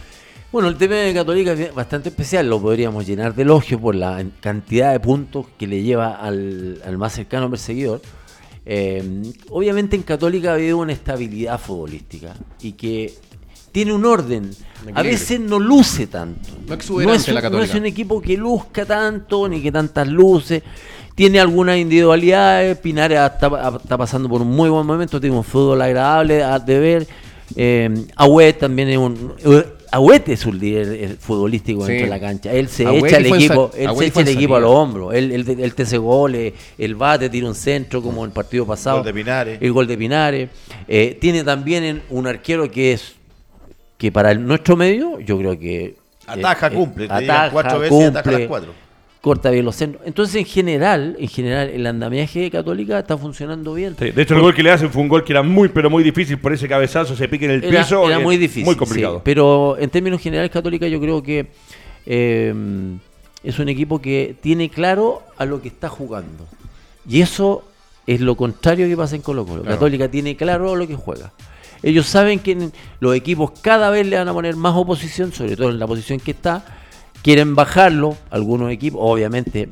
Bueno, 0.52 0.68
el 0.68 0.76
tema 0.76 0.94
de 0.94 1.12
Católica 1.12 1.52
es 1.52 1.74
bastante 1.74 2.10
especial, 2.10 2.48
lo 2.48 2.60
podríamos 2.60 3.04
llenar 3.04 3.34
de 3.34 3.42
elogios 3.42 3.80
por 3.80 3.96
la 3.96 4.24
cantidad 4.40 4.92
de 4.92 5.00
puntos 5.00 5.46
que 5.58 5.66
le 5.66 5.82
lleva 5.82 6.14
al, 6.14 6.80
al 6.86 6.96
más 6.96 7.12
cercano 7.12 7.50
perseguidor. 7.50 8.00
Eh, 8.64 9.02
obviamente 9.50 9.96
en 9.96 10.02
Católica 10.02 10.52
ha 10.52 10.54
habido 10.54 10.78
una 10.78 10.92
estabilidad 10.92 11.60
futbolística 11.60 12.34
y 12.62 12.72
que 12.72 13.12
tiene 13.74 13.92
un 13.92 14.04
orden. 14.06 14.50
A 14.94 15.02
veces 15.02 15.40
no 15.40 15.58
luce 15.58 16.06
tanto. 16.06 16.48
No 16.68 16.74
exuberante 16.74 17.16
es, 17.16 17.28
un- 17.28 17.34
la 17.34 17.50
no 17.50 17.60
es 17.60 17.74
un 17.74 17.86
equipo 17.86 18.22
que 18.22 18.36
luzca 18.36 18.84
tanto, 18.86 19.48
ni 19.48 19.60
que 19.60 19.72
tantas 19.72 20.06
luces. 20.06 20.62
Tiene 21.16 21.40
algunas 21.40 21.76
individualidades. 21.78 22.78
Pinares 22.78 23.18
está, 23.18 23.78
está 23.82 23.98
pasando 23.98 24.28
por 24.28 24.42
un 24.42 24.48
muy 24.48 24.70
buen 24.70 24.86
momento. 24.86 25.20
Tiene 25.20 25.34
un 25.36 25.42
fútbol 25.42 25.82
agradable 25.82 26.44
de 26.64 26.78
ver. 26.78 27.06
Eh, 27.56 27.90
Agüet 28.14 28.58
también 28.60 28.90
es 28.90 28.98
un. 28.98 29.32
Agüet 29.90 30.28
es 30.28 30.44
un 30.46 30.58
líder 30.58 30.88
eh, 30.92 31.16
futbolístico 31.18 31.82
Sí. 31.86 31.92
dentro 31.92 32.06
de 32.06 32.10
la 32.10 32.20
cancha. 32.20 32.52
Él 32.52 32.68
se 32.68 32.86
Agüet 32.86 33.06
echa 33.06 33.16
el 33.16 33.26
equipo, 33.26 33.70
él 33.76 33.90
se 33.96 34.06
echa 34.06 34.20
el 34.20 34.28
equipo 34.28 34.56
a 34.56 34.60
los 34.60 34.70
hombros. 34.70 35.14
Él, 35.14 35.32
él, 35.32 35.48
él 35.60 35.74
te 35.74 35.82
hace 35.84 35.98
goles, 35.98 36.52
el 36.78 36.94
bate 36.94 37.28
tira 37.28 37.48
un 37.48 37.54
centro 37.54 38.02
como 38.02 38.24
el 38.24 38.30
partido 38.32 38.66
pasado. 38.66 38.98
Gol 38.98 39.06
de 39.06 39.14
Pinares. 39.14 39.58
El 39.62 39.72
gol 39.72 39.86
de 39.86 39.96
Pinares. 39.96 40.50
Eh, 40.88 41.16
tiene 41.20 41.42
también 41.42 42.02
un 42.10 42.26
arquero 42.26 42.70
que 42.70 42.92
es 42.92 43.14
que 44.04 44.12
para 44.12 44.32
el- 44.32 44.46
nuestro 44.46 44.76
medio, 44.76 45.18
yo 45.20 45.38
creo 45.38 45.58
que 45.58 45.84
eh, 45.86 45.96
Ataja, 46.26 46.68
cumple, 46.70 47.08
te 47.08 47.20
llegan 47.20 47.50
cuatro 47.50 47.78
veces 47.78 47.98
y 48.00 48.04
ataja 48.04 48.30
las 48.32 48.46
cuatro. 48.48 48.72
Corta 49.22 49.48
bien 49.48 49.64
los 49.64 49.74
centros. 49.76 50.02
Entonces, 50.06 50.36
en 50.36 50.44
general, 50.44 51.16
en 51.18 51.28
general, 51.28 51.70
el 51.70 51.86
andamiaje 51.86 52.40
de 52.40 52.50
Católica 52.50 52.98
está 52.98 53.16
funcionando 53.16 53.72
bien. 53.72 53.96
Sí, 53.98 54.10
de 54.10 54.20
hecho, 54.22 54.34
el 54.34 54.42
gol 54.42 54.54
que 54.54 54.62
le 54.62 54.70
hacen 54.70 54.90
fue 54.90 55.00
un 55.00 55.08
gol 55.08 55.24
que 55.24 55.32
era 55.32 55.42
muy, 55.42 55.70
pero 55.70 55.88
muy 55.88 56.02
difícil 56.04 56.36
por 56.36 56.52
ese 56.52 56.68
cabezazo, 56.68 57.16
se 57.16 57.26
pique 57.28 57.46
en 57.46 57.52
el 57.52 57.64
Era, 57.64 57.80
piso. 57.82 58.06
era 58.06 58.20
eh, 58.20 58.22
muy 58.22 58.36
difícil. 58.36 58.66
Muy 58.66 58.76
complicado. 58.76 59.16
sí. 59.16 59.20
pero 59.24 59.78
en 59.78 59.88
términos 59.88 60.20
generales, 60.20 60.50
Católica, 60.50 60.86
yo 60.88 61.00
creo 61.00 61.22
que 61.22 61.46
eh, 62.04 62.54
es 63.42 63.58
un 63.58 63.68
equipo 63.70 63.98
que 64.02 64.34
tiene 64.42 64.68
claro 64.68 65.22
a 65.38 65.46
lo 65.46 65.62
que 65.62 65.68
está 65.68 65.88
jugando. 65.88 66.46
Y 67.08 67.22
eso 67.22 67.64
es 68.06 68.20
lo 68.20 68.34
contrario 68.34 68.86
que 68.86 68.96
pasa 68.96 69.16
en 69.16 69.22
Colo 69.22 69.46
Colo. 69.46 69.62
Católica 69.62 70.08
tiene 70.08 70.36
claro 70.36 70.76
lo 70.76 70.86
que 70.86 70.96
juega. 70.96 71.32
Ellos 71.84 72.06
saben 72.06 72.38
que 72.38 72.70
los 72.98 73.14
equipos 73.14 73.50
cada 73.60 73.90
vez 73.90 74.06
le 74.06 74.16
van 74.16 74.26
a 74.26 74.32
poner 74.32 74.56
más 74.56 74.74
oposición, 74.74 75.34
sobre 75.34 75.54
todo 75.54 75.68
en 75.68 75.78
la 75.78 75.86
posición 75.86 76.18
que 76.18 76.30
está. 76.30 76.64
Quieren 77.22 77.54
bajarlo, 77.54 78.16
algunos 78.30 78.72
equipos, 78.72 79.00
obviamente, 79.02 79.68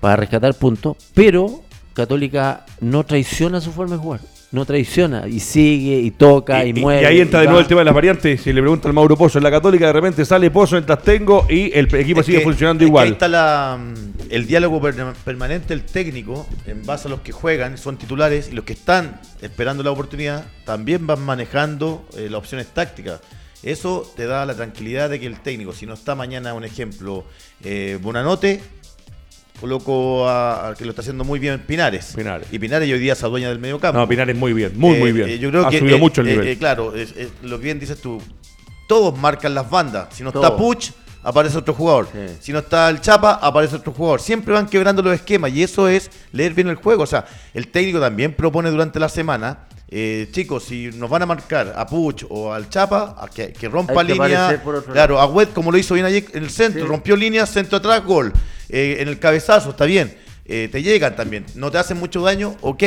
para 0.00 0.16
rescatar 0.16 0.54
puntos, 0.54 0.96
pero 1.12 1.62
Católica 1.92 2.64
no 2.80 3.04
traiciona 3.04 3.60
su 3.60 3.72
forma 3.72 3.96
de 3.96 4.02
jugar. 4.02 4.20
No 4.52 4.64
traiciona 4.66 5.28
y 5.28 5.38
sigue 5.38 6.00
y 6.00 6.10
toca 6.10 6.64
y, 6.64 6.70
Y, 6.70 6.78
y- 6.78 6.80
mueve. 6.80 7.02
y 7.02 7.04
ahí 7.04 7.20
entra 7.20 7.38
y 7.38 7.42
de 7.42 7.46
nuevo 7.46 7.58
va. 7.58 7.62
el 7.62 7.68
tema 7.68 7.80
de 7.82 7.84
las 7.84 7.94
variantes. 7.94 8.40
Si 8.40 8.52
le 8.52 8.60
pregunta 8.60 8.88
al 8.88 8.94
Mauro 8.94 9.16
Pozo 9.16 9.38
en 9.38 9.44
la 9.44 9.50
Católica, 9.50 9.86
de 9.86 9.92
repente 9.92 10.24
sale 10.24 10.50
Pozo 10.50 10.76
en 10.76 10.84
Tastengo 10.84 11.46
y 11.48 11.70
el 11.72 11.92
equipo 11.94 12.20
Es 12.20 12.26
sigue 12.26 12.38
que- 12.38 12.44
funcionando 12.44 12.82
es 12.82 12.86
que 12.86 12.90
igual. 12.90 13.06
Ahí 13.06 13.12
está 13.12 13.28
la, 13.28 13.78
mm, 13.80 13.94
el 14.28 14.46
diálogo 14.48 14.80
per- 14.80 14.96
permanente 15.24 15.68
del 15.68 15.84
técnico 15.84 16.48
en 16.66 16.84
base 16.84 17.06
a 17.06 17.10
los 17.12 17.20
que 17.20 17.30
juegan, 17.30 17.78
son 17.78 17.96
titulares, 17.96 18.48
y 18.50 18.54
los 18.56 18.64
que 18.64 18.72
están 18.72 19.20
esperando 19.40 19.84
la 19.84 19.92
oportunidad 19.92 20.44
también 20.64 21.06
van 21.06 21.20
manejando 21.20 22.04
eh, 22.16 22.26
las 22.28 22.38
opciones 22.40 22.66
tácticas. 22.66 23.20
Eso 23.62 24.10
te 24.16 24.26
da 24.26 24.44
la 24.46 24.54
tranquilidad 24.56 25.10
de 25.10 25.20
que 25.20 25.26
el 25.26 25.38
técnico, 25.40 25.72
si 25.72 25.86
no 25.86 25.94
está 25.94 26.14
mañana, 26.16 26.54
un 26.54 26.64
ejemplo, 26.64 27.24
eh, 27.62 27.98
Bonanote, 28.02 28.60
coloco 29.60 30.28
a, 30.28 30.68
al 30.68 30.76
que 30.76 30.84
lo 30.84 30.90
está 30.90 31.02
haciendo 31.02 31.24
muy 31.24 31.38
bien 31.38 31.60
Pinares. 31.60 32.12
Pinares. 32.16 32.46
Y 32.50 32.58
Pinares 32.58 32.90
hoy 32.90 32.98
día 32.98 33.12
es 33.12 33.20
dueña 33.20 33.48
del 33.48 33.58
medio 33.58 33.78
campo. 33.78 33.98
No, 33.98 34.08
Pinares 34.08 34.36
muy 34.36 34.52
bien, 34.52 34.72
muy, 34.76 34.98
muy 34.98 35.10
Eh, 35.10 35.12
bien. 35.12 35.28
eh, 35.28 35.38
yo 35.38 35.50
creo 35.50 35.66
ha 35.66 35.70
que 35.70 35.78
subido 35.78 35.96
eh, 35.96 36.00
mucho 36.00 36.20
el 36.22 36.26
nivel. 36.28 36.58
claro, 36.58 36.94
es- 36.94 37.14
es 37.16 37.28
lo 37.42 37.58
que 37.58 37.64
bien 37.64 37.78
dices 37.78 38.00
tú. 38.00 38.20
Todos 38.88 39.16
marcan 39.18 39.54
las 39.54 39.68
bandas. 39.70 40.08
Si 40.12 40.22
no 40.24 40.30
está. 40.30 40.56
Puch, 40.56 40.90
aparece 41.22 41.58
otro 41.58 41.74
jugador. 41.74 42.08
Sí. 42.12 42.34
Si 42.40 42.52
no 42.52 42.58
está 42.60 42.88
el 42.88 43.00
Chapa, 43.00 43.34
aparece 43.42 43.76
otro 43.76 43.92
jugador. 43.92 44.20
Siempre 44.20 44.52
van 44.54 44.66
quebrando 44.66 45.02
los 45.02 45.14
esquemas 45.14 45.52
y 45.52 45.62
eso 45.62 45.86
es 45.86 46.10
leer 46.32 46.54
bien 46.54 46.68
el 46.68 46.76
juego. 46.76 47.02
O 47.04 47.06
sea, 47.06 47.24
el 47.54 47.68
técnico 47.68 48.00
también 48.00 48.34
propone 48.34 48.70
durante 48.70 48.98
la 48.98 49.08
semana. 49.08 49.66
Eh, 49.90 50.28
chicos, 50.30 50.64
si 50.64 50.90
nos 50.94 51.10
van 51.10 51.22
a 51.22 51.26
marcar 51.26 51.72
a 51.76 51.86
Puch 51.86 52.24
o 52.28 52.52
al 52.52 52.68
Chapa, 52.68 53.16
a 53.18 53.28
que, 53.28 53.52
que 53.52 53.68
rompa 53.68 54.04
que 54.04 54.12
línea. 54.12 54.62
Claro, 54.92 55.18
a 55.20 55.26
Wet, 55.26 55.52
como 55.52 55.72
lo 55.72 55.78
hizo 55.78 55.94
bien 55.94 56.06
ayer 56.06 56.24
en 56.32 56.44
el 56.44 56.50
centro, 56.50 56.82
Sí. 56.82 56.86
rompió 56.88 57.16
línea, 57.16 57.44
centro 57.46 57.78
atrás, 57.78 58.04
gol. 58.04 58.32
Eh, 58.68 58.98
en 59.00 59.08
el 59.08 59.18
cabezazo, 59.18 59.70
está 59.70 59.84
bien. 59.84 60.16
Eh, 60.52 60.68
te 60.70 60.82
llegan 60.82 61.14
también. 61.14 61.46
No 61.54 61.70
te 61.70 61.78
hacen 61.78 61.96
mucho 61.96 62.20
daño, 62.22 62.56
ok. 62.60 62.82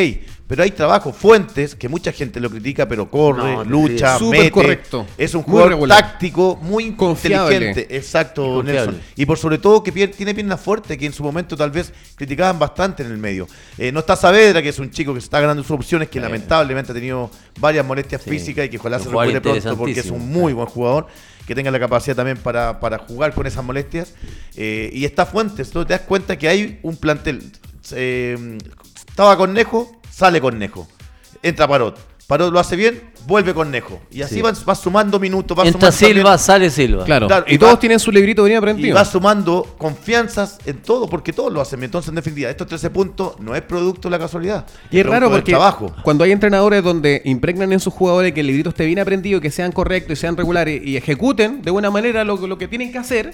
Pero 0.48 0.64
hay 0.64 0.72
trabajo, 0.72 1.14
Fuentes, 1.14 1.76
que 1.76 1.88
mucha 1.88 2.12
gente 2.12 2.42
lo 2.42 2.50
critica, 2.50 2.86
pero 2.90 3.10
corre, 3.10 3.56
No, 3.56 3.64
lucha, 3.64 4.20
sí. 4.20 4.26
Mete. 4.26 4.52
correcto. 4.52 5.08
Es 5.18 5.34
un 5.34 5.44
jugador 5.44 5.88
táctico, 5.88 6.60
muy 6.62 6.92
Confiable. 6.92 7.56
inteligente. 7.56 7.96
Exacto, 7.96 8.44
confiable. 8.56 8.74
Nelson. 8.92 9.02
Y 9.16 9.26
por 9.26 9.38
sobre 9.38 9.60
todo 9.60 9.82
que 9.82 9.94
tiene 10.10 10.36
piernas 10.36 10.60
fuertes, 10.60 10.98
que 10.98 11.06
en 11.06 11.14
su 11.14 11.24
momento 11.24 11.56
tal 11.56 11.72
vez 11.72 11.94
criticaban 12.16 12.60
bastante 12.60 13.02
en 13.04 13.12
el 13.12 13.18
medio. 13.18 13.48
Eh, 13.78 13.94
no 13.94 14.02
está 14.02 14.18
Saavedra, 14.18 14.62
que 14.62 14.68
es 14.70 14.80
un 14.80 14.92
chico 14.92 15.14
que 15.14 15.22
se 15.22 15.26
está 15.28 15.40
ganando 15.40 15.64
sus 15.64 15.72
opciones, 15.72 16.10
que 16.10 16.20
lamentablemente 16.20 16.92
ha 16.92 16.96
tenido 16.96 17.32
varias 17.62 17.86
molestias 17.86 18.22
Sí. 18.24 18.30
físicas 18.30 18.66
y 18.66 18.70
que 18.70 18.78
ojalá 18.78 18.98
Un 18.98 19.04
se 19.04 19.10
recupere 19.10 19.40
pronto 19.40 19.78
porque 19.78 20.00
es 20.02 20.12
un 20.12 20.30
muy 20.30 20.52
buen 20.52 20.68
jugador 20.68 21.08
que 21.48 21.56
tenga 21.56 21.72
la 21.72 21.80
capacidad 21.80 22.16
también 22.16 22.38
para, 22.38 22.80
para 22.80 22.98
jugar 23.00 23.34
con 23.34 23.48
esas 23.48 23.64
molestias. 23.64 24.14
Eh, 24.56 24.90
y 24.94 25.06
está 25.06 25.26
Fuentes, 25.26 25.72
tú 25.72 25.86
te 25.86 25.94
das 25.94 26.02
cuenta 26.02 26.38
que 26.38 26.48
hay 26.48 26.80
un 26.84 26.98
plantel. 26.98 27.52
Eh, 27.92 28.58
estaba 29.08 29.38
con 29.38 29.54
Nejo, 29.54 30.02
sale 30.10 30.42
con 30.42 30.58
Nejo. 30.58 30.88
Entra 31.42 31.68
Parot. 31.68 32.00
Parot 32.28 32.52
lo 32.52 32.60
hace 32.60 32.76
bien, 32.76 33.02
vuelve 33.26 33.54
con 33.54 33.72
Nejo. 33.72 34.02
Y 34.12 34.22
así 34.22 34.36
Sí. 34.36 34.42
va, 34.42 34.52
va 34.68 34.76
sumando 34.76 35.20
minutos. 35.20 35.58
Va 35.58 35.64
Entra 35.66 35.92
sumando 35.92 35.98
también- 35.98 36.16
Silva, 36.18 36.38
sale 36.38 36.70
Silva. 36.70 37.06
Claro. 37.06 37.28
Claro, 37.28 37.46
y, 37.48 37.56
y 37.56 37.58
todos 37.58 37.80
tienen 37.80 38.00
su 38.00 38.12
librito 38.12 38.44
bien 38.44 38.56
y 38.56 38.58
aprendido. 38.58 38.96
va 38.96 39.06
sumando 39.06 39.76
confianzas 39.78 40.58
en 40.66 40.78
todo, 40.82 41.08
porque 41.08 41.34
todos 41.34 41.52
lo 41.52 41.62
hacen. 41.62 41.84
Entonces, 41.84 42.10
en 42.10 42.16
definitiva, 42.16 42.50
estos 42.50 42.68
13 42.68 42.90
puntos 42.90 43.40
no 43.40 43.56
es 43.56 43.62
producto 43.62 44.08
de 44.10 44.12
la 44.12 44.20
casualidad. 44.20 44.66
Y 44.92 45.00
es 45.00 45.06
raro 45.06 45.30
porque 45.30 45.52
trabajo. 45.52 45.94
cuando 46.04 46.24
hay 46.24 46.32
entrenadores 46.32 46.84
donde 46.84 47.22
impregnan 47.26 47.72
en 47.74 47.80
sus 47.80 47.94
jugadores 47.94 48.34
que 48.34 48.42
el 48.42 48.48
librito 48.48 48.70
esté 48.70 48.86
bien 48.86 49.00
aprendido, 49.00 49.40
que 49.42 49.52
sean 49.52 49.72
correctos 49.72 50.18
y 50.18 50.22
sean 50.22 50.36
regulares 50.38 50.82
y 50.84 50.98
ejecuten 50.98 51.62
de 51.62 51.72
buena 51.72 51.90
manera 51.90 52.24
lo, 52.24 52.36
lo 52.48 52.58
que 52.58 52.68
tienen 52.68 52.92
que 52.92 52.98
hacer, 52.98 53.34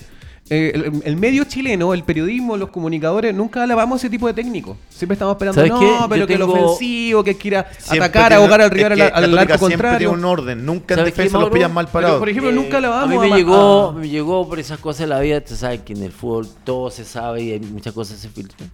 eh, 0.50 0.72
el, 0.74 1.02
el 1.06 1.16
medio 1.18 1.44
chileno, 1.44 1.94
el 1.94 2.04
periodismo, 2.04 2.58
los 2.58 2.70
comunicadores, 2.70 3.36
nunca 3.36 3.64
alabamos 3.64 3.96
a 3.96 3.98
ese 3.98 4.10
tipo 4.10 4.26
de 4.28 4.34
técnico. 4.34 4.78
Siempre 4.90 5.14
estamos 5.14 5.34
esperando, 5.34 5.56
¿Sabes 5.62 5.72
no, 5.72 5.80
qué? 5.80 5.92
pero 6.10 6.22
Yo 6.22 6.28
que 6.28 6.34
el 6.34 6.42
ofensivo, 6.42 7.24
que 7.24 7.38
quiera 7.38 7.70
atacar, 7.88 8.34
ahogar 8.34 8.62
al 8.62 8.72
rival 8.72 8.96
que 8.96 9.04
al, 9.04 9.24
al 9.26 9.38
arco 9.38 9.60
contrario. 9.60 9.98
tiene 10.00 10.14
un 10.14 10.26
orden. 10.26 10.66
Nunca 10.66 10.96
en 10.96 11.00
¿Sabes 11.02 11.14
qué, 11.14 11.22
defensa 11.22 11.40
los 11.40 11.50
pillan 11.52 11.74
mal 11.74 11.86
Pero, 11.86 11.94
parados. 11.94 12.20
por 12.20 12.30
ejemplo, 12.30 12.52
nunca 12.52 12.82
la 12.82 13.02
a 13.02 13.06
mí 13.08 13.16
a 13.16 13.20
me 13.20 13.28
ma- 13.30 13.38
llegó, 13.38 13.90
a- 13.90 13.94
me 13.94 14.10
llegó 14.10 14.48
por 14.50 14.60
esas 14.60 14.80
cosas 14.80 15.02
de 15.02 15.08
la 15.08 15.20
vida, 15.20 15.40
tú 15.42 15.56
sabes 15.56 15.82
que 15.82 15.94
en 15.94 16.04
el 16.04 16.12
fútbol 16.12 16.48
todo 16.64 16.90
se 16.90 17.06
sabe 17.06 17.44
y 17.44 17.52
hay 17.52 17.60
muchas 17.60 17.94
cosas 17.94 18.18
se 18.20 18.30
filtran. 18.30 18.72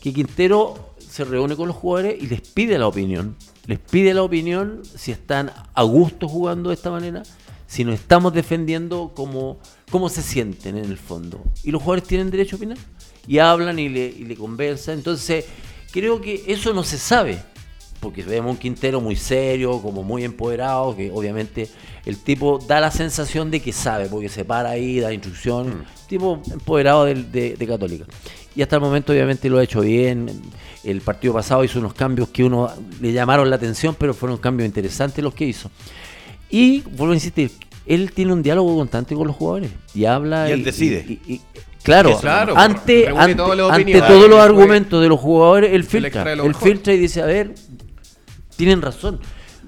Que 0.00 0.12
Quintero 0.12 0.94
se 0.98 1.24
reúne 1.24 1.54
con 1.54 1.68
los 1.68 1.76
jugadores 1.76 2.20
y 2.20 2.26
les 2.26 2.40
pide 2.40 2.76
la 2.78 2.88
opinión. 2.88 3.36
Les 3.66 3.78
pide 3.78 4.12
la 4.12 4.22
opinión 4.24 4.80
si 4.96 5.12
están 5.12 5.52
a 5.74 5.82
gusto 5.84 6.26
jugando 6.26 6.70
de 6.70 6.74
esta 6.74 6.90
manera, 6.90 7.22
si 7.68 7.84
nos 7.84 7.94
estamos 7.94 8.32
defendiendo 8.34 9.12
como 9.14 9.58
cómo 9.92 10.08
se 10.08 10.22
sienten 10.22 10.76
en 10.76 10.86
el 10.86 10.98
fondo. 10.98 11.44
Y 11.62 11.70
los 11.70 11.80
jugadores 11.82 12.08
tienen 12.08 12.30
derecho 12.30 12.56
a 12.56 12.58
opinar. 12.58 12.78
Y 13.28 13.38
hablan 13.38 13.78
y 13.78 13.88
le, 13.88 14.06
y 14.06 14.24
le 14.24 14.34
conversan. 14.34 14.96
Entonces, 14.96 15.44
creo 15.92 16.20
que 16.20 16.42
eso 16.48 16.72
no 16.74 16.82
se 16.82 16.98
sabe 16.98 17.40
porque 18.00 18.24
vemos 18.24 18.50
un 18.50 18.56
Quintero 18.56 19.00
muy 19.00 19.14
serio, 19.14 19.80
como 19.80 20.02
muy 20.02 20.24
empoderado, 20.24 20.96
que 20.96 21.12
obviamente 21.12 21.68
el 22.04 22.16
tipo 22.16 22.58
da 22.58 22.80
la 22.80 22.90
sensación 22.90 23.48
de 23.52 23.60
que 23.60 23.72
sabe, 23.72 24.06
porque 24.06 24.28
se 24.28 24.44
para 24.44 24.70
ahí, 24.70 24.98
da 24.98 25.12
instrucciones, 25.12 25.74
tipo 26.08 26.42
empoderado 26.50 27.04
del- 27.04 27.30
de, 27.30 27.54
de 27.54 27.64
Católica. 27.66 28.04
Y 28.56 28.62
hasta 28.62 28.74
el 28.74 28.82
momento 28.82 29.12
obviamente 29.12 29.48
lo 29.48 29.58
ha 29.58 29.62
hecho 29.62 29.82
bien, 29.82 30.42
el 30.82 31.00
partido 31.00 31.32
pasado 31.32 31.62
hizo 31.62 31.78
unos 31.78 31.94
cambios 31.94 32.28
que 32.30 32.42
uno 32.42 32.72
le 33.00 33.12
llamaron 33.12 33.48
la 33.48 33.54
atención, 33.54 33.94
pero 33.96 34.14
fueron 34.14 34.36
cambios 34.38 34.66
interesantes 34.66 35.22
los 35.22 35.32
que 35.32 35.44
hizo. 35.44 35.70
Y 36.50 36.80
vuelvo 36.80 37.12
a 37.12 37.14
insistir, 37.14 37.52
él 37.86 38.12
tiene 38.12 38.32
un 38.32 38.42
diálogo 38.42 38.76
constante 38.76 39.14
con 39.14 39.26
los 39.26 39.36
jugadores 39.36 39.70
y 39.94 40.04
habla... 40.04 40.48
Y 40.48 40.52
él 40.52 40.64
decide. 40.64 41.04
y- 41.08 41.34
y- 41.34 41.40
claro, 41.82 42.10
ante, 42.56 43.06
reúne 43.06 43.20
ante, 43.22 44.00
todos 44.02 44.28
los 44.30 44.38
argumentos 44.40 45.02
de 45.02 45.08
los 45.08 45.18
jugadores, 45.18 45.72
él 45.72 45.82
filtra. 45.84 46.22
Él 46.32 46.54
filtra 46.54 46.92
y 46.92 46.98
dice, 46.98 47.22
a 47.22 47.26
ver, 47.26 47.54
tienen 48.56 48.80
razón. 48.82 49.20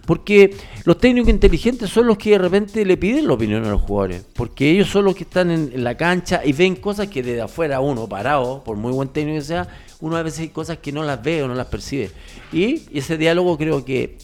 Porque 0.06 0.54
los 0.84 0.98
técnicos 0.98 1.30
inteligentes 1.30 1.88
son 1.88 2.06
los 2.06 2.18
que 2.18 2.30
de 2.32 2.38
repente 2.38 2.84
le 2.84 2.96
piden 2.98 3.26
la 3.26 3.32
opinión 3.32 3.64
a 3.64 3.70
los 3.70 3.80
jugadores. 3.80 4.24
Porque 4.34 4.70
ellos 4.70 4.88
son 4.90 5.06
los 5.06 5.14
que 5.14 5.24
están 5.24 5.50
en, 5.50 5.70
en 5.74 5.82
la 5.82 5.96
cancha 5.96 6.42
y 6.44 6.52
ven 6.52 6.76
cosas 6.76 7.08
que 7.08 7.22
desde 7.22 7.40
afuera 7.40 7.80
uno, 7.80 8.06
parado, 8.06 8.62
por 8.62 8.76
muy 8.76 8.92
buen 8.92 9.08
técnico 9.08 9.38
que 9.38 9.44
sea, 9.44 9.66
uno 10.00 10.16
a 10.16 10.22
veces 10.22 10.40
hay 10.40 10.48
cosas 10.50 10.78
que 10.78 10.92
no 10.92 11.02
las 11.04 11.22
ve 11.22 11.42
o 11.42 11.48
no 11.48 11.54
las 11.54 11.68
percibe. 11.68 12.10
Y 12.52 12.82
ese 12.96 13.16
diálogo 13.16 13.56
creo 13.56 13.84
que... 13.84 14.18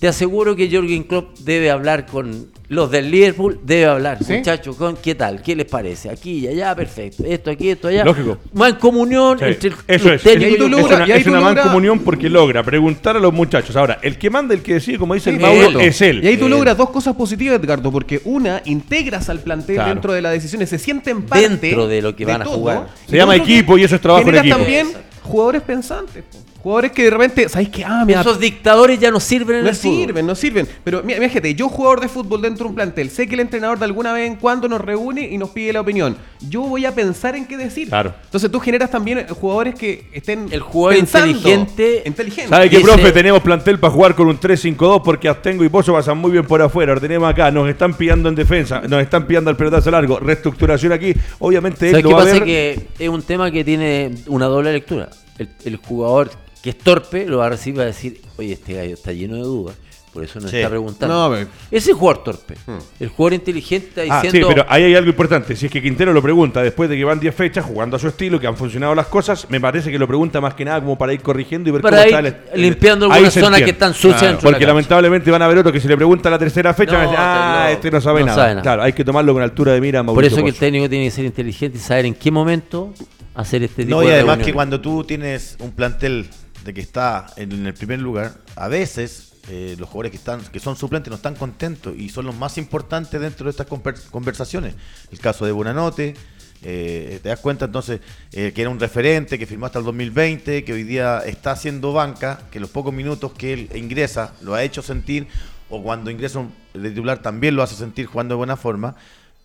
Te 0.00 0.06
aseguro 0.06 0.54
que 0.54 0.68
Jürgen 0.68 1.02
Klopp 1.02 1.38
debe 1.40 1.70
hablar 1.72 2.06
con 2.06 2.46
los 2.68 2.88
del 2.90 3.10
Liverpool, 3.10 3.58
debe 3.64 3.86
hablar, 3.86 4.18
¿Sí? 4.22 4.34
muchachos, 4.34 4.76
con 4.76 4.96
qué 4.96 5.14
tal, 5.16 5.42
qué 5.42 5.56
les 5.56 5.66
parece, 5.66 6.08
aquí 6.10 6.40
y 6.40 6.46
allá, 6.48 6.72
perfecto, 6.76 7.24
esto 7.26 7.50
aquí, 7.50 7.70
esto 7.70 7.88
allá. 7.88 8.04
Lógico. 8.04 8.38
Mancomunión 8.52 9.38
Sí, 9.38 9.44
entre 9.46 9.70
eso 9.88 10.12
es. 10.12 10.24
Y 10.24 10.28
ahí 10.44 10.56
tú 10.56 10.68
los 10.68 10.78
Es 10.80 10.86
logra- 10.86 10.96
una, 10.98 11.08
y 11.08 11.12
ahí 11.12 11.20
es 11.22 11.26
una 11.26 11.40
logra- 11.40 11.54
mancomunión 11.62 11.98
porque 12.00 12.28
logra 12.28 12.62
preguntar 12.62 13.16
a 13.16 13.20
los 13.20 13.32
muchachos. 13.32 13.74
Ahora, 13.74 13.98
el 14.02 14.18
que 14.18 14.30
manda, 14.30 14.54
el 14.54 14.62
que 14.62 14.74
decide, 14.74 14.98
como 14.98 15.14
dice 15.14 15.30
el 15.30 15.40
Mauro, 15.40 15.80
él. 15.80 15.80
es 15.80 16.00
él. 16.02 16.22
Y 16.22 16.28
ahí 16.28 16.36
tú 16.36 16.44
Él. 16.44 16.50
logras 16.52 16.76
dos 16.76 16.90
cosas 16.90 17.16
positivas, 17.16 17.58
Edgardo, 17.58 17.90
porque 17.90 18.20
una, 18.24 18.62
integras 18.66 19.28
al 19.30 19.40
plantel 19.40 19.76
Claro. 19.76 19.90
dentro 19.94 20.12
de 20.12 20.22
las 20.22 20.32
decisiones, 20.32 20.68
se 20.68 20.78
sienten 20.78 21.22
parte 21.22 21.48
Dentro 21.58 21.88
de 21.88 22.02
lo 22.02 22.14
que 22.14 22.24
van 22.24 22.42
a 22.42 22.44
jugar. 22.44 22.88
Se 23.08 23.16
llama 23.16 23.34
equipo 23.34 23.76
y 23.78 23.82
eso 23.84 23.96
es 23.96 24.00
trabajo 24.00 24.28
en 24.28 24.36
equipo. 24.36 24.56
también 24.58 24.88
jugadores 25.22 25.62
pensantes. 25.62 26.22
po. 26.30 26.38
Jugadores 26.62 26.90
que 26.90 27.04
de 27.04 27.10
repente, 27.10 27.48
¿sabéis 27.48 27.68
qué? 27.68 27.84
Ah, 27.84 28.02
mira, 28.04 28.20
Esos 28.20 28.40
dictadores 28.40 28.98
ya 28.98 29.12
no 29.12 29.20
sirven 29.20 29.58
en 29.58 29.62
no 29.62 29.70
el 29.70 29.76
fútbol. 29.76 29.96
sirven, 29.96 30.26
no 30.26 30.34
sirven. 30.34 30.68
Pero 30.82 31.02
mira, 31.04 31.20
mira, 31.20 31.30
gente, 31.30 31.54
yo 31.54 31.68
jugador 31.68 32.00
de 32.00 32.08
fútbol 32.08 32.42
dentro 32.42 32.64
de 32.64 32.70
un 32.70 32.74
plantel, 32.74 33.10
sé 33.10 33.28
que 33.28 33.34
el 33.34 33.40
entrenador 33.40 33.78
de 33.78 33.84
alguna 33.84 34.12
vez 34.12 34.26
en 34.26 34.36
cuando 34.36 34.68
nos 34.68 34.80
reúne 34.80 35.22
y 35.30 35.38
nos 35.38 35.50
pide 35.50 35.72
la 35.72 35.80
opinión. 35.82 36.16
Yo 36.48 36.62
voy 36.62 36.84
a 36.84 36.92
pensar 36.94 37.36
en 37.36 37.46
qué 37.46 37.56
decir. 37.56 37.88
Claro. 37.88 38.12
Entonces 38.24 38.50
tú 38.50 38.58
generas 38.58 38.90
también 38.90 39.24
jugadores 39.28 39.76
que 39.76 40.08
estén 40.12 40.48
El 40.50 40.60
jugador 40.60 40.98
pensando. 40.98 41.28
inteligente- 41.28 42.02
inteligente. 42.04 42.48
¿Sabe 42.50 42.68
qué, 42.68 42.78
Dice- 42.78 42.88
profe? 42.92 43.12
Tenemos 43.12 43.40
plantel 43.40 43.78
para 43.78 43.92
jugar 43.92 44.14
con 44.16 44.26
un 44.26 44.38
3-5-2 44.40 45.00
porque 45.04 45.28
Astengo 45.28 45.62
y 45.64 45.68
Pozo 45.68 45.92
pasan 45.92 46.18
muy 46.18 46.32
bien 46.32 46.44
por 46.44 46.60
afuera. 46.60 46.92
Lo 46.92 47.00
tenemos 47.00 47.30
acá, 47.30 47.52
nos 47.52 47.68
están 47.68 47.94
pillando 47.94 48.28
en 48.28 48.34
defensa, 48.34 48.80
nos 48.88 49.00
están 49.00 49.26
pillando 49.28 49.48
al 49.50 49.56
pelotazo 49.56 49.90
largo. 49.92 50.18
Reestructuración 50.18 50.92
aquí. 50.92 51.14
Obviamente 51.38 51.86
él 51.86 51.92
¿Sabes 51.92 52.04
lo 52.04 52.08
qué 52.10 52.14
va 52.16 52.20
a 52.20 52.24
pasa? 52.24 52.34
ver. 52.38 52.44
Que 52.44 52.86
es 52.98 53.08
un 53.08 53.22
tema 53.22 53.50
que 53.52 53.62
tiene 53.64 54.10
una 54.26 54.46
doble 54.46 54.72
lectura. 54.72 55.08
El, 55.38 55.48
el 55.64 55.76
jugador 55.76 56.30
que 56.62 56.70
es 56.70 56.78
torpe 56.78 57.26
lo 57.26 57.38
va 57.38 57.46
a 57.46 57.50
recibir 57.50 57.74
y 57.74 57.78
va 57.78 57.82
a 57.84 57.86
decir, 57.86 58.20
oye, 58.36 58.52
este 58.52 58.74
gallo 58.74 58.94
está 58.94 59.12
lleno 59.12 59.36
de 59.36 59.42
dudas. 59.42 59.76
Por 60.12 60.24
eso 60.24 60.40
nos 60.40 60.50
Sí. 60.50 60.56
está 60.56 60.70
preguntando. 60.70 61.28
No, 61.28 61.34
pero- 61.36 61.48
Ese 61.70 61.92
jugador 61.92 62.24
torpe. 62.24 62.54
Hmm. 62.66 62.78
El 62.98 63.08
jugador 63.10 63.34
inteligente 63.34 64.02
está 64.04 64.16
Ah, 64.16 64.20
sí, 64.22 64.28
diciendo... 64.28 64.48
pero 64.48 64.64
ahí 64.68 64.82
hay 64.84 64.94
algo 64.94 65.10
importante. 65.10 65.54
Si 65.54 65.66
es 65.66 65.70
que 65.70 65.82
Quintero 65.82 66.12
lo 66.14 66.22
pregunta 66.22 66.62
después 66.62 66.88
de 66.88 66.96
que 66.96 67.04
van 67.04 67.20
10 67.20 67.32
fechas 67.34 67.64
jugando 67.64 67.96
a 67.96 68.00
su 68.00 68.08
estilo, 68.08 68.40
que 68.40 68.46
han 68.46 68.56
funcionado 68.56 68.94
las 68.94 69.06
cosas, 69.06 69.46
me 69.50 69.60
parece 69.60 69.92
que 69.92 69.98
lo 69.98 70.08
pregunta 70.08 70.40
más 70.40 70.54
que 70.54 70.64
nada 70.64 70.80
como 70.80 70.96
para 70.96 71.12
ir 71.12 71.20
corrigiendo 71.20 71.68
y 71.68 71.72
ver 71.72 71.82
Para 71.82 71.98
cómo 72.04 72.18
ir 72.20 72.26
está 72.26 72.54
el- 72.54 72.62
limpiando 72.62 73.04
algunas 73.12 73.34
zonas 73.34 73.60
que 73.60 73.70
están 73.70 73.92
sucias 73.92 74.22
dentro 74.22 74.28
de 74.30 74.34
la 74.36 74.40
Porque 74.40 74.52
cancha. 74.64 74.66
lamentablemente 74.68 75.30
van 75.30 75.42
a 75.42 75.46
ver 75.46 75.58
otro 75.58 75.72
que 75.72 75.80
si 75.80 75.86
le 75.86 75.96
pregunta 75.96 76.30
la 76.30 76.38
tercera 76.38 76.72
fecha, 76.74 76.92
No, 76.92 76.98
va 76.98 77.02
a 77.02 77.06
decir, 77.06 77.18
ah, 77.20 77.70
este 77.72 77.90
no 77.90 78.00
sabe, 78.00 78.20
No 78.20 78.26
nada. 78.26 78.36
sabe 78.38 78.48
nada. 78.54 78.62
Claro, 78.62 78.82
hay 78.84 78.92
que 78.94 79.04
tomarlo 79.04 79.34
con 79.34 79.42
altura 79.42 79.72
de 79.74 79.80
mira, 79.82 80.00
Por 80.02 80.14
Mauricio 80.14 80.38
eso 80.38 80.42
que 80.42 80.48
el 80.48 80.54
Pozo. 80.54 80.60
técnico 80.60 80.88
tiene 80.88 81.04
que 81.04 81.10
ser 81.10 81.26
inteligente 81.26 81.76
y 81.78 81.80
saber 81.80 82.06
en 82.06 82.14
qué 82.14 82.30
momento 82.30 82.94
hacer 83.34 83.62
este 83.62 83.84
tipo 83.84 83.94
No, 83.96 84.00
de 84.00 84.06
y 84.08 84.10
además 84.14 84.38
que 84.38 84.52
cuando 84.54 84.80
tú 84.80 85.04
tienes 85.04 85.56
un 85.60 85.70
plantel 85.72 86.26
de 86.64 86.74
que 86.74 86.80
está 86.80 87.26
en 87.36 87.66
el 87.66 87.74
primer 87.74 88.00
lugar, 88.00 88.34
a 88.56 88.68
veces 88.68 89.32
eh, 89.48 89.76
los 89.78 89.88
jugadores 89.88 90.10
que 90.10 90.18
están 90.18 90.40
que 90.42 90.60
son 90.60 90.76
suplentes 90.76 91.10
no 91.10 91.16
están 91.16 91.34
contentos 91.34 91.94
y 91.96 92.08
son 92.10 92.26
los 92.26 92.36
más 92.36 92.58
importantes 92.58 93.20
dentro 93.20 93.44
de 93.44 93.50
estas 93.50 93.66
conver- 93.66 94.02
conversaciones. 94.10 94.74
El 95.10 95.18
caso 95.20 95.46
de 95.46 95.52
Bonanote, 95.52 96.14
eh, 96.62 97.20
te 97.22 97.28
das 97.28 97.38
cuenta 97.40 97.66
entonces 97.66 98.00
eh, 98.32 98.52
que 98.54 98.60
era 98.62 98.70
un 98.70 98.80
referente, 98.80 99.38
que 99.38 99.46
firmó 99.46 99.66
hasta 99.66 99.78
el 99.78 99.84
2020, 99.84 100.64
que 100.64 100.72
hoy 100.72 100.82
día 100.82 101.20
está 101.24 101.52
haciendo 101.52 101.92
banca, 101.92 102.40
que 102.50 102.60
los 102.60 102.68
pocos 102.70 102.92
minutos 102.92 103.32
que 103.32 103.52
él 103.54 103.70
ingresa 103.74 104.34
lo 104.42 104.54
ha 104.54 104.62
hecho 104.64 104.82
sentir, 104.82 105.28
o 105.70 105.82
cuando 105.82 106.10
ingresa 106.10 106.40
un- 106.40 106.52
de 106.74 106.90
titular 106.90 107.22
también 107.22 107.54
lo 107.56 107.62
hace 107.62 107.74
sentir 107.76 108.06
jugando 108.06 108.34
de 108.34 108.38
buena 108.38 108.56
forma. 108.56 108.96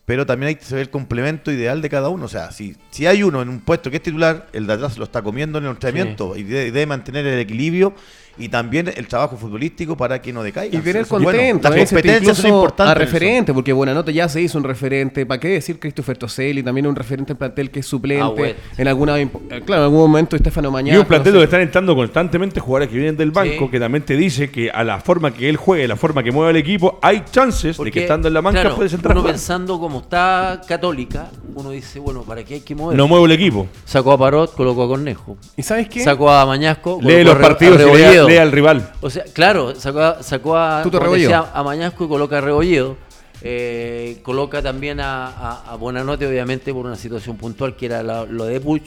Pero 0.06 0.26
también 0.26 0.50
hay 0.50 0.56
que 0.56 0.66
saber 0.66 0.84
el 0.84 0.90
complemento 0.90 1.52
ideal 1.52 1.82
de 1.82 1.90
cada 1.90 2.10
uno. 2.10 2.26
O 2.26 2.30
sea, 2.30 2.52
si, 2.52 2.76
si 2.92 3.06
hay 3.06 3.24
uno 3.24 3.42
en 3.42 3.50
un 3.50 3.62
puesto 3.62 3.90
que 3.90 3.98
es 3.98 4.04
titular, 4.04 4.48
el 4.52 4.68
de 4.68 4.74
atrás 4.74 4.98
lo 4.98 5.06
está 5.06 5.22
comiendo 5.22 5.60
en 5.60 5.66
el 5.66 5.72
entrenamiento 5.72 6.36
y 6.36 6.44
debe, 6.44 6.72
debe 6.72 6.86
mantener 6.86 7.26
el 7.26 7.40
equilibrio 7.40 7.96
y 8.38 8.50
también 8.50 8.92
el 8.96 9.08
trabajo 9.08 9.38
futbolístico 9.38 9.96
para 9.96 10.22
que 10.22 10.34
no 10.34 10.42
decaiga. 10.44 10.78
Y 10.78 10.82
tener 10.82 11.04
es 11.04 11.10
bueno. 11.10 11.26
contento, 11.26 11.70
Las 11.70 11.90
competencias 11.90 12.38
son 12.38 12.52
importantes. 12.52 12.90
a 12.90 12.92
en 12.92 12.98
eso. 13.02 13.06
referente, 13.14 13.54
porque 13.54 13.74
Buenanote 13.74 14.14
ya 14.14 14.28
se 14.30 14.42
hizo 14.42 14.58
un 14.58 14.64
referente. 14.64 15.26
¿Para 15.26 15.40
qué 15.40 15.50
decir 15.50 15.80
Christopher 15.80 16.18
Toselli? 16.18 16.64
También 16.64 16.88
un 16.88 16.96
referente 16.96 17.34
en 17.34 17.38
plantel 17.38 17.70
que 17.70 17.80
es 17.82 17.86
Ah, 17.86 17.90
suplente. 17.90 18.24
bueno. 18.36 18.54
en 18.78 18.88
alguna 18.88 19.20
eh, 19.20 19.30
claro, 19.66 19.82
en 19.84 19.86
algún 19.86 20.00
momento 20.00 20.36
Estefano 20.36 20.70
Y 20.70 20.72
Mañana. 20.72 21.00
un 21.00 21.06
plantel 21.06 21.34
donde 21.34 21.46
están 21.46 21.62
entrando 21.62 21.96
constantemente 21.96 22.60
jugadores 22.60 22.90
que 22.90 22.96
vienen 22.96 23.18
del 23.18 23.32
banco, 23.32 23.66
Sí. 23.66 23.72
que 23.72 23.80
también 23.80 24.04
te 24.04 24.16
dice 24.18 24.50
que 24.50 24.70
a 24.72 24.84
la 24.84 25.00
forma 25.00 25.32
que 25.34 25.48
él 25.50 25.58
juegue, 25.58 25.88
la 25.88 25.96
forma 25.96 26.24
que 26.24 26.32
mueve 26.32 26.52
el 26.52 26.58
equipo, 26.58 27.00
hay 27.02 27.24
chances 27.32 27.78
de 27.78 27.92
que 27.92 28.02
estando 28.02 28.28
en 28.28 28.34
la 28.34 28.42
banca 28.42 28.62
claro, 28.62 28.76
puedes 28.78 28.94
entrar. 28.94 29.16
Uno 29.18 29.26
pensando 29.28 29.80
como 29.80 30.00
está 30.00 30.62
Católica, 30.68 31.30
uno 31.56 31.70
dice, 31.70 32.00
bueno, 32.00 32.24
¿para 32.24 32.44
qué 32.44 32.56
hay 32.56 32.62
que 32.62 32.74
mover? 32.76 32.98
No 32.98 33.08
mueve 33.08 33.26
el 33.26 33.32
equipo. 33.34 33.68
Sacó 33.86 34.12
a 34.14 34.18
Parot, 34.18 34.56
colocó 34.56 34.84
a 34.84 34.88
Cornejo. 34.88 35.38
¿Y 35.56 35.64
sabes 35.64 35.88
qué? 35.88 36.04
Sacó 36.04 36.32
a 36.32 36.46
Mañasco, 36.46 37.00
Lee 37.02 37.24
los 37.24 37.36
partidos 37.36 37.80
a 37.80 37.84
y 37.84 37.86
Rebolledo. 38.26 38.30
lea 38.30 38.42
al 38.42 38.52
rival. 38.52 38.92
O 39.02 39.10
sea, 39.10 39.24
claro, 39.34 39.76
sacó 39.76 40.02
a, 40.02 40.24
sacó 40.24 40.58
a, 40.58 40.84
decía, 40.84 41.64
Mañasco 41.64 42.06
y 42.06 42.08
coloca 42.08 42.38
a 42.38 42.42
Rebolledo. 42.42 42.98
Eh, 43.42 44.20
coloca 44.24 44.62
también 44.62 45.00
a, 45.00 45.28
a, 45.28 45.72
a 45.72 45.76
Buenanote, 45.76 46.26
obviamente, 46.28 46.74
por 46.74 46.86
una 46.86 46.96
situación 46.96 47.36
puntual 47.38 47.76
que 47.76 47.88
era 47.88 48.02
la- 48.02 48.26
lo 48.26 48.46
de 48.46 48.60
Puch. 48.62 48.84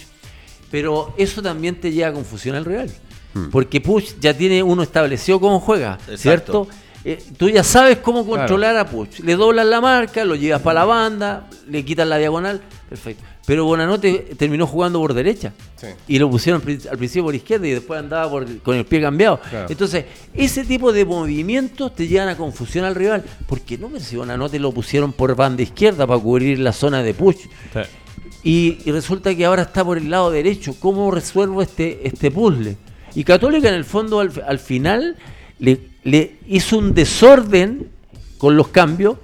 Pero 0.71 1.15
eso 1.19 1.43
también 1.43 1.81
te 1.81 1.93
lleva 1.93 2.09
a 2.09 2.13
confusión 2.13 2.57
al 2.57 2.65
Real. 2.65 2.91
Hmm. 3.35 3.51
Porque 3.51 3.81
Puch 3.81 4.15
ya 4.21 4.35
tiene 4.35 4.63
uno 4.63 4.83
establecido 4.83 5.39
cómo 5.41 5.61
juega, 5.61 5.99
Exacto. 6.09 6.17
¿cierto? 6.19 6.69
Eh, 7.05 7.23
tú 7.37 7.49
ya 7.51 7.63
sabes 7.63 7.99
cómo 7.99 8.27
controlar 8.27 8.77
a 8.79 8.87
Puch. 8.87 9.21
Le 9.21 9.37
doblas 9.37 9.67
la 9.67 9.81
marca, 9.81 10.25
lo 10.25 10.35
llevas 10.35 10.63
para 10.63 10.81
la 10.81 10.85
banda, 10.87 11.49
le 11.69 11.85
quitas 11.85 12.09
la 12.09 12.17
diagonal, 12.19 12.61
perfecto. 12.89 13.23
Pero 13.47 13.65
Buenanote 13.65 14.35
terminó 14.37 14.67
jugando 14.67 14.99
por 15.01 15.15
derecha. 15.15 15.53
Sí. 15.77 15.87
Y 16.09 16.19
lo 16.19 16.29
pusieron 16.29 16.61
al 16.91 16.99
principio 16.99 17.23
por 17.25 17.35
izquierda 17.35 17.67
y 17.69 17.71
después 17.71 18.01
andaba 18.01 18.29
por- 18.29 18.59
con 18.59 18.77
el 18.77 18.85
pie 18.85 19.01
cambiado. 19.01 19.41
Claro. 19.49 19.67
Entonces, 19.71 20.05
ese 20.35 20.65
tipo 20.65 20.93
de 20.93 21.05
movimientos 21.05 21.95
te 21.95 22.09
llevan 22.09 22.29
a 22.29 22.37
confusión 22.37 22.85
al 22.85 22.97
rival. 22.97 23.25
Porque 23.47 23.79
no, 23.79 23.87
pero 23.89 24.01
si 24.05 24.17
Buenanote 24.17 24.59
lo 24.59 24.73
pusieron 24.73 25.13
por 25.13 25.37
banda 25.37 25.63
izquierda 25.63 26.07
para 26.09 26.19
cubrir 26.21 26.59
la 26.59 26.73
zona 26.73 27.03
de 27.05 27.15
push. 27.15 27.37
Y, 28.43 28.79
y 28.85 28.91
resulta 28.93 29.35
que 29.35 29.45
ahora 29.45 29.63
está 29.63 29.85
por 29.85 29.99
el 29.99 30.11
lado 30.11 30.31
derecho. 30.31 30.75
¿Cómo 30.79 31.11
resuelvo 31.11 31.63
este, 31.63 32.07
este 32.07 32.31
puzzle? 32.31 32.77
Y 33.15 33.25
Católica 33.25 33.69
en 33.69 33.75
el 33.75 33.85
fondo 33.85 34.21
al, 34.21 34.31
al 34.47 34.59
final 34.59 35.17
le, 35.59 35.81
le 36.05 36.37
hizo 36.49 36.79
un 36.79 36.95
desorden 36.95 37.89
con 38.39 38.57
los 38.57 38.69
cambios, 38.69 39.17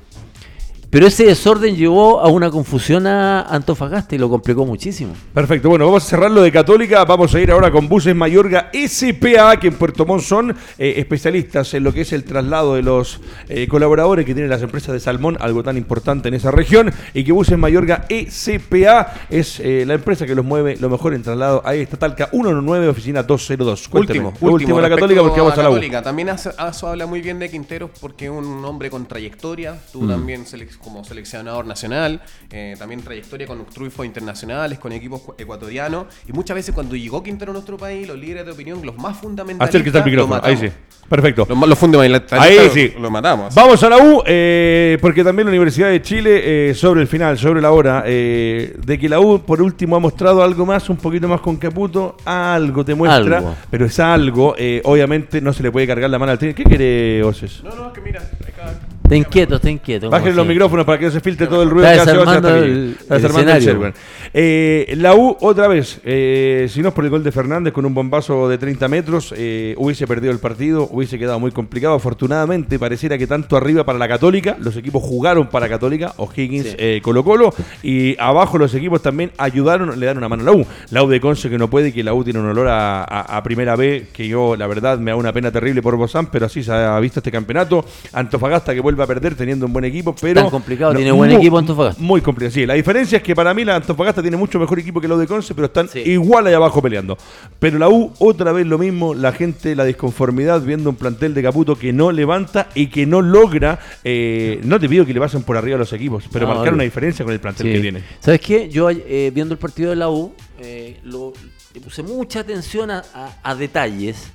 pero 0.92 1.06
ese 1.06 1.24
desorden 1.24 1.74
llevó 1.74 2.20
a 2.20 2.28
una 2.28 2.50
confusión 2.50 3.06
a 3.06 3.40
Antofagasta 3.44 4.14
y 4.14 4.18
lo 4.18 4.28
complicó 4.28 4.66
muchísimo. 4.66 5.14
Perfecto, 5.32 5.70
bueno, 5.70 5.86
vamos 5.86 6.04
a 6.04 6.06
cerrar 6.06 6.30
lo 6.30 6.42
de 6.42 6.52
Católica, 6.52 7.02
vamos 7.06 7.34
a 7.34 7.40
ir 7.40 7.50
ahora 7.50 7.70
con 7.70 7.88
Buses 7.88 8.14
Mayorga 8.14 8.70
SPA, 8.74 9.58
que 9.58 9.68
en 9.68 9.74
Puerto 9.74 10.04
Montt 10.04 10.22
son 10.22 10.50
eh, 10.78 10.94
especialistas 10.98 11.72
en 11.72 11.82
lo 11.84 11.94
que 11.94 12.02
es 12.02 12.12
el 12.12 12.24
traslado 12.24 12.74
de 12.74 12.82
los 12.82 13.20
eh, 13.48 13.66
colaboradores 13.68 14.26
que 14.26 14.34
tienen 14.34 14.50
las 14.50 14.60
empresas 14.60 14.92
de 14.92 15.00
salmón, 15.00 15.38
algo 15.40 15.62
tan 15.62 15.78
importante 15.78 16.28
en 16.28 16.34
esa 16.34 16.50
región, 16.50 16.92
y 17.14 17.24
que 17.24 17.32
Buses 17.32 17.56
Mayorga 17.56 18.06
SPA 18.28 19.14
es 19.30 19.60
eh, 19.60 19.84
la 19.86 19.94
empresa 19.94 20.26
que 20.26 20.34
los 20.34 20.44
mueve 20.44 20.76
lo 20.76 20.90
mejor 20.90 21.14
en 21.14 21.22
traslado. 21.22 21.62
Ahí 21.64 21.80
está 21.80 21.96
Talca 21.96 22.28
119, 22.30 22.88
oficina 22.88 23.22
202. 23.22 23.88
Cuénteme. 23.88 24.26
Último, 24.26 24.46
Lo 24.46 24.52
último 24.54 24.76
de 24.76 24.82
la 24.82 24.90
Católica 24.90 25.22
porque 25.22 25.40
vamos 25.40 25.58
a 25.58 25.62
la 25.62 25.70
U. 25.70 25.72
Católica. 25.72 26.02
También 26.02 26.28
Aso 26.28 26.86
habla 26.88 27.06
muy 27.06 27.22
bien 27.22 27.38
de 27.38 27.50
Quinteros 27.50 27.90
porque 27.98 28.26
es 28.26 28.30
un 28.30 28.62
hombre 28.66 28.90
con 28.90 29.06
trayectoria. 29.06 29.80
Tú 29.90 30.02
Mm. 30.02 30.08
también 30.08 30.44
selec- 30.44 30.78
como 30.82 31.04
seleccionador 31.04 31.64
nacional, 31.66 32.20
eh, 32.50 32.74
también 32.78 33.00
trayectoria 33.02 33.46
con 33.46 33.64
triunfos 33.66 34.04
internacionales, 34.04 34.78
con 34.78 34.92
equipos 34.92 35.20
cu- 35.22 35.34
ecuatorianos. 35.38 36.06
Y 36.28 36.32
muchas 36.32 36.54
veces 36.56 36.74
cuando 36.74 36.94
llegó 36.96 37.22
Quintero 37.22 37.52
a 37.52 37.54
nuestro 37.54 37.76
país, 37.76 38.06
los 38.06 38.18
líderes 38.18 38.44
de 38.46 38.52
opinión, 38.52 38.84
los 38.84 38.96
más 38.96 39.16
fundamentalistas, 39.18 39.68
Acérquese 39.68 39.98
al 39.98 40.04
micrófono, 40.04 40.40
ahí 40.44 40.56
sí. 40.56 40.68
Perfecto. 41.08 41.46
Los, 41.48 41.58
más- 41.58 41.68
los 41.68 41.78
fundamentalistas 41.78 42.40
Ahí 42.40 42.70
sí. 42.72 42.92
lo 42.98 43.10
matamos. 43.10 43.54
Vamos 43.54 43.82
a 43.82 43.88
la 43.88 43.98
U, 43.98 44.22
eh, 44.26 44.98
porque 45.00 45.22
también 45.24 45.46
la 45.46 45.50
Universidad 45.50 45.88
de 45.88 46.00
Chile, 46.02 46.70
eh, 46.70 46.74
sobre 46.74 47.02
el 47.02 47.06
final, 47.06 47.38
sobre 47.38 47.60
la 47.60 47.70
hora, 47.72 48.02
eh, 48.06 48.74
de 48.84 48.98
que 48.98 49.08
la 49.08 49.20
U 49.20 49.40
por 49.40 49.60
último 49.62 49.96
ha 49.96 50.00
mostrado 50.00 50.42
algo 50.42 50.64
más, 50.66 50.88
un 50.90 50.96
poquito 50.96 51.28
más 51.28 51.40
con 51.40 51.56
Caputo, 51.56 52.16
algo 52.24 52.84
te 52.84 52.94
muestra, 52.94 53.38
Algo. 53.38 53.54
pero 53.70 53.86
es 53.86 53.98
algo, 54.00 54.54
eh, 54.58 54.80
obviamente 54.84 55.40
no 55.40 55.52
se 55.52 55.62
le 55.62 55.70
puede 55.70 55.86
cargar 55.86 56.08
la 56.10 56.18
mano 56.18 56.32
al 56.32 56.38
tren. 56.38 56.54
¿Qué 56.54 56.64
quiere 56.64 57.22
Oces? 57.22 57.62
No, 57.62 57.74
no, 57.74 57.86
es 57.88 57.92
que 57.92 58.00
mira, 58.00 58.20
acá- 58.48 58.78
Está 59.12 59.28
inquieto, 59.28 59.56
está 59.56 59.70
inquieto. 59.70 60.08
Bajen 60.08 60.34
los 60.34 60.46
micrófonos 60.46 60.86
para 60.86 60.98
que 60.98 61.04
no 61.06 61.10
se 61.10 61.20
filtre 61.20 61.46
todo 61.46 61.62
el 61.62 61.68
ruido 61.68 61.86
Está 61.86 62.04
que 62.04 62.10
hace 62.10 62.20
aquí. 62.22 62.48
el- 62.64 62.96
Está 62.98 63.16
el 63.16 63.68
el. 63.68 63.92
Eh, 64.34 64.94
la 64.96 65.14
U, 65.14 65.36
otra 65.40 65.68
vez, 65.68 66.00
eh, 66.04 66.66
si 66.70 66.80
no 66.80 66.88
es 66.88 66.94
por 66.94 67.04
el 67.04 67.10
gol 67.10 67.22
de 67.22 67.30
Fernández 67.30 67.74
con 67.74 67.84
un 67.84 67.92
bombazo 67.92 68.48
de 68.48 68.56
30 68.56 68.88
metros, 68.88 69.34
eh, 69.36 69.74
hubiese 69.76 70.06
perdido 70.06 70.32
el 70.32 70.38
partido, 70.38 70.88
hubiese 70.90 71.18
quedado 71.18 71.38
muy 71.38 71.50
complicado. 71.50 71.94
Afortunadamente, 71.94 72.78
pareciera 72.78 73.18
que 73.18 73.26
tanto 73.26 73.54
arriba 73.58 73.84
para 73.84 73.98
la 73.98 74.08
Católica, 74.08 74.56
los 74.58 74.76
equipos 74.76 75.02
jugaron 75.02 75.48
para 75.48 75.68
Católica, 75.68 76.14
O'Higgins, 76.16 76.68
Sí. 76.68 76.74
eh, 76.78 77.00
Colo 77.02 77.22
Colo, 77.22 77.52
y 77.82 78.16
abajo 78.18 78.56
los 78.56 78.72
equipos 78.74 79.02
también 79.02 79.32
ayudaron, 79.36 80.00
le 80.00 80.06
dan 80.06 80.16
una 80.16 80.30
mano 80.30 80.42
a 80.42 80.46
la 80.46 80.52
U. 80.52 80.66
La 80.90 81.02
U 81.04 81.08
de 81.08 81.20
Conce 81.20 81.50
que 81.50 81.58
no 81.58 81.68
puede, 81.68 81.88
y 81.88 81.92
que 81.92 82.02
la 82.02 82.14
U 82.14 82.24
tiene 82.24 82.38
un 82.40 82.46
olor 82.46 82.68
a, 82.68 83.02
a- 83.02 83.36
a 83.36 83.42
primera 83.42 83.76
B, 83.76 84.06
que 84.12 84.26
yo, 84.26 84.56
la 84.56 84.66
verdad, 84.66 84.98
me 84.98 85.10
da 85.10 85.16
una 85.18 85.34
pena 85.34 85.50
terrible 85.50 85.82
por 85.82 85.96
Bozán, 85.96 86.28
pero 86.30 86.46
así 86.46 86.62
se 86.62 86.72
ha 86.72 86.98
visto 87.00 87.20
este 87.20 87.30
campeonato. 87.30 87.84
Antofagasta 88.14 88.72
que 88.72 88.80
vuelve 88.80 89.01
a 89.02 89.06
perder 89.06 89.34
teniendo 89.34 89.66
un 89.66 89.72
buen 89.72 89.84
equipo, 89.84 90.14
pero... 90.20 90.40
Tan 90.42 90.50
complicado, 90.50 90.94
tiene 90.94 91.12
buen 91.12 91.30
muy- 91.30 91.38
equipo 91.40 91.58
Antofagasta. 91.58 92.02
Muy 92.02 92.20
complicado, 92.20 92.52
sí. 92.54 92.66
La 92.66 92.74
diferencia 92.74 93.16
es 93.18 93.22
que 93.22 93.34
para 93.34 93.52
mí 93.54 93.64
la 93.64 93.76
Antofagasta 93.76 94.22
tiene 94.22 94.36
mucho 94.36 94.58
mejor 94.58 94.78
equipo 94.78 95.00
que 95.00 95.08
la 95.08 95.14
U 95.14 95.18
de 95.18 95.26
Conce, 95.26 95.54
pero 95.54 95.66
están 95.66 95.88
Sí. 95.88 96.00
igual 96.00 96.46
ahí 96.46 96.54
abajo 96.54 96.80
peleando. 96.82 97.16
Pero 97.58 97.78
la 97.78 97.88
U, 97.88 98.12
otra 98.18 98.52
vez 98.52 98.66
lo 98.66 98.78
mismo, 98.78 99.14
la 99.14 99.32
gente, 99.32 99.74
la 99.76 99.84
disconformidad 99.84 100.60
viendo 100.62 100.90
un 100.90 100.96
plantel 100.96 101.34
de 101.34 101.42
Caputo 101.42 101.76
que 101.76 101.92
no 101.92 102.12
levanta 102.12 102.68
y 102.74 102.86
que 102.88 103.06
no 103.06 103.20
logra, 103.22 103.78
eh, 104.04 104.60
no 104.64 104.78
te 104.80 104.88
pido 104.88 105.04
que 105.06 105.14
le 105.14 105.20
pasen 105.20 105.42
por 105.42 105.56
arriba 105.56 105.76
a 105.76 105.78
los 105.78 105.92
equipos, 105.92 106.24
pero 106.32 106.46
No, 106.46 106.54
marcar 106.54 106.74
una 106.74 106.84
diferencia 106.84 107.24
con 107.24 107.32
el 107.34 107.40
plantel 107.40 107.66
Sí. 107.66 107.72
que 107.72 107.80
tiene. 107.80 108.02
¿Sabes 108.20 108.40
qué? 108.40 108.68
Yo 108.68 108.88
eh, 108.90 109.30
viendo 109.34 109.54
el 109.54 109.58
partido 109.58 109.90
de 109.90 109.96
la 109.96 110.08
U, 110.10 110.32
eh, 110.60 110.98
lo- 111.04 111.32
le 111.74 111.80
puse 111.80 112.02
mucha 112.02 112.40
atención 112.40 112.90
a, 112.90 113.02
a- 113.14 113.36
a 113.42 113.54
detalles 113.54 114.30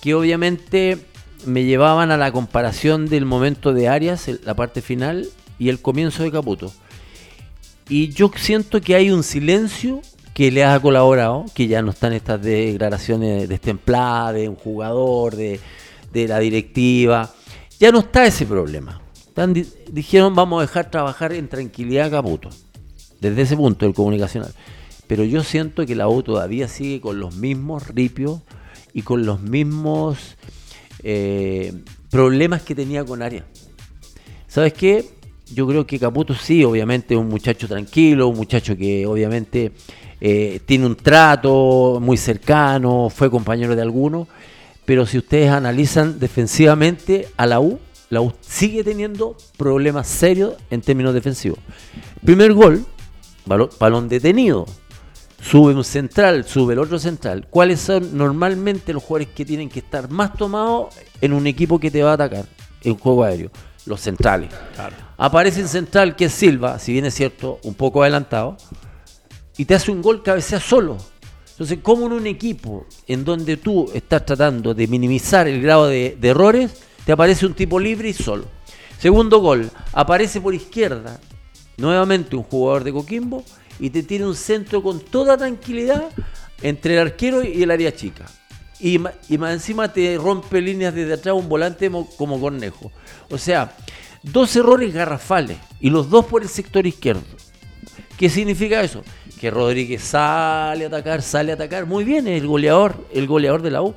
que 0.00 0.14
obviamente 0.14 0.98
me 1.46 1.64
llevaban 1.64 2.10
a 2.10 2.16
la 2.16 2.32
comparación 2.32 3.06
del 3.06 3.24
momento 3.24 3.72
de 3.72 3.88
Arias, 3.88 4.28
el- 4.28 4.40
la 4.44 4.54
parte 4.54 4.82
final, 4.82 5.28
y 5.58 5.68
el 5.68 5.80
comienzo 5.80 6.22
de 6.22 6.32
Caputo. 6.32 6.72
Y 7.88 8.08
yo 8.10 8.30
siento 8.36 8.80
que 8.80 8.94
hay 8.94 9.10
un 9.10 9.22
silencio 9.22 10.00
que 10.34 10.50
le 10.50 10.64
ha 10.64 10.80
colaborado, 10.80 11.44
que 11.54 11.66
ya 11.66 11.82
no 11.82 11.90
están 11.90 12.12
estas 12.14 12.40
declaraciones 12.40 13.48
destempladas 13.48 14.34
de 14.34 14.48
un 14.48 14.56
jugador, 14.56 15.36
de, 15.36 15.60
de 16.12 16.28
la 16.28 16.38
directiva. 16.38 17.30
Ya 17.78 17.92
no 17.92 17.98
está 18.00 18.24
ese 18.24 18.46
problema. 18.46 19.00
Dijeron 19.90 20.34
vamos 20.34 20.58
a 20.58 20.66
dejar 20.66 20.90
trabajar 20.90 21.32
en 21.32 21.48
tranquilidad 21.48 22.06
a 22.06 22.10
Caputo, 22.10 22.48
desde 23.20 23.42
ese 23.42 23.56
punto 23.56 23.84
del 23.84 23.94
comunicacional. 23.94 24.52
Pero 25.06 25.24
yo 25.24 25.42
siento 25.42 25.84
que 25.84 25.94
la 25.94 26.08
U 26.08 26.22
todavía 26.22 26.68
sigue 26.68 27.00
con 27.00 27.20
los 27.20 27.34
mismos 27.34 27.88
ripios 27.88 28.40
y 28.94 29.02
con 29.02 29.26
los 29.26 29.40
mismos 29.40 30.36
eh, 31.02 31.72
problemas 32.10 32.62
que 32.62 32.74
tenía 32.74 33.04
con 33.04 33.22
Arias. 33.22 33.44
¿Sabes 34.46 34.72
qué? 34.72 35.04
Yo 35.54 35.66
creo 35.66 35.86
que 35.86 35.98
Caputo 35.98 36.34
sí, 36.34 36.64
obviamente 36.64 37.16
un 37.16 37.28
muchacho 37.28 37.68
tranquilo, 37.68 38.28
un 38.28 38.36
muchacho 38.36 38.76
que 38.76 39.06
obviamente 39.06 39.72
eh, 40.20 40.60
tiene 40.64 40.86
un 40.86 40.96
trato 40.96 41.98
muy 42.00 42.16
cercano, 42.16 43.10
fue 43.10 43.30
compañero 43.30 43.74
de 43.74 43.82
algunos, 43.82 44.28
pero 44.84 45.04
si 45.06 45.18
ustedes 45.18 45.50
analizan 45.50 46.18
defensivamente 46.18 47.28
a 47.36 47.46
la 47.46 47.60
U, 47.60 47.78
la 48.08 48.20
U 48.20 48.32
sigue 48.40 48.84
teniendo 48.84 49.36
problemas 49.56 50.06
serios 50.06 50.54
en 50.70 50.80
términos 50.80 51.14
defensivos. 51.14 51.58
Primer 52.24 52.52
gol, 52.52 52.84
balón 53.46 54.08
detenido, 54.08 54.66
sube 55.42 55.74
un 55.74 55.84
central, 55.84 56.44
sube 56.44 56.74
el 56.74 56.78
otro 56.78 56.98
central. 56.98 57.46
¿Cuáles 57.50 57.80
son 57.80 58.16
normalmente 58.16 58.92
los 58.92 59.02
jugadores 59.02 59.34
que 59.34 59.44
tienen 59.44 59.68
que 59.68 59.80
estar 59.80 60.08
más 60.08 60.34
tomados 60.34 60.94
en 61.20 61.32
un 61.32 61.46
equipo 61.46 61.78
que 61.78 61.90
te 61.90 62.02
va 62.02 62.12
a 62.12 62.14
atacar 62.14 62.46
en 62.82 62.96
juego 62.96 63.24
aéreo? 63.24 63.50
Los 63.84 64.00
centrales. 64.00 64.50
Aparece 65.18 65.62
un 65.62 65.68
central 65.68 66.14
que 66.14 66.26
es 66.26 66.32
Silva, 66.32 66.78
si 66.78 66.92
bien 66.92 67.04
es 67.04 67.14
cierto, 67.14 67.58
un 67.64 67.74
poco 67.74 68.02
adelantado, 68.02 68.56
y 69.56 69.64
te 69.64 69.74
hace 69.74 69.90
un 69.90 70.00
gol 70.00 70.22
cabecea 70.22 70.60
solo. 70.60 70.96
Entonces, 71.50 71.80
¿cómo 71.82 72.06
en 72.06 72.12
un 72.12 72.26
equipo 72.26 72.86
en 73.08 73.24
donde 73.24 73.56
tú 73.56 73.90
estás 73.92 74.24
tratando 74.24 74.72
de 74.72 74.86
minimizar 74.86 75.48
el 75.48 75.60
grado 75.60 75.88
de, 75.88 76.16
de 76.18 76.28
errores, 76.28 76.82
te 77.04 77.12
aparece 77.12 77.44
un 77.44 77.54
tipo 77.54 77.80
libre 77.80 78.08
y 78.08 78.12
solo? 78.14 78.44
Segundo 78.98 79.40
gol, 79.40 79.68
aparece 79.92 80.40
por 80.40 80.54
izquierda 80.54 81.18
nuevamente 81.76 82.36
un 82.36 82.44
jugador 82.44 82.84
de 82.84 82.92
Coquimbo 82.92 83.44
y 83.80 83.90
te 83.90 84.02
tiene 84.02 84.26
un 84.26 84.36
centro 84.36 84.82
con 84.82 85.00
toda 85.00 85.36
tranquilidad 85.36 86.10
entre 86.62 86.94
el 86.94 87.00
arquero 87.00 87.42
y 87.42 87.62
el 87.62 87.70
área 87.70 87.94
chica. 87.94 88.26
Y, 88.80 88.98
más 88.98 89.14
encima 89.52 89.92
te 89.92 90.16
rompe 90.18 90.60
líneas 90.60 90.92
desde 90.94 91.14
atrás 91.14 91.36
un 91.36 91.48
volante 91.48 91.88
mo- 91.88 92.08
como 92.16 92.40
Cornejo. 92.40 92.90
O 93.30 93.38
sea, 93.38 93.76
dos 94.24 94.54
errores 94.56 94.92
garrafales 94.92 95.56
y 95.80 95.90
los 95.90 96.10
dos 96.10 96.24
por 96.26 96.42
el 96.42 96.48
sector 96.48 96.84
izquierdo. 96.86 97.22
¿Qué 98.18 98.28
significa 98.28 98.80
eso? 98.82 99.02
Que 99.40 99.50
Rodríguez 99.50 100.02
sale 100.02 100.84
a 100.84 100.88
atacar, 100.88 101.22
sale 101.22 101.52
a 101.52 101.54
atacar. 101.54 101.86
Muy 101.86 102.02
bien, 102.04 102.26
es 102.28 102.40
el 102.40 102.46
goleador, 102.48 103.06
el 103.12 103.26
goleador 103.26 103.62
de 103.62 103.70
la 103.70 103.82
U. 103.82 103.94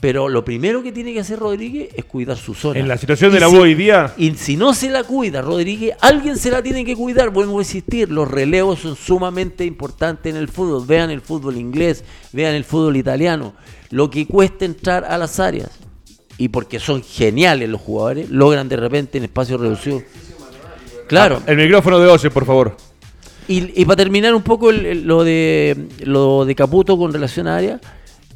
Pero 0.00 0.28
lo 0.28 0.44
primero 0.44 0.80
que 0.80 0.92
tiene 0.92 1.12
que 1.12 1.18
hacer 1.20 1.40
Rodríguez 1.40 1.88
es 1.96 2.04
cuidar 2.04 2.36
su 2.36 2.54
zona. 2.54 2.78
En 2.78 2.86
la 2.86 2.96
situación 2.96 3.32
de 3.32 3.40
la 3.40 3.48
si- 3.48 3.56
U 3.56 3.60
hoy 3.62 3.74
día, 3.74 4.14
Y 4.16 4.32
si 4.36 4.56
no 4.56 4.72
se 4.72 4.90
la 4.90 5.02
cuida 5.02 5.42
Rodríguez, 5.42 5.96
alguien 6.00 6.36
se 6.36 6.52
la 6.52 6.62
tiene 6.62 6.84
que 6.84 6.94
cuidar. 6.94 7.30
Vuelvo 7.30 7.58
a 7.58 7.62
insistir, 7.62 8.08
los 8.10 8.30
relevos 8.30 8.78
son 8.78 8.94
sumamente 8.94 9.64
importantes 9.64 10.32
en 10.32 10.38
el 10.38 10.46
fútbol. 10.46 10.86
Vean 10.86 11.10
el 11.10 11.20
fútbol 11.20 11.56
inglés, 11.56 12.04
vean 12.32 12.54
el 12.54 12.62
fútbol 12.62 12.96
italiano. 12.96 13.54
Lo 13.90 14.08
que 14.08 14.26
cuesta 14.26 14.64
entrar 14.64 15.04
a 15.04 15.18
las 15.18 15.40
áreas. 15.40 15.70
Y 16.36 16.48
porque 16.50 16.78
son 16.78 17.02
geniales 17.02 17.68
los 17.68 17.80
jugadores, 17.80 18.30
logran 18.30 18.68
de 18.68 18.76
repente 18.76 19.18
en 19.18 19.24
espacios 19.24 19.60
reducidos. 19.60 20.04
Claro. 21.08 21.42
el 21.46 21.56
micrófono 21.56 21.98
de 21.98 22.06
Ose, 22.06 22.30
por 22.30 22.44
favor. 22.46 22.76
Y, 23.48 23.80
y 23.80 23.84
para 23.86 23.96
terminar 23.96 24.32
un 24.34 24.42
poco 24.42 24.68
el- 24.70 24.84
el- 24.86 25.02
lo 25.06 25.24
de 25.24 25.88
lo 26.04 26.44
de 26.44 26.54
Caputo 26.54 26.96
con 26.98 27.12
relación 27.12 27.48
a 27.48 27.56
área, 27.56 27.80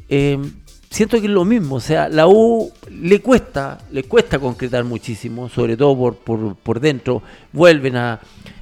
eh, 0.09 0.39
siento 0.93 1.19
que 1.19 1.25
es 1.25 1.31
lo 1.33 1.43
mismo. 1.43 1.75
O 1.75 1.79
sea, 1.79 2.07
la 2.07 2.27
U 2.27 2.71
le 2.89 3.19
cuesta, 3.21 3.79
le 3.91 4.03
cuesta 4.03 4.37
concretar 4.39 4.83
muchísimo, 4.83 5.49
sobre 5.49 5.75
todo 5.75 5.97
por, 5.97 6.15
por, 6.17 6.55
por 6.55 6.79
dentro. 6.79 7.23
Vuelven 7.51 7.95
a, 7.97 8.19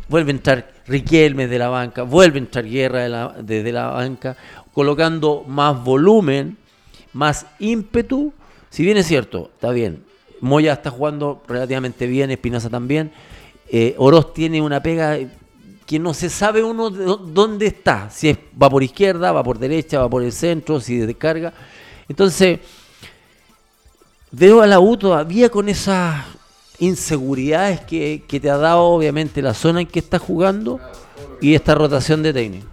vuelve 0.08 0.32
a 0.32 0.36
entrar 0.36 0.72
Riquelme 0.88 1.48
de 1.48 1.60
la 1.60 1.70
banca, 1.70 2.04
vuelve 2.04 2.40
a 2.40 2.42
entrar 2.42 2.66
Guerra 2.66 3.04
de 3.04 3.10
la, 3.10 3.36
desde 3.42 3.72
la 3.72 3.88
banca, 3.88 4.36
colocando 4.74 5.44
más 5.48 5.84
volumen, 5.84 6.58
más 7.14 7.46
ímpetu. 7.60 8.34
Si 8.70 8.84
bien 8.84 8.98
es 8.98 9.08
cierto, 9.08 9.52
está 9.54 9.72
bien. 9.72 10.04
Moya 10.40 10.74
está 10.74 10.90
jugando 10.90 11.44
relativamente 11.48 12.08
bien, 12.08 12.32
Espinosa 12.32 12.70
también. 12.70 13.12
Eh, 13.70 13.94
Oroz 13.98 14.34
tiene 14.34 14.62
una 14.62 14.82
pega 14.82 15.18
que 15.86 16.00
no 16.00 16.14
se 16.14 16.30
sabe 16.30 16.64
uno 16.64 16.90
de 16.90 17.06
dó- 17.06 17.18
dónde 17.18 17.68
está, 17.68 18.10
si 18.10 18.30
es, 18.30 18.38
va 18.62 18.70
por 18.70 18.82
izquierda, 18.82 19.32
va 19.32 19.44
por 19.44 19.60
derecha, 19.60 20.00
va 20.00 20.10
por 20.10 20.24
el 20.24 20.32
centro, 20.32 20.80
si 20.80 20.98
descarga. 20.98 21.54
Entonces, 22.12 22.60
veo 24.32 24.62
a 24.62 24.68
la 24.68 24.80
U 24.80 24.98
todavía 24.98 25.50
con 25.50 25.70
esas 25.70 26.26
inseguridades 26.80 27.80
que, 27.82 28.24
que 28.28 28.40
te 28.40 28.50
ha 28.50 28.58
dado 28.58 28.82
obviamente 28.82 29.42
la 29.42 29.54
zona 29.54 29.82
en 29.82 29.88
que 29.88 30.00
está 30.00 30.20
jugando 30.20 30.80
y 31.40 31.56
esta 31.56 31.74
rotación 31.74 32.22
de 32.22 32.34
técnico. 32.34 32.68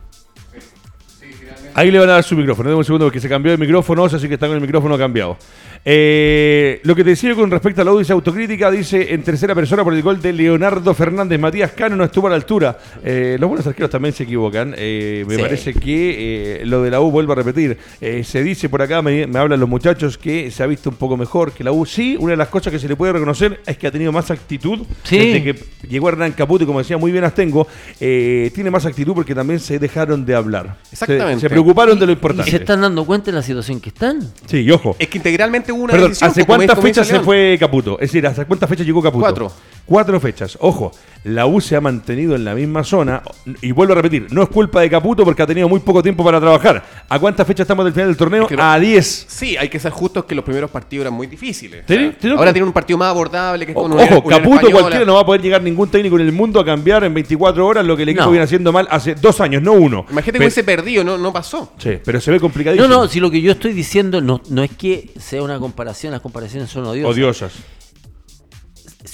Ahí 1.75 1.93
le 1.93 2.01
van 2.01 2.11
a 2.11 2.15
dar 2.15 2.25
su 2.25 2.35
micrófono. 2.35 2.71
Deme 2.71 2.79
un 2.79 2.85
segundo 2.85 3.07
porque 3.07 3.21
se 3.21 3.29
cambió 3.29 3.53
el 3.53 3.59
micrófono, 3.59 4.03
Ose, 4.03 4.17
así 4.17 4.27
que 4.27 4.35
está 4.35 4.49
con 4.49 4.57
el 4.57 4.61
micrófono 4.61 4.99
cambiado. 4.99 5.37
Eh, 5.85 6.81
lo 6.85 6.95
que 6.95 7.05
te 7.05 7.11
decía 7.11 7.35
con 7.35 7.51
respecto 7.51 7.81
a 7.83 7.85
la 7.85 7.91
audiencia 7.91 8.13
autocrítica, 8.15 8.71
dice 8.71 9.13
en 9.15 9.23
tercera 9.23 9.55
persona 9.55 9.85
por 9.85 9.95
el 9.95 10.03
gol 10.03 10.21
de 10.21 10.33
Leonardo 10.33 10.93
Fernández. 10.95 11.39
Matías 11.41 11.73
Cano 11.73 11.97
no 11.97 12.05
estuvo 12.05 12.27
a 12.27 12.31
la 12.31 12.37
altura. 12.37 12.79
Eh, 13.05 13.37
los 13.41 13.49
buenos 13.49 13.67
arqueros 13.67 13.91
también 13.91 14.13
se 14.15 14.25
equivocan. 14.25 14.75
Eh, 14.77 15.25
me 15.27 15.37
Sí. 15.37 15.41
parece 15.43 15.75
que 15.75 16.61
eh, 16.63 16.67
lo 16.67 16.83
de 16.83 16.91
la 16.91 17.01
U, 17.01 17.11
vuelvo 17.11 17.33
a 17.33 17.37
repetir, 17.37 17.79
eh, 18.01 18.23
se 18.25 18.43
dice 18.43 18.69
por 18.69 18.83
acá, 18.83 19.03
me, 19.03 19.27
me 19.27 19.39
hablan 19.39 19.61
los 19.61 19.69
muchachos, 19.69 20.19
que 20.19 20.51
se 20.51 20.63
ha 20.63 20.67
visto 20.67 20.91
un 20.91 20.97
poco 20.97 21.17
mejor 21.17 21.53
que 21.53 21.63
la 21.65 21.73
U. 21.73 21.87
Sí, 21.87 22.17
una 22.19 22.33
de 22.33 22.37
las 22.37 22.49
cosas 22.49 22.73
que 22.73 22.79
se 22.79 22.89
le 22.89 22.97
puede 22.97 23.13
reconocer 23.13 23.61
es 23.67 23.79
que 23.79 23.87
ha 23.87 23.91
tenido 23.91 24.13
más 24.13 24.31
actitud 24.31 24.81
Sí. 25.05 25.19
desde 25.19 25.43
que 25.43 25.65
llegó 25.89 26.09
Hernán 26.09 26.33
Caputo 26.33 26.65
y 26.65 26.67
como 26.67 26.81
decía 26.81 26.99
muy 26.99 27.13
bien 27.13 27.25
Astengo, 27.25 27.67
eh, 28.01 28.51
tiene 28.55 28.71
más 28.71 28.85
actitud 28.85 29.15
porque 29.15 29.35
también 29.35 29.61
se 29.61 29.79
dejaron 29.79 30.25
de 30.27 30.35
hablar. 30.35 30.77
Se- 30.83 30.95
Exactamente. 30.97 31.41
Se, 31.41 31.49
preocuparon 31.51 31.99
de 31.99 32.07
lo 32.07 32.13
¿Y 32.13 32.15
importante. 32.15 32.51
se 32.51 32.57
están 32.59 32.81
dando 32.81 33.05
cuenta 33.05 33.27
de 33.31 33.37
la 33.37 33.43
situación 33.43 33.81
que 33.81 33.91
están? 33.91 34.21
Sí, 34.47 34.59
y 34.59 34.71
ojo. 34.71 34.97
Es 34.99 35.09
que 35.09 35.19
integralmente 35.19 35.73
una 35.83 35.93
Perdón, 35.93 36.11
decisión. 36.11 36.31
¿hace 36.31 36.47
cuántas 36.47 36.79
fechas 36.79 37.07
se 37.07 37.21
fue 37.21 37.57
Caputo? 37.59 37.95
Es 38.01 38.11
decir, 38.11 38.27
¿hace 38.27 38.45
cuántas 38.45 38.69
fechas 38.69 38.87
llegó 38.87 39.03
Caputo? 39.03 39.21
Cuatro. 39.21 39.53
Cuatro 39.85 40.21
fechas. 40.21 40.59
Ojo, 40.61 40.93
la 41.25 41.47
U 41.47 41.61
se 41.61 41.77
ha 41.77 41.81
mantenido 41.81 42.35
en 42.37 42.45
la 42.45 42.55
misma 42.55 42.85
zona. 42.85 43.23
Y 43.61 43.73
vuelvo 43.73 43.93
a 43.93 43.97
repetir, 43.97 44.27
no 44.31 44.43
es 44.43 44.49
culpa 44.49 44.81
de 44.81 44.89
Caputo 44.91 45.25
porque 45.25 45.43
ha 45.43 45.47
tenido 45.47 45.69
muy 45.69 45.81
poco 45.81 46.03
tiempo 46.03 46.25
para 46.25 46.41
trabajar. 46.41 46.85
¿A 47.09 47.19
cuántas 47.19 47.47
fechas 47.47 47.65
estamos 47.65 47.85
del 47.85 47.93
final 47.95 48.09
del 48.09 48.17
torneo? 48.17 48.43
Es 48.43 48.49
que 48.49 48.57
lo- 48.57 48.63
A 48.63 48.79
10. 48.79 49.27
Sí, 49.29 49.57
hay 49.57 49.69
que 49.69 49.79
ser 49.79 49.91
justos 49.93 50.25
que 50.25 50.35
los 50.35 50.45
primeros 50.45 50.71
partidos 50.71 51.03
eran 51.03 51.15
muy 51.15 51.27
difíciles. 51.27 51.85
¿Tiene- 51.87 52.11
tiene- 52.13 52.37
ahora 52.37 52.53
tienen 52.53 52.69
un 52.69 52.73
partido 52.73 52.99
más 52.99 53.09
abordable 53.11 53.67
que 53.67 53.73
es 53.73 53.77
con 53.77 53.87
Ojo, 53.93 53.95
Unión- 54.01 54.09
Unión 54.09 54.29
Caputo 54.29 54.55
Española. 54.57 54.81
cualquiera 54.81 55.05
no 55.07 55.15
va 55.15 55.21
a 55.21 55.27
poder 55.27 55.43
llegar 55.43 55.63
ningún 55.63 55.89
técnico 55.91 56.17
en 56.19 56.23
el 56.27 56.33
mundo 56.33 56.61
a 56.61 56.65
cambiar 56.65 57.05
en 57.05 57.13
24 57.15 57.67
horas 57.67 57.85
lo 57.85 57.97
que 57.97 58.05
el 58.05 58.11
equipo 58.11 58.25
No. 58.27 58.31
viene 58.31 58.45
haciendo 58.45 58.73
mal 58.73 58.87
hace 58.91 59.15
dos 59.15 59.41
años, 59.41 59.63
no 59.63 59.73
uno. 59.73 60.07
Imagínate 60.11 60.39
que 60.39 60.45
hubiese 60.45 60.65
perdido, 60.65 61.05
no, 61.05 61.19
no 61.19 61.33
pasó. 61.33 61.73
Sí, 61.79 61.99
pero 62.05 62.21
se 62.21 62.31
ve 62.31 62.41
complicadísimo. 62.41 62.89
No, 62.89 63.03
no, 63.03 63.09
si 63.09 63.21
lo 63.21 63.31
que 63.31 63.41
yo 63.41 63.53
estoy 63.53 63.73
diciendo 63.73 64.21
no, 64.21 64.41
no 64.51 64.63
es 64.63 64.71
que 64.73 65.11
sea 65.19 65.43
una 65.43 65.59
comparación, 65.59 66.13
las 66.13 66.21
comparaciones 66.21 66.71
son 66.71 66.85
odiosas. 66.87 67.15
Odiosas. 67.15 67.53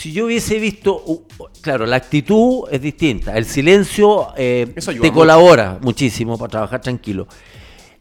Si 0.04 0.12
yo 0.12 0.26
hubiese 0.26 0.58
visto, 0.58 1.02
uh, 1.06 1.22
claro, 1.62 1.86
la 1.86 1.96
actitud 1.96 2.64
es 2.70 2.82
distinta, 2.82 3.38
el 3.38 3.46
silencio 3.46 4.34
eh, 4.36 4.70
te 4.74 4.92
mucho. 4.98 5.12
colabora 5.14 5.78
muchísimo 5.80 6.36
para 6.36 6.50
trabajar 6.50 6.82
tranquilo. 6.82 7.26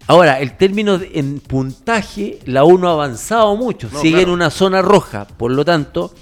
Ahora, 0.07 0.41
el 0.41 0.57
término 0.57 0.97
de- 0.97 1.11
en 1.17 1.39
puntaje, 1.39 2.39
la 2.43 2.65
U 2.65 2.77
no 2.77 2.89
ha 2.89 2.91
avanzado 2.91 3.55
mucho, 3.55 3.87
No, 3.89 4.01
sigue 4.01 4.15
claro. 4.15 4.27
en 4.27 4.33
una 4.33 4.49
zona 4.49 4.81
roja, 4.81 5.25
por 5.25 5.51
lo 5.51 5.63
tanto, 5.63 6.13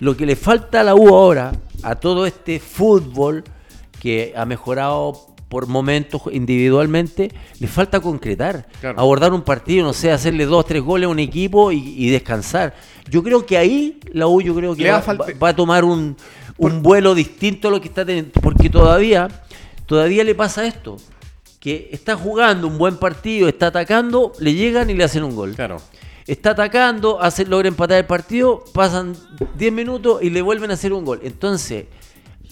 lo 0.00 0.14
que 0.14 0.26
le 0.26 0.36
falta 0.36 0.82
a 0.82 0.84
la 0.84 0.94
U 0.94 1.08
ahora, 1.08 1.52
a 1.82 1.94
todo 1.94 2.26
este 2.26 2.60
fútbol 2.60 3.42
que 3.98 4.34
ha 4.36 4.44
mejorado 4.44 5.28
por 5.50 5.66
momentos 5.66 6.22
individualmente, 6.32 7.30
le 7.58 7.66
falta 7.66 8.00
concretar, 8.00 8.66
Claro. 8.80 8.98
abordar 9.00 9.32
un 9.34 9.42
partido, 9.42 9.84
no 9.84 9.92
sé, 9.92 10.12
hacerle 10.12 10.46
dos, 10.46 10.64
tres 10.64 10.80
goles 10.80 11.06
a 11.06 11.10
un 11.10 11.18
equipo 11.18 11.72
y, 11.72 11.78
y 11.98 12.08
descansar. 12.10 12.72
Yo 13.10 13.22
creo 13.22 13.44
que 13.44 13.58
ahí 13.58 13.98
la 14.12 14.28
U 14.28 14.40
yo 14.40 14.54
creo 14.54 14.76
que 14.76 14.88
va, 14.90 15.00
va 15.00 15.12
a 15.26 15.32
va- 15.34 15.56
tomar 15.56 15.84
un, 15.84 16.16
un 16.56 16.82
vuelo 16.82 17.14
distinto 17.16 17.66
a 17.66 17.70
lo 17.72 17.80
que 17.80 17.88
está 17.88 18.04
teniendo, 18.04 18.30
porque 18.40 18.70
todavía, 18.70 19.26
todavía 19.86 20.22
le 20.22 20.36
pasa 20.36 20.64
esto, 20.66 20.96
que 21.58 21.88
está 21.92 22.14
jugando 22.16 22.68
un 22.68 22.78
buen 22.78 22.96
partido, 22.96 23.48
está 23.48 23.66
atacando, 23.66 24.32
le 24.38 24.54
llegan 24.54 24.88
y 24.88 24.94
le 24.94 25.02
hacen 25.02 25.24
un 25.24 25.34
gol. 25.34 25.54
Claro. 25.56 25.78
Está 26.28 26.50
atacando, 26.50 27.20
hace, 27.20 27.44
logra 27.44 27.66
empatar 27.66 27.98
el 27.98 28.06
partido, 28.06 28.62
pasan 28.72 29.16
10 29.58 29.72
minutos 29.72 30.22
y 30.22 30.30
le 30.30 30.42
vuelven 30.42 30.70
a 30.70 30.74
hacer 30.74 30.92
un 30.92 31.04
gol. 31.04 31.18
Entonces, 31.24 31.86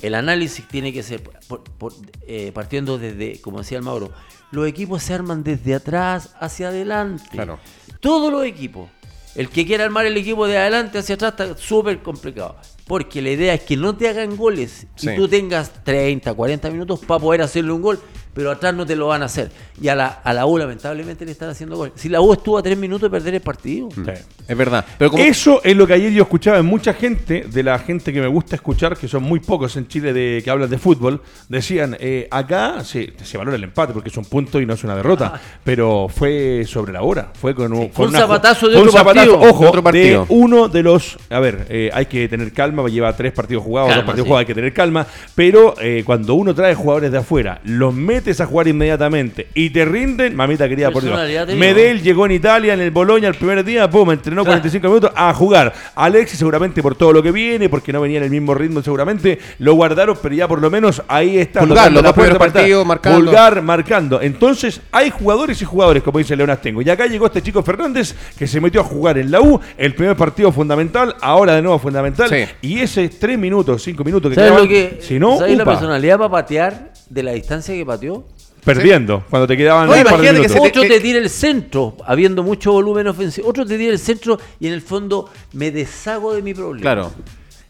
el 0.03 0.15
análisis 0.15 0.67
tiene 0.69 0.93
que 0.93 1.03
ser 1.03 1.23
por- 1.23 1.63
por- 1.65 1.95
eh, 2.27 2.51
partiendo 2.55 2.99
desde, 2.99 3.41
como 3.41 3.59
decía 3.59 3.79
el 3.79 3.85
Mauro, 3.85 4.11
los 4.51 4.67
equipos 4.67 5.03
se 5.03 5.15
arman 5.15 5.43
desde 5.45 5.75
atrás 5.75 6.35
hacia 6.41 6.69
adelante. 6.69 7.25
Claro. 7.31 7.59
Todos 8.01 8.31
los 8.33 8.45
equipos. 8.45 8.89
El 9.35 9.51
que 9.51 9.67
quiera 9.67 9.85
armar 9.85 10.07
el 10.07 10.17
equipo 10.17 10.47
de 10.47 10.57
adelante 10.59 10.99
hacia 10.99 11.15
atrás 11.17 11.33
está 11.33 11.57
súper 11.57 12.03
complicado. 12.03 12.57
Porque 12.89 13.23
la 13.23 13.31
idea 13.31 13.55
es 13.55 13.61
que 13.63 13.77
no 13.77 13.95
te 13.95 14.09
hagan 14.09 14.37
goles 14.37 14.87
Sí. 14.97 15.11
y 15.11 15.17
tú 15.17 15.29
tengas 15.29 15.71
30, 15.85 16.35
40 16.35 16.71
minutos 16.71 17.01
para 17.07 17.21
poder 17.21 17.43
hacerle 17.43 17.71
un 17.73 17.83
gol, 17.83 18.01
pero 18.35 18.51
atrás 18.51 18.75
no 18.75 18.87
te 18.87 18.97
lo 18.97 19.09
van 19.09 19.23
a 19.23 19.27
hacer. 19.27 19.51
Y 19.81 19.89
a 19.89 19.95
la, 19.95 20.07
a 20.07 20.33
la 20.33 20.47
U 20.47 20.59
lamentablemente 20.59 21.25
le 21.25 21.33
están 21.33 21.51
haciendo 21.51 21.77
gol. 21.77 21.93
Si 21.95 22.09
la 22.09 22.21
U 22.21 22.33
estuvo 22.33 22.57
a 22.59 22.63
3 22.63 22.77
minutos 22.79 23.03
de 23.03 23.11
perder 23.11 23.35
el 23.35 23.41
partido. 23.41 23.89
Sí. 23.95 24.03
Es 24.49 24.57
verdad. 24.57 24.85
Pero 24.99 25.11
como, 25.11 25.23
Eso 25.23 25.61
es 25.63 25.77
lo 25.77 25.87
que 25.87 25.93
ayer 25.95 26.11
yo 26.13 26.23
escuchaba 26.23 26.59
en 26.59 26.67
mucha 26.67 26.95
gente, 26.95 27.45
de 27.49 27.63
la 27.63 27.79
gente 27.79 28.13
que 28.13 28.21
me 28.21 28.27
gusta 28.29 28.57
escuchar, 28.57 28.97
que 28.97 29.07
son 29.09 29.23
muy 29.23 29.41
pocos 29.41 29.77
en 29.77 29.87
Chile 29.89 30.13
de, 30.13 30.41
que 30.43 30.51
hablan 30.51 30.71
de 30.71 30.79
fútbol, 30.79 31.21
decían, 31.49 31.97
eh, 32.01 32.27
acá 32.31 32.83
se, 32.85 33.13
se 33.23 33.37
valora 33.39 33.57
el 33.57 33.65
empate 33.65 33.93
porque 33.93 34.09
es 34.09 34.17
un 34.17 34.25
punto 34.25 34.61
y 34.61 34.67
no 34.67 34.75
es 34.75 34.83
una 34.85 34.97
derrota, 34.97 35.41
pero 35.65 36.09
fue 36.09 36.65
sobre 36.67 36.93
la 36.93 37.03
hora, 37.03 37.33
fue 37.35 37.55
con 37.55 37.73
un, 37.73 37.85
Ah. 37.85 37.91
con 37.95 38.07
un 38.07 38.13
zapatazo 38.13 38.69
de 38.69 38.77
otro 38.77 38.93
partido, 39.05 39.39
ojo, 39.41 39.63
de 39.65 39.69
otro 39.69 39.83
partido. 39.83 40.27
de 40.27 40.35
uno 40.35 40.69
de 40.69 40.83
los, 40.83 41.19
a 41.31 41.41
ver, 41.41 41.67
eh, 41.69 41.91
hay 41.93 42.07
que 42.07 42.27
tener 42.29 42.53
calma, 42.53 42.78
lleva 42.87 43.15
tres 43.17 43.33
partidos 43.33 43.65
jugados, 43.65 43.89
Calma, 43.89 44.03
dos 44.03 44.07
partidos 44.07 44.25
sí. 44.25 44.29
jugados, 44.29 44.41
hay 44.41 44.47
que 44.47 44.55
tener 44.55 44.73
calma, 44.73 45.07
pero 45.35 45.75
eh, 45.81 46.03
cuando 46.05 46.35
uno 46.35 46.55
trae 46.55 46.75
jugadores 46.75 47.11
de 47.11 47.19
afuera, 47.19 47.61
los 47.65 47.93
metes 47.93 48.41
a 48.41 48.47
jugar 48.47 48.69
inmediatamente 48.69 49.49
y 49.55 49.71
te 49.71 49.85
rinden, 49.85 50.37
mamita 50.37 50.69
querida, 50.69 50.91
por 50.91 51.03
Dios. 51.03 51.19
Medel 51.57 52.03
llegó 52.03 52.27
en 52.27 52.33
Italia, 52.33 52.75
en 52.75 52.81
el 52.81 52.91
Boloña, 52.91 53.29
el 53.29 53.35
primer 53.35 53.65
día, 53.65 53.89
pum, 53.91 54.11
entrenó 54.13 54.43
Claro. 54.45 54.61
45 54.61 54.89
minutos 54.89 55.11
a 55.15 55.33
jugar. 55.35 55.73
Alexis 55.95 56.39
seguramente 56.39 56.83
por 56.83 56.95
todo 56.95 57.13
lo 57.13 57.23
que 57.23 57.33
viene, 57.33 57.69
porque 57.69 57.93
no 57.93 58.01
venía 58.01 58.19
en 58.19 58.25
el 58.25 58.31
mismo 58.31 58.55
ritmo 58.55 58.83
seguramente, 58.83 59.39
lo 59.59 59.75
guardaron, 59.75 60.17
pero 60.23 60.35
ya 60.35 60.47
por 60.47 60.61
lo 60.61 60.71
menos 60.71 61.03
ahí 61.09 61.39
está. 61.39 61.61
Pulgar, 61.61 61.91
los 61.93 62.03
dos 62.03 62.13
primeros 62.13 62.39
partidos 62.39 62.87
marcando. 62.87 63.19
Pulgar 63.19 63.63
marcando. 63.63 64.21
Entonces 64.21 64.81
hay 64.93 65.11
jugadores 65.11 65.61
y 65.63 65.65
jugadores, 65.65 66.03
como 66.03 66.19
dice 66.19 66.37
Leonas 66.37 66.61
Tengo. 66.61 66.83
Y 66.83 66.91
acá 66.91 67.07
llegó 67.07 67.27
este 67.27 67.43
chico 67.43 67.63
Fernández, 67.63 68.15
que 68.39 68.47
se 68.47 68.61
metió 68.61 68.81
a 68.81 68.85
jugar 68.85 69.19
en 69.19 69.31
la 69.31 69.41
U, 69.41 69.61
el 69.77 69.95
primer 69.95 70.17
partido 70.17 70.53
fundamental, 70.53 71.15
ahora 71.21 71.55
de 71.55 71.63
nuevo 71.63 71.79
fundamental. 71.79 72.29
Sí. 72.29 72.45
Y 72.63 72.68
ese 72.81 73.09
3 73.09 73.39
minutos, 73.39 73.83
5 73.83 74.03
minutos 74.05 74.31
que 74.31 74.35
¿Sabes 74.35 74.51
quedaban, 74.51 74.65
lo 74.65 74.69
que? 74.69 74.99
si 75.01 75.19
no, 75.19 75.39
¿sabes 75.39 75.57
la 75.57 75.65
personalidad 75.65 76.19
para 76.19 76.31
patear 76.31 76.93
de 77.09 77.23
la 77.23 77.33
distancia 77.33 77.75
que 77.75 77.87
pateó? 77.87 78.25
perdiendo, 78.65 79.25
cuando 79.31 79.47
te 79.47 79.57
quedaban 79.57 79.87
No, 79.87 79.93
un 79.93 80.03
par 80.03 80.05
de 80.05 80.11
imagínate 80.11 80.43
que 80.43 80.49
minutos. 80.49 80.53
se 80.53 80.61
te- 80.61 80.69
Otro 80.69 80.83
eh, 80.83 80.89
te 80.99 81.01
tira 81.01 81.19
el 81.21 81.31
centro, 81.31 81.97
habiendo 82.05 82.43
mucho 82.43 82.73
volumen 82.73 83.07
ofensivo. 83.07 83.49
Otro 83.49 83.65
te 83.65 83.79
tira 83.79 83.93
el 83.93 83.99
centro 83.99 84.39
y 84.61 84.67
en 84.67 84.75
el 84.75 84.83
fondo 84.83 85.31
me 85.55 85.71
deshago 85.71 86.35
de 86.35 86.43
mi 86.43 86.53
problema. 86.53 86.83
Claro. 86.83 87.13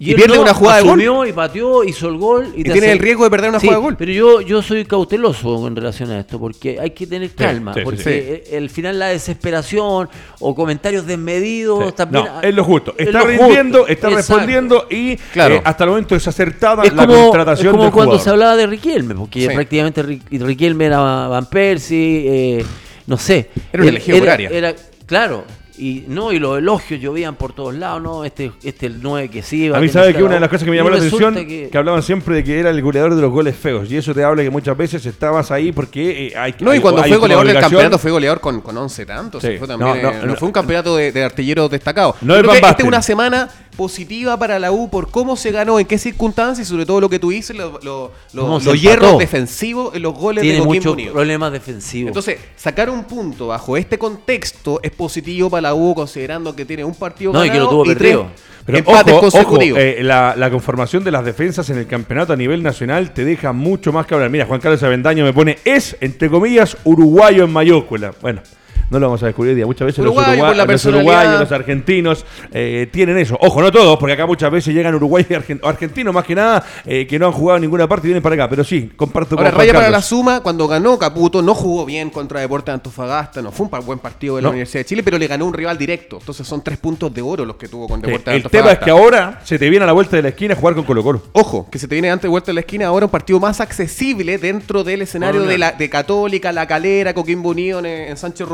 Y 0.00 0.14
pierde 0.14 0.38
una 0.38 0.54
jugada 0.54 0.78
de 0.80 0.84
gol. 0.84 1.28
y 1.28 1.32
pateó, 1.32 1.82
hizo 1.82 2.08
el 2.08 2.18
gol. 2.18 2.52
Y, 2.54 2.62
tiene 2.62 2.92
el 2.92 3.00
riesgo 3.00 3.24
de 3.24 3.30
perder 3.30 3.50
una 3.50 3.58
Sí, 3.58 3.66
jugada 3.66 3.80
de 3.80 3.84
gol. 3.84 3.96
Pero 3.98 4.12
yo, 4.12 4.40
yo 4.40 4.62
soy 4.62 4.84
cauteloso 4.84 5.66
en 5.66 5.74
relación 5.74 6.10
a 6.12 6.20
esto, 6.20 6.38
porque 6.38 6.78
hay 6.80 6.90
que 6.90 7.06
tener 7.08 7.32
calma. 7.32 7.74
sí, 7.74 7.80
sí, 7.80 7.84
porque 7.84 8.02
sí. 8.02 8.08
eh, 8.10 8.44
el 8.52 8.70
final 8.70 8.96
la 8.98 9.08
desesperación 9.08 10.08
o 10.38 10.54
comentarios 10.54 11.04
desmedidos 11.04 11.84
Sí. 11.88 11.92
también. 11.96 12.24
No, 12.26 12.40
es 12.42 12.54
lo 12.54 12.62
justo. 12.62 12.94
es 12.96 13.06
Está 13.08 13.18
lo 13.20 13.26
rindiendo, 13.26 13.78
justo. 13.78 13.92
está 13.92 14.08
Exacto. 14.08 14.16
respondiendo 14.34 14.86
y 14.88 15.16
Claro. 15.16 15.54
eh, 15.56 15.62
hasta 15.64 15.84
el 15.84 15.90
momento 15.90 16.14
es 16.14 16.28
acertada 16.28 16.84
Es 16.84 16.94
la 16.94 17.02
como, 17.06 17.16
es 17.18 17.22
contratación 17.24 17.70
como 17.72 17.82
del 17.84 17.92
cuando 17.92 18.10
jugador. 18.12 18.24
se 18.24 18.30
hablaba 18.30 18.56
de 18.56 18.66
Riquelme, 18.68 19.14
porque 19.16 19.40
Sí. 19.48 19.48
prácticamente 19.54 20.04
Ri- 20.04 20.22
Riquelme 20.30 20.84
era 20.86 20.98
Van 21.28 21.46
Persie, 21.46 22.58
eh, 22.60 22.64
no 23.06 23.16
sé. 23.16 23.50
Era 23.72 23.82
una 23.82 24.32
área. 24.32 24.48
era- 24.50 24.74
claro, 25.06 25.44
y 25.78 26.04
no 26.08 26.32
y 26.32 26.38
los 26.38 26.58
elogios 26.58 27.00
llovían 27.00 27.36
por 27.36 27.52
todos 27.52 27.74
lados, 27.74 28.02
no, 28.02 28.24
este 28.24 28.52
este 28.62 28.86
el 28.86 29.00
9 29.02 29.28
que 29.28 29.42
sí. 29.42 29.68
va 29.68 29.78
A 29.78 29.80
mí 29.80 29.88
tener 29.88 30.02
sabe 30.04 30.14
que 30.14 30.22
una 30.22 30.34
de 30.34 30.40
las 30.40 30.48
cosas 30.48 30.64
que 30.64 30.70
me 30.70 30.76
llamó 30.76 30.90
la 30.90 30.96
atención, 30.96 31.34
que- 31.34 31.68
que... 31.70 31.78
hablaban 31.78 32.02
siempre 32.02 32.34
de 32.36 32.44
que 32.44 32.58
era 32.58 32.70
el 32.70 32.82
goleador 32.82 33.14
de 33.14 33.22
los 33.22 33.30
goles 33.30 33.56
feos, 33.56 33.90
y 33.90 33.96
eso 33.96 34.12
te 34.14 34.24
habla 34.24 34.42
que 34.42 34.50
muchas 34.50 34.76
veces 34.76 35.04
estabas 35.06 35.50
ahí 35.50 35.72
porque 35.72 36.28
eh, 36.28 36.36
hay 36.36 36.54
No, 36.60 36.74
y 36.74 36.80
cuando 36.80 37.02
hay 37.02 37.10
fue 37.10 37.18
goleador 37.18 37.46
del 37.46 37.60
campeonato, 37.60 37.98
fue 37.98 38.10
goleador 38.10 38.40
con, 38.40 38.60
con 38.60 38.76
11 38.76 39.06
tantos. 39.06 39.42
Sí. 39.42 39.56
Fue 39.58 39.68
también, 39.68 40.02
No, 40.02 40.10
eh, 40.10 40.20
no, 40.24 40.34
fue 40.36 40.46
un 40.46 40.52
campeonato 40.52 40.96
de, 40.96 41.12
de 41.12 41.24
artilleros 41.24 41.70
destacados. 41.70 42.16
No 42.22 42.34
Creo 42.34 42.38
es 42.38 42.42
que 42.42 42.46
Van 42.48 42.56
esta 42.56 42.66
es 42.66 42.72
Basten. 42.72 42.86
una 42.88 43.02
semana 43.02 43.48
positiva 43.78 44.36
para 44.36 44.58
la 44.58 44.72
U 44.72 44.90
por 44.90 45.08
cómo 45.08 45.36
se 45.36 45.52
ganó, 45.52 45.78
en 45.78 45.86
qué 45.86 45.98
circunstancias 45.98 46.66
y 46.66 46.70
sobre 46.70 46.84
todo 46.84 47.00
lo 47.00 47.08
que 47.08 47.20
tú 47.20 47.30
dices, 47.30 47.56
lo- 47.56 47.78
lo- 47.82 48.10
lo- 48.32 48.58
los 48.58 48.80
hierros 48.82 49.18
defensivos 49.18 49.94
en 49.94 50.02
los 50.02 50.14
goles 50.14 50.42
tiene 50.42 50.58
de 50.58 50.64
Coquimbo 50.64 50.74
muchos 50.80 50.92
Unido. 50.94 51.12
problemas 51.14 51.52
defensivos. 51.52 52.08
Entonces, 52.08 52.38
sacar 52.56 52.90
un 52.90 53.04
punto 53.04 53.46
bajo 53.46 53.76
este 53.76 53.96
contexto 53.96 54.80
es 54.82 54.90
positivo 54.90 55.48
para 55.48 55.60
la 55.62 55.74
U 55.74 55.94
considerando 55.94 56.54
que 56.56 56.64
tiene 56.64 56.82
un 56.82 56.94
partido 56.96 57.32
No, 57.32 57.40
y 57.44 57.48
que 57.48 57.56
ganado 57.56 57.64
lo 57.66 57.70
tuvo 57.70 57.84
y 57.84 57.94
perdido. 57.94 58.26
tres 58.26 58.42
Pero 58.66 58.78
empates 58.78 59.12
ojo, 59.14 59.20
consecutivos. 59.22 59.78
ojo, 59.78 59.88
eh, 59.88 60.02
la, 60.02 60.34
la 60.36 60.50
conformación 60.50 61.04
de 61.04 61.12
las 61.12 61.24
defensas 61.24 61.70
en 61.70 61.78
el 61.78 61.86
campeonato 61.86 62.32
a 62.32 62.36
nivel 62.36 62.62
nacional 62.64 63.14
te 63.14 63.24
deja 63.24 63.52
mucho 63.52 63.92
más 63.92 64.06
que 64.06 64.14
hablar. 64.14 64.28
Mira, 64.28 64.44
Juan 64.44 64.60
Carlos 64.60 64.82
Avendaño 64.82 65.24
me 65.24 65.32
pone 65.32 65.56
es, 65.64 65.96
entre 66.00 66.28
comillas, 66.28 66.76
uruguayo 66.82 67.44
en 67.44 67.52
mayúscula. 67.52 68.12
Bueno. 68.20 68.42
No 68.90 68.98
lo 68.98 69.06
vamos 69.06 69.22
a 69.22 69.26
descubrir 69.26 69.54
día. 69.54 69.66
Muchas 69.66 69.86
veces 69.86 69.98
Uruguayo, 70.00 70.44
los, 70.46 70.56
la 70.56 70.90
uruguayos, 70.90 71.40
los 71.40 71.52
argentinos 71.52 72.24
eh, 72.52 72.88
tienen 72.90 73.18
eso. 73.18 73.36
Ojo, 73.40 73.60
no 73.60 73.70
todos, 73.70 73.98
porque 73.98 74.14
acá 74.14 74.26
muchas 74.26 74.50
veces 74.50 74.74
llegan 74.74 74.94
uruguayos 74.94 75.28
y 75.30 75.34
argentinos 75.62 76.14
más 76.14 76.24
que 76.24 76.34
nada 76.34 76.64
eh, 76.86 77.06
que 77.06 77.18
no 77.18 77.26
han 77.26 77.32
jugado 77.32 77.56
en 77.56 77.62
ninguna 77.62 77.86
parte 77.88 78.06
y 78.06 78.08
vienen 78.08 78.22
para 78.22 78.34
acá. 78.34 78.48
Pero 78.48 78.64
sí, 78.64 78.90
comparto 78.96 79.36
Ahora, 79.36 79.50
con 79.50 79.60
raya 79.60 79.72
para 79.74 79.90
la 79.90 80.02
suma, 80.02 80.40
cuando 80.40 80.66
ganó 80.66 80.98
Caputo, 80.98 81.42
no 81.42 81.54
jugó 81.54 81.84
bien 81.84 82.10
contra 82.10 82.40
Deportes 82.40 82.66
de 82.66 82.72
Antofagasta, 82.74 83.42
no 83.42 83.52
fue 83.52 83.66
un 83.70 83.84
buen 83.84 83.98
partido 83.98 84.36
de 84.36 84.42
la 84.42 84.46
No. 84.46 84.50
Universidad 84.50 84.80
de 84.80 84.84
Chile, 84.86 85.02
pero 85.02 85.18
le 85.18 85.26
ganó 85.26 85.46
un 85.46 85.52
rival 85.54 85.76
directo. 85.76 86.16
Entonces 86.20 86.46
son 86.46 86.62
tres 86.64 86.78
puntos 86.78 87.12
de 87.12 87.20
oro 87.22 87.44
los 87.44 87.56
que 87.56 87.68
tuvo 87.68 87.88
con 87.88 88.00
Sí, 88.00 88.06
Deportes 88.06 88.32
de 88.32 88.36
el 88.36 88.42
tema 88.44 88.70
es 88.70 88.78
Antofagasta. 88.78 88.84
que 88.84 88.90
ahora 88.90 89.40
se 89.44 89.58
te 89.58 89.68
viene 89.68 89.84
a 89.84 89.86
la 89.86 89.92
vuelta 89.92 90.16
de 90.16 90.22
la 90.22 90.28
esquina 90.30 90.54
jugar 90.54 90.74
con 90.74 90.84
Colo 90.84 91.02
Colo. 91.02 91.22
Ojo, 91.32 91.68
que 91.70 91.78
se 91.78 91.86
te 91.88 91.94
viene 91.94 92.10
antes 92.10 92.22
de 92.22 92.28
vuelta 92.28 92.46
de 92.46 92.54
la 92.54 92.60
esquina 92.60 92.86
ahora 92.86 93.06
un 93.06 93.10
partido 93.12 93.38
más 93.38 93.60
accesible 93.60 94.38
dentro 94.38 94.82
del 94.82 95.02
escenario 95.02 95.42
de, 95.42 95.58
la, 95.58 95.72
de 95.72 95.90
Católica, 95.90 96.52
La 96.52 96.66
Calera, 96.66 97.12
Coquimbo 97.14 97.50
Unión 97.50 97.84
en, 97.86 98.08
en 98.10 98.16
Sánchez 98.16 98.48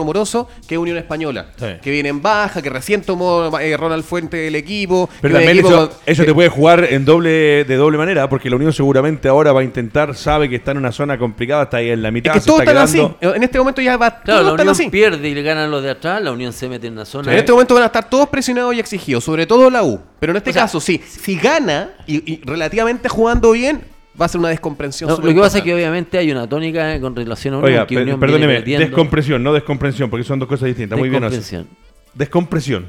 Que 0.67 0.75
es 0.75 0.79
Unión 0.79 0.97
Española. 0.97 1.47
Sí. 1.57 1.67
Que 1.83 1.91
viene 1.91 2.09
en 2.09 2.23
baja, 2.23 2.63
que 2.63 2.71
recién 2.71 3.03
tomó 3.03 3.59
eh, 3.59 3.77
Ronald 3.77 4.05
Fuente 4.05 4.37
del 4.37 4.55
equipo. 4.55 5.09
Pero 5.21 5.35
que 5.35 5.39
también 5.45 5.59
equipo 5.59 5.69
eso, 5.69 5.89
con- 5.91 5.99
eso 6.07 6.23
que- 6.23 6.27
te 6.29 6.35
puede 6.35 6.49
jugar 6.49 6.85
en 6.91 7.05
doble 7.05 7.65
de 7.65 7.77
doble 7.77 7.99
manera, 7.99 8.29
porque 8.29 8.49
la 8.51 8.57
Unión 8.57 8.73
seguramente 8.73 9.29
ahora 9.29 9.53
va 9.53 9.61
a 9.61 9.65
intentar, 9.65 10.15
sabe 10.15 10.49
que 10.49 10.57
está 10.57 10.71
en 10.73 10.79
una 10.79 10.93
zona 10.93 11.19
complicada, 11.19 11.65
está 11.65 11.77
ahí 11.79 11.91
en 11.91 12.03
la 12.03 12.09
Es 12.09 12.15
mitad, 12.15 12.33
que 12.33 12.41
se 12.41 12.47
todos 12.47 12.61
está 12.61 12.73
están 12.85 12.85
así. 13.21 13.37
En 13.37 13.43
este 13.43 13.59
momento 13.59 13.81
ya 13.83 13.97
va, 13.97 14.21
Claro, 14.23 14.43
la 14.43 14.53
Unión 14.55 14.69
así. 14.71 14.89
pierde 14.91 15.29
y 15.29 15.35
le 15.35 15.43
ganan 15.43 15.71
los 15.71 15.83
de 15.83 15.91
atrás, 15.91 16.23
la 16.23 16.33
Unión 16.33 16.53
se 16.53 16.69
mete 16.69 16.87
en 16.87 16.95
una 16.95 17.05
zona. 17.05 17.33
En 17.33 17.39
este 17.39 17.53
momento 17.53 17.75
van 17.75 17.83
a 17.85 17.87
estar 17.87 18.09
todos 18.09 18.29
presionados 18.29 18.75
y 18.75 18.81
exigidos, 18.81 19.25
sobre 19.25 19.47
todo 19.47 19.71
la 19.71 19.83
U. 19.83 20.01
Pero 20.21 20.31
en 20.33 20.37
este 20.39 20.51
O 20.51 20.53
sea, 20.53 20.63
caso, 20.63 20.81
sí, 20.81 21.01
si 21.07 21.37
gana 21.37 21.91
y, 22.07 22.33
y 22.33 22.41
relativamente 22.45 23.09
jugando 23.09 23.53
bien, 23.53 23.83
va 24.21 24.27
a 24.27 24.29
ser 24.29 24.39
una 24.39 24.49
descomprensión. 24.49 25.11
No, 25.11 25.17
lo 25.17 25.35
que 25.35 25.41
pasa 25.41 25.59
es 25.59 25.65
que 25.65 25.75
obviamente 25.75 26.19
hay 26.19 26.31
una 26.31 26.49
tónica 26.49 27.01
con 27.01 27.15
relación 27.17 27.55
a 27.55 27.59
Unión. 27.59 27.73
Oiga, 27.73 27.87
que 27.87 27.97
Unión 27.97 28.21
perdóneme, 28.21 28.63
descompresión, 28.63 29.43
no 29.43 29.53
descomprensión, 29.53 30.11
porque 30.11 30.25
son 30.25 30.39
dos 30.39 30.49
cosas 30.49 30.67
distintas. 30.67 30.99
Muy 30.99 31.09
bien. 31.09 31.23
Descompresión. 31.23 31.67
Descompresión. 32.15 32.87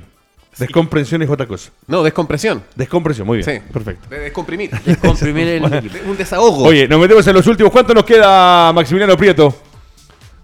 Descompresión 0.57 1.21
es 1.21 1.29
otra 1.29 1.45
cosa. 1.47 1.71
No, 1.87 2.01
descompresión. 2.01 2.63
Descompresión, 2.75 3.27
muy 3.27 3.39
bien. 3.39 3.61
Sí. 3.61 3.73
Perfecto. 3.73 4.07
De 4.09 4.19
descomprimir. 4.19 4.69
Descomprimir 4.85 5.47
el 5.47 5.65
equipo. 5.73 5.95
un 6.09 6.15
desahogo. 6.15 6.63
Oye, 6.63 6.87
nos 6.87 6.99
metemos 6.99 7.27
en 7.27 7.33
los 7.33 7.45
últimos. 7.47 7.71
¿Cuánto 7.73 7.93
nos 7.93 8.05
queda, 8.05 8.71
Maximiliano 8.71 9.17
Prieto? 9.17 9.53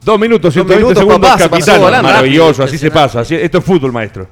Dos 0.04 0.20
minutos, 0.20 0.54
Dos 0.54 0.54
120 0.66 0.84
minutos, 0.84 0.98
segundos, 1.00 1.30
papá, 1.30 1.44
se 1.44 1.50
pasó 1.50 1.60
capitán. 1.66 1.82
volando. 1.82 2.10
Maravilloso, 2.10 2.64
así 2.64 2.78
se 2.78 2.90
pasa. 2.92 3.20
así- 3.22 3.36
esto 3.36 3.60
es 3.60 3.64
fútbol, 3.64 3.92
maestro. 3.94 4.28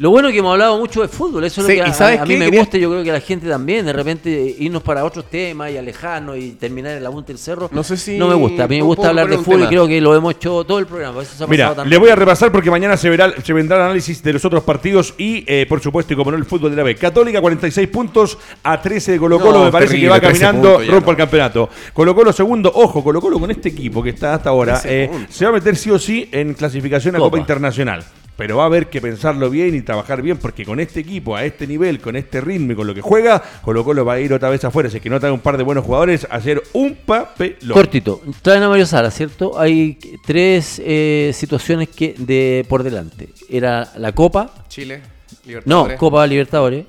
Lo 0.00 0.08
bueno 0.10 0.28
es 0.28 0.32
que 0.32 0.38
hemos 0.38 0.52
hablado 0.52 0.78
mucho 0.78 1.02
de 1.02 1.08
fútbol, 1.08 1.44
eso 1.44 1.60
es 1.60 1.66
Sí, 1.66 1.76
lo 1.76 1.84
que 1.84 1.90
a, 1.90 1.92
¿sabes 1.92 2.20
a 2.20 2.24
mí 2.24 2.32
qué? 2.32 2.38
me 2.38 2.44
Quería- 2.46 2.60
gusta 2.60 2.78
y 2.78 2.80
yo 2.80 2.90
creo 2.90 3.04
que 3.04 3.10
a 3.10 3.12
la 3.12 3.20
gente 3.20 3.46
también, 3.46 3.84
de 3.84 3.92
repente 3.92 4.56
irnos 4.58 4.82
para 4.82 5.04
otros 5.04 5.26
temas 5.28 5.70
y 5.72 5.76
alejarnos 5.76 6.38
y 6.38 6.52
terminar 6.52 6.96
en 6.96 7.04
la 7.04 7.10
punta 7.10 7.28
del 7.28 7.36
cerro. 7.38 7.68
No 7.70 7.84
sé 7.84 7.98
si 7.98 8.16
No 8.16 8.26
me 8.28 8.34
gusta, 8.34 8.64
a 8.64 8.66
mí 8.66 8.76
me 8.76 8.82
gusta 8.82 9.10
hablar 9.10 9.28
de 9.28 9.36
fútbol 9.36 9.64
y 9.64 9.66
creo 9.66 9.86
que 9.86 10.00
lo 10.00 10.16
hemos 10.16 10.34
hecho 10.36 10.64
todo 10.64 10.78
el 10.78 10.86
programa. 10.86 11.20
eso 11.22 11.36
se 11.36 11.44
ha 11.44 11.46
Mira, 11.46 11.64
pasado 11.66 11.82
tan 11.82 11.90
le 11.90 11.98
voy 11.98 12.08
a 12.08 12.16
repasar 12.16 12.50
porque 12.50 12.70
mañana 12.70 12.96
se, 12.96 13.10
verá, 13.10 13.30
se 13.44 13.52
vendrá 13.52 13.76
el 13.76 13.82
análisis 13.82 14.22
de 14.22 14.32
los 14.32 14.42
otros 14.42 14.64
partidos 14.64 15.12
y, 15.18 15.44
eh, 15.46 15.66
por 15.68 15.80
supuesto, 15.80 16.14
y 16.14 16.16
como 16.16 16.30
no, 16.30 16.38
el 16.38 16.46
fútbol 16.46 16.70
de 16.70 16.78
la 16.78 16.82
B. 16.82 16.94
Católica, 16.96 17.38
46 17.42 17.86
puntos 17.88 18.38
a 18.62 18.80
13 18.80 19.12
de 19.12 19.18
Colo 19.18 19.38
Colo. 19.38 19.58
No, 19.58 19.64
me 19.66 19.70
parece 19.70 19.90
terrible, 19.92 20.06
que 20.06 20.10
va 20.12 20.20
13 20.20 20.40
caminando 20.40 20.78
rumbo 20.78 21.00
no. 21.04 21.10
al 21.10 21.16
campeonato. 21.18 21.68
Colo 21.92 22.14
Colo 22.14 22.32
segundo. 22.32 22.72
Ojo, 22.74 23.04
Colo 23.04 23.20
Colo 23.20 23.38
con 23.38 23.50
este 23.50 23.68
equipo 23.68 24.02
que 24.02 24.10
está 24.10 24.32
hasta 24.32 24.48
ahora 24.48 24.80
13 24.80 25.04
eh, 25.04 25.10
se 25.28 25.44
va 25.44 25.50
a 25.50 25.54
meter 25.54 25.76
sí 25.76 25.90
o 25.90 25.98
sí 25.98 26.26
en 26.32 26.54
clasificación 26.54 27.16
a 27.16 27.18
Copa, 27.18 27.30
Copa. 27.32 27.38
Internacional. 27.40 28.02
Pero 28.40 28.56
va 28.56 28.62
a 28.62 28.66
haber 28.66 28.88
que 28.88 29.02
pensarlo 29.02 29.50
bien 29.50 29.74
y 29.74 29.82
trabajar 29.82 30.22
bien 30.22 30.38
porque 30.38 30.64
con 30.64 30.80
este 30.80 31.00
equipo, 31.00 31.36
a 31.36 31.44
este 31.44 31.66
nivel, 31.66 32.00
con 32.00 32.16
este 32.16 32.40
ritmo 32.40 32.72
y 32.72 32.74
con 32.74 32.86
lo 32.86 32.94
que 32.94 33.02
juega, 33.02 33.42
Colo 33.62 33.84
Colo 33.84 34.02
va 34.02 34.14
a 34.14 34.20
ir 34.20 34.32
otra 34.32 34.48
vez 34.48 34.64
afuera. 34.64 34.88
Así 34.88 34.98
que 34.98 35.10
no 35.10 35.20
trae 35.20 35.30
un 35.30 35.40
par 35.40 35.58
de 35.58 35.62
buenos 35.62 35.84
jugadores 35.84 36.26
a 36.30 36.36
hacer 36.36 36.62
un 36.72 36.94
papelón. 36.94 37.74
Cortito, 37.74 38.22
traen 38.40 38.62
a 38.62 38.70
Mario 38.70 38.86
Sala, 38.86 39.10
¿cierto? 39.10 39.60
Hay 39.60 39.98
tres 40.24 40.80
eh, 40.82 41.32
situaciones 41.34 41.90
que 41.90 42.14
de 42.16 42.64
por 42.66 42.82
delante. 42.82 43.28
Era 43.50 43.92
la 43.98 44.12
Copa, 44.12 44.64
Chile, 44.70 45.02
no, 45.02 45.42
Libertadores. 45.46 45.98
Copa 45.98 46.26
Libertadores, 46.26 46.84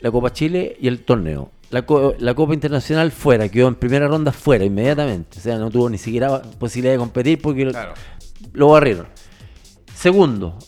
la 0.00 0.10
Copa 0.10 0.30
Chile 0.34 0.76
y 0.78 0.88
el 0.88 1.00
torneo. 1.00 1.52
La, 1.70 1.86
co- 1.86 2.14
la 2.18 2.34
Copa 2.34 2.52
Internacional 2.52 3.10
fuera, 3.12 3.48
quedó 3.48 3.68
en 3.68 3.76
primera 3.76 4.06
ronda 4.08 4.30
fuera 4.30 4.62
inmediatamente. 4.64 5.38
O 5.38 5.42
sea, 5.42 5.56
no 5.56 5.70
tuvo 5.70 5.88
ni 5.88 5.96
siquiera 5.96 6.42
posibilidad 6.42 6.92
de 6.92 6.98
competir 6.98 7.40
porque 7.40 7.72
lo 8.52 8.68
barrieron. 8.68 9.06
Segundo, 9.96 10.58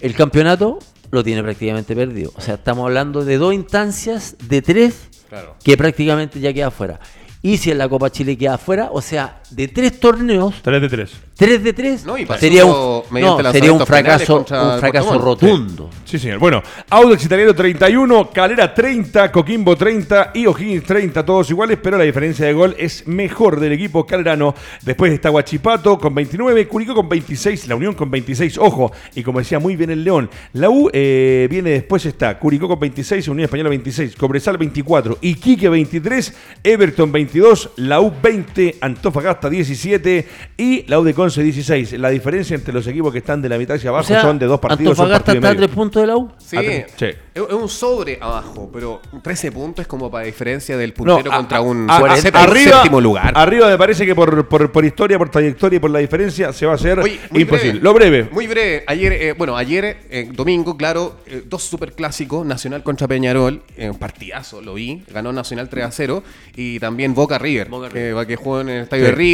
el 0.00 0.14
campeonato 0.14 0.78
lo 1.10 1.22
tiene 1.22 1.42
prácticamente 1.42 1.94
perdido. 1.94 2.32
O 2.36 2.40
sea, 2.40 2.54
estamos 2.54 2.84
hablando 2.86 3.22
de 3.24 3.36
dos 3.36 3.52
instancias 3.52 4.36
de 4.48 4.62
tres 4.62 5.08
Claro. 5.28 5.56
que 5.62 5.76
prácticamente 5.76 6.40
ya 6.40 6.52
queda 6.54 6.70
fuera. 6.70 6.98
Y 7.42 7.58
si 7.58 7.70
en 7.70 7.78
la 7.78 7.88
Copa 7.88 8.10
Chile 8.10 8.36
queda 8.38 8.54
afuera, 8.54 8.88
o 8.92 9.02
sea, 9.02 9.41
de 9.54 9.68
tres 9.68 10.00
torneos, 10.00 10.54
3 10.62 10.80
de 10.80 10.88
3. 10.88 11.10
tres 11.36 11.62
de 11.62 11.72
tres, 11.72 12.04
No, 12.04 12.16
y 12.16 12.26
sería 12.38 12.64
un, 12.64 13.02
no, 13.10 13.52
sería 13.52 13.72
un 13.72 13.84
fracaso, 13.86 14.38
un 14.38 14.80
fracaso 14.80 15.18
rotundo. 15.18 15.90
Sí, 16.04 16.18
señor. 16.18 16.38
Bueno, 16.38 16.62
Audax 16.90 17.24
Italiano 17.24 17.54
31, 17.54 18.30
Calera 18.30 18.72
30, 18.72 19.32
Coquimbo 19.32 19.76
30 19.76 20.32
y 20.34 20.46
O'Higgins 20.46 20.84
30, 20.84 21.24
todos 21.24 21.50
iguales, 21.50 21.78
pero 21.82 21.98
la 21.98 22.04
diferencia 22.04 22.46
de 22.46 22.52
gol 22.52 22.74
es 22.78 23.06
mejor 23.06 23.58
del 23.60 23.72
equipo 23.72 24.06
calerano. 24.06 24.54
Después 24.82 25.12
está 25.12 25.30
Guachipato 25.30 25.98
con 25.98 26.14
29, 26.14 26.68
Curicó 26.68 26.94
con 26.94 27.08
26, 27.08 27.68
La 27.68 27.76
Unión 27.76 27.94
con 27.94 28.10
26, 28.10 28.58
ojo, 28.58 28.92
y 29.14 29.22
como 29.22 29.38
decía 29.38 29.58
muy 29.58 29.76
bien 29.76 29.90
el 29.90 30.04
León, 30.04 30.30
la 30.52 30.70
U 30.70 30.90
eh, 30.92 31.46
viene 31.50 31.70
después 31.70 32.06
está 32.06 32.38
Curicó 32.38 32.68
con 32.68 32.78
26, 32.80 33.28
Unión 33.28 33.44
Española 33.44 33.70
26, 33.70 34.16
Cobresal 34.16 34.58
24, 34.58 35.18
Iquique 35.20 35.68
23, 35.68 36.34
Everton 36.62 37.10
22, 37.10 37.70
la 37.76 38.00
U 38.00 38.12
20, 38.22 38.76
Antofagasta 38.80 39.41
17 39.50 40.26
y 40.56 40.84
la 40.88 40.98
U 41.00 41.04
de 41.04 41.14
Conce 41.14 41.42
16. 41.42 41.92
La 41.94 42.10
diferencia 42.10 42.54
entre 42.54 42.72
los 42.72 42.86
equipos 42.86 43.12
que 43.12 43.18
están 43.18 43.40
de 43.42 43.48
la 43.48 43.58
mitad 43.58 43.76
hacia 43.76 43.90
abajo 43.90 44.04
O 44.04 44.08
sea, 44.08 44.22
son 44.22 44.38
de 44.38 44.46
dos 44.46 44.60
partidos. 44.60 44.90
Antofagasta 44.98 45.26
partido 45.32 45.48
está 45.48 45.50
a 45.50 45.56
tres 45.66 45.74
puntos 45.74 46.02
de 46.02 46.06
la 46.06 46.16
U. 46.16 46.30
Sí, 46.38 46.56
sí. 46.96 47.06
Es 47.34 47.40
un 47.52 47.68
sobre 47.68 48.18
abajo, 48.20 48.70
pero 48.72 49.00
13 49.22 49.52
puntos 49.52 49.82
es 49.84 49.86
como 49.86 50.10
para 50.10 50.26
diferencia 50.26 50.76
del 50.76 50.90
No, 50.90 50.94
puntero 51.16 51.32
a- 51.32 51.36
contra 51.36 51.60
un 51.62 51.90
a- 51.90 51.96
a- 51.96 52.16
séptimo- 52.16 52.38
arriba, 52.42 52.72
séptimo 52.76 53.00
lugar. 53.00 53.32
Arriba 53.34 53.68
me 53.68 53.78
parece 53.78 54.04
que 54.04 54.14
por, 54.14 54.46
por, 54.48 54.70
por 54.70 54.84
historia, 54.84 55.16
por 55.18 55.30
trayectoria 55.30 55.76
y 55.78 55.80
por 55.80 55.90
la 55.90 55.98
diferencia 56.00 56.52
se 56.52 56.66
va 56.66 56.72
a 56.72 56.74
hacer 56.74 56.98
Oye, 57.00 57.18
imposible. 57.32 57.72
breve. 57.72 57.80
Lo 57.80 57.94
breve. 57.94 58.28
Muy 58.32 58.46
breve. 58.46 58.84
Ayer, 58.86 59.12
eh, 59.14 59.32
bueno, 59.36 59.56
ayer, 59.56 59.96
eh, 60.10 60.28
domingo, 60.32 60.76
claro, 60.76 61.16
eh, 61.26 61.42
dos 61.46 61.62
superclásicos, 61.62 62.44
Nacional 62.44 62.82
contra 62.82 63.08
Peñarol, 63.08 63.62
eh, 63.76 63.88
un 63.88 63.98
partidazo, 63.98 64.60
lo 64.60 64.74
vi, 64.74 65.02
ganó 65.12 65.32
Nacional 65.32 65.68
3 65.70 65.84
a 65.86 65.90
0, 65.90 66.22
y 66.54 66.78
también 66.80 67.14
Boca 67.14 67.38
River, 67.38 67.68
Boca 67.70 67.88
que, 67.88 68.12
va- 68.12 68.26
que 68.26 68.36
jugó 68.36 68.60
en 68.60 68.68
el 68.68 68.82
estadio 68.82 69.04
Sí. 69.06 69.10
de 69.10 69.16
River. 69.16 69.31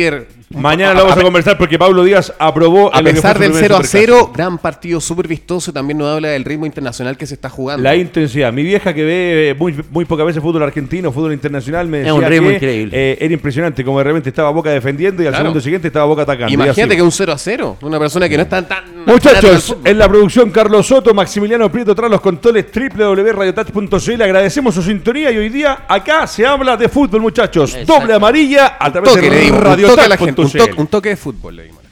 Mañana 0.50 0.94
lo 0.94 1.04
vamos 1.04 1.18
a, 1.18 1.22
conversar 1.22 1.58
porque 1.58 1.78
Pablo 1.78 2.02
Díaz 2.04 2.32
aprobó 2.38 2.90
A 2.94 3.00
en 3.00 3.04
lo 3.04 3.10
que 3.10 3.14
pesar 3.16 3.38
del 3.38 3.50
primer 3.50 3.64
0 3.70 3.76
a 3.76 3.84
0, 3.84 3.84
superclásico. 3.84 4.32
gran 4.32 4.56
partido 4.58 4.98
súper 4.98 5.28
vistoso, 5.28 5.74
también 5.74 5.98
nos 5.98 6.08
habla 6.08 6.28
del 6.28 6.42
ritmo 6.42 6.64
internacional 6.64 7.18
que 7.18 7.26
se 7.26 7.34
está 7.34 7.50
jugando. 7.50 7.82
La 7.82 7.94
intensidad. 7.94 8.50
Mi 8.50 8.62
vieja 8.62 8.94
que 8.94 9.04
ve 9.04 9.50
eh, 9.50 9.54
muy, 9.54 9.74
muy 9.90 10.06
pocas 10.06 10.24
veces 10.24 10.42
fútbol 10.42 10.62
argentino, 10.62 11.12
fútbol 11.12 11.34
internacional, 11.34 11.86
me 11.86 11.98
Es 11.98 12.04
decía 12.06 12.14
un 12.14 12.24
ritmo 12.24 12.48
que, 12.48 12.54
increíble. 12.54 12.96
eh, 12.96 13.18
era 13.20 13.34
impresionante 13.34 13.84
como 13.84 13.98
de 13.98 14.04
repente 14.04 14.30
estaba 14.30 14.48
Boca 14.50 14.70
defendiendo 14.70 15.22
y 15.22 15.26
al 15.26 15.32
Claro. 15.32 15.44
segundo 15.44 15.60
siguiente 15.60 15.88
estaba 15.88 16.06
Boca 16.06 16.22
atacando. 16.22 16.50
Imagínate 16.52 16.96
que 16.96 17.02
un 17.02 17.12
0 17.12 17.32
a 17.32 17.38
0, 17.38 17.76
una 17.82 17.98
persona 17.98 18.26
que 18.26 18.36
no 18.38 18.42
está 18.44 18.66
tan... 18.66 19.04
Muchachos, 19.04 19.76
en 19.84 19.98
la 19.98 20.08
producción 20.08 20.50
Carlos 20.50 20.86
Soto, 20.86 21.12
Maximiliano 21.12 21.70
Prieto 21.70 21.94
tras 21.94 22.10
los 22.10 22.22
controles 22.22 22.66
www.radiotouch.cl. 22.74 24.22
Agradecemos 24.22 24.74
su 24.74 24.82
sintonía 24.82 25.30
y 25.30 25.36
hoy 25.38 25.48
día 25.50 25.84
acá 25.88 26.26
se 26.26 26.46
habla 26.46 26.76
de 26.76 26.88
fútbol, 26.88 27.20
muchachos. 27.20 27.74
Exacto. 27.74 28.00
Doble 28.00 28.14
amarilla 28.14 28.76
a 28.78 28.90
través 28.90 29.12
toque 29.12 29.30
le 29.30 29.44
un 29.84 29.90
toque 29.90 30.00
a 30.02 30.08
la 30.08 30.16
gente, 30.16 30.40
un 30.40 30.46
radiotouch.cl. 30.46 30.70
toque, 30.70 30.80
un 30.82 30.86
toque 30.86 31.08
de 31.10 31.16
fútbol 31.16 31.56
le 31.56 31.62
dimos. 31.64 31.87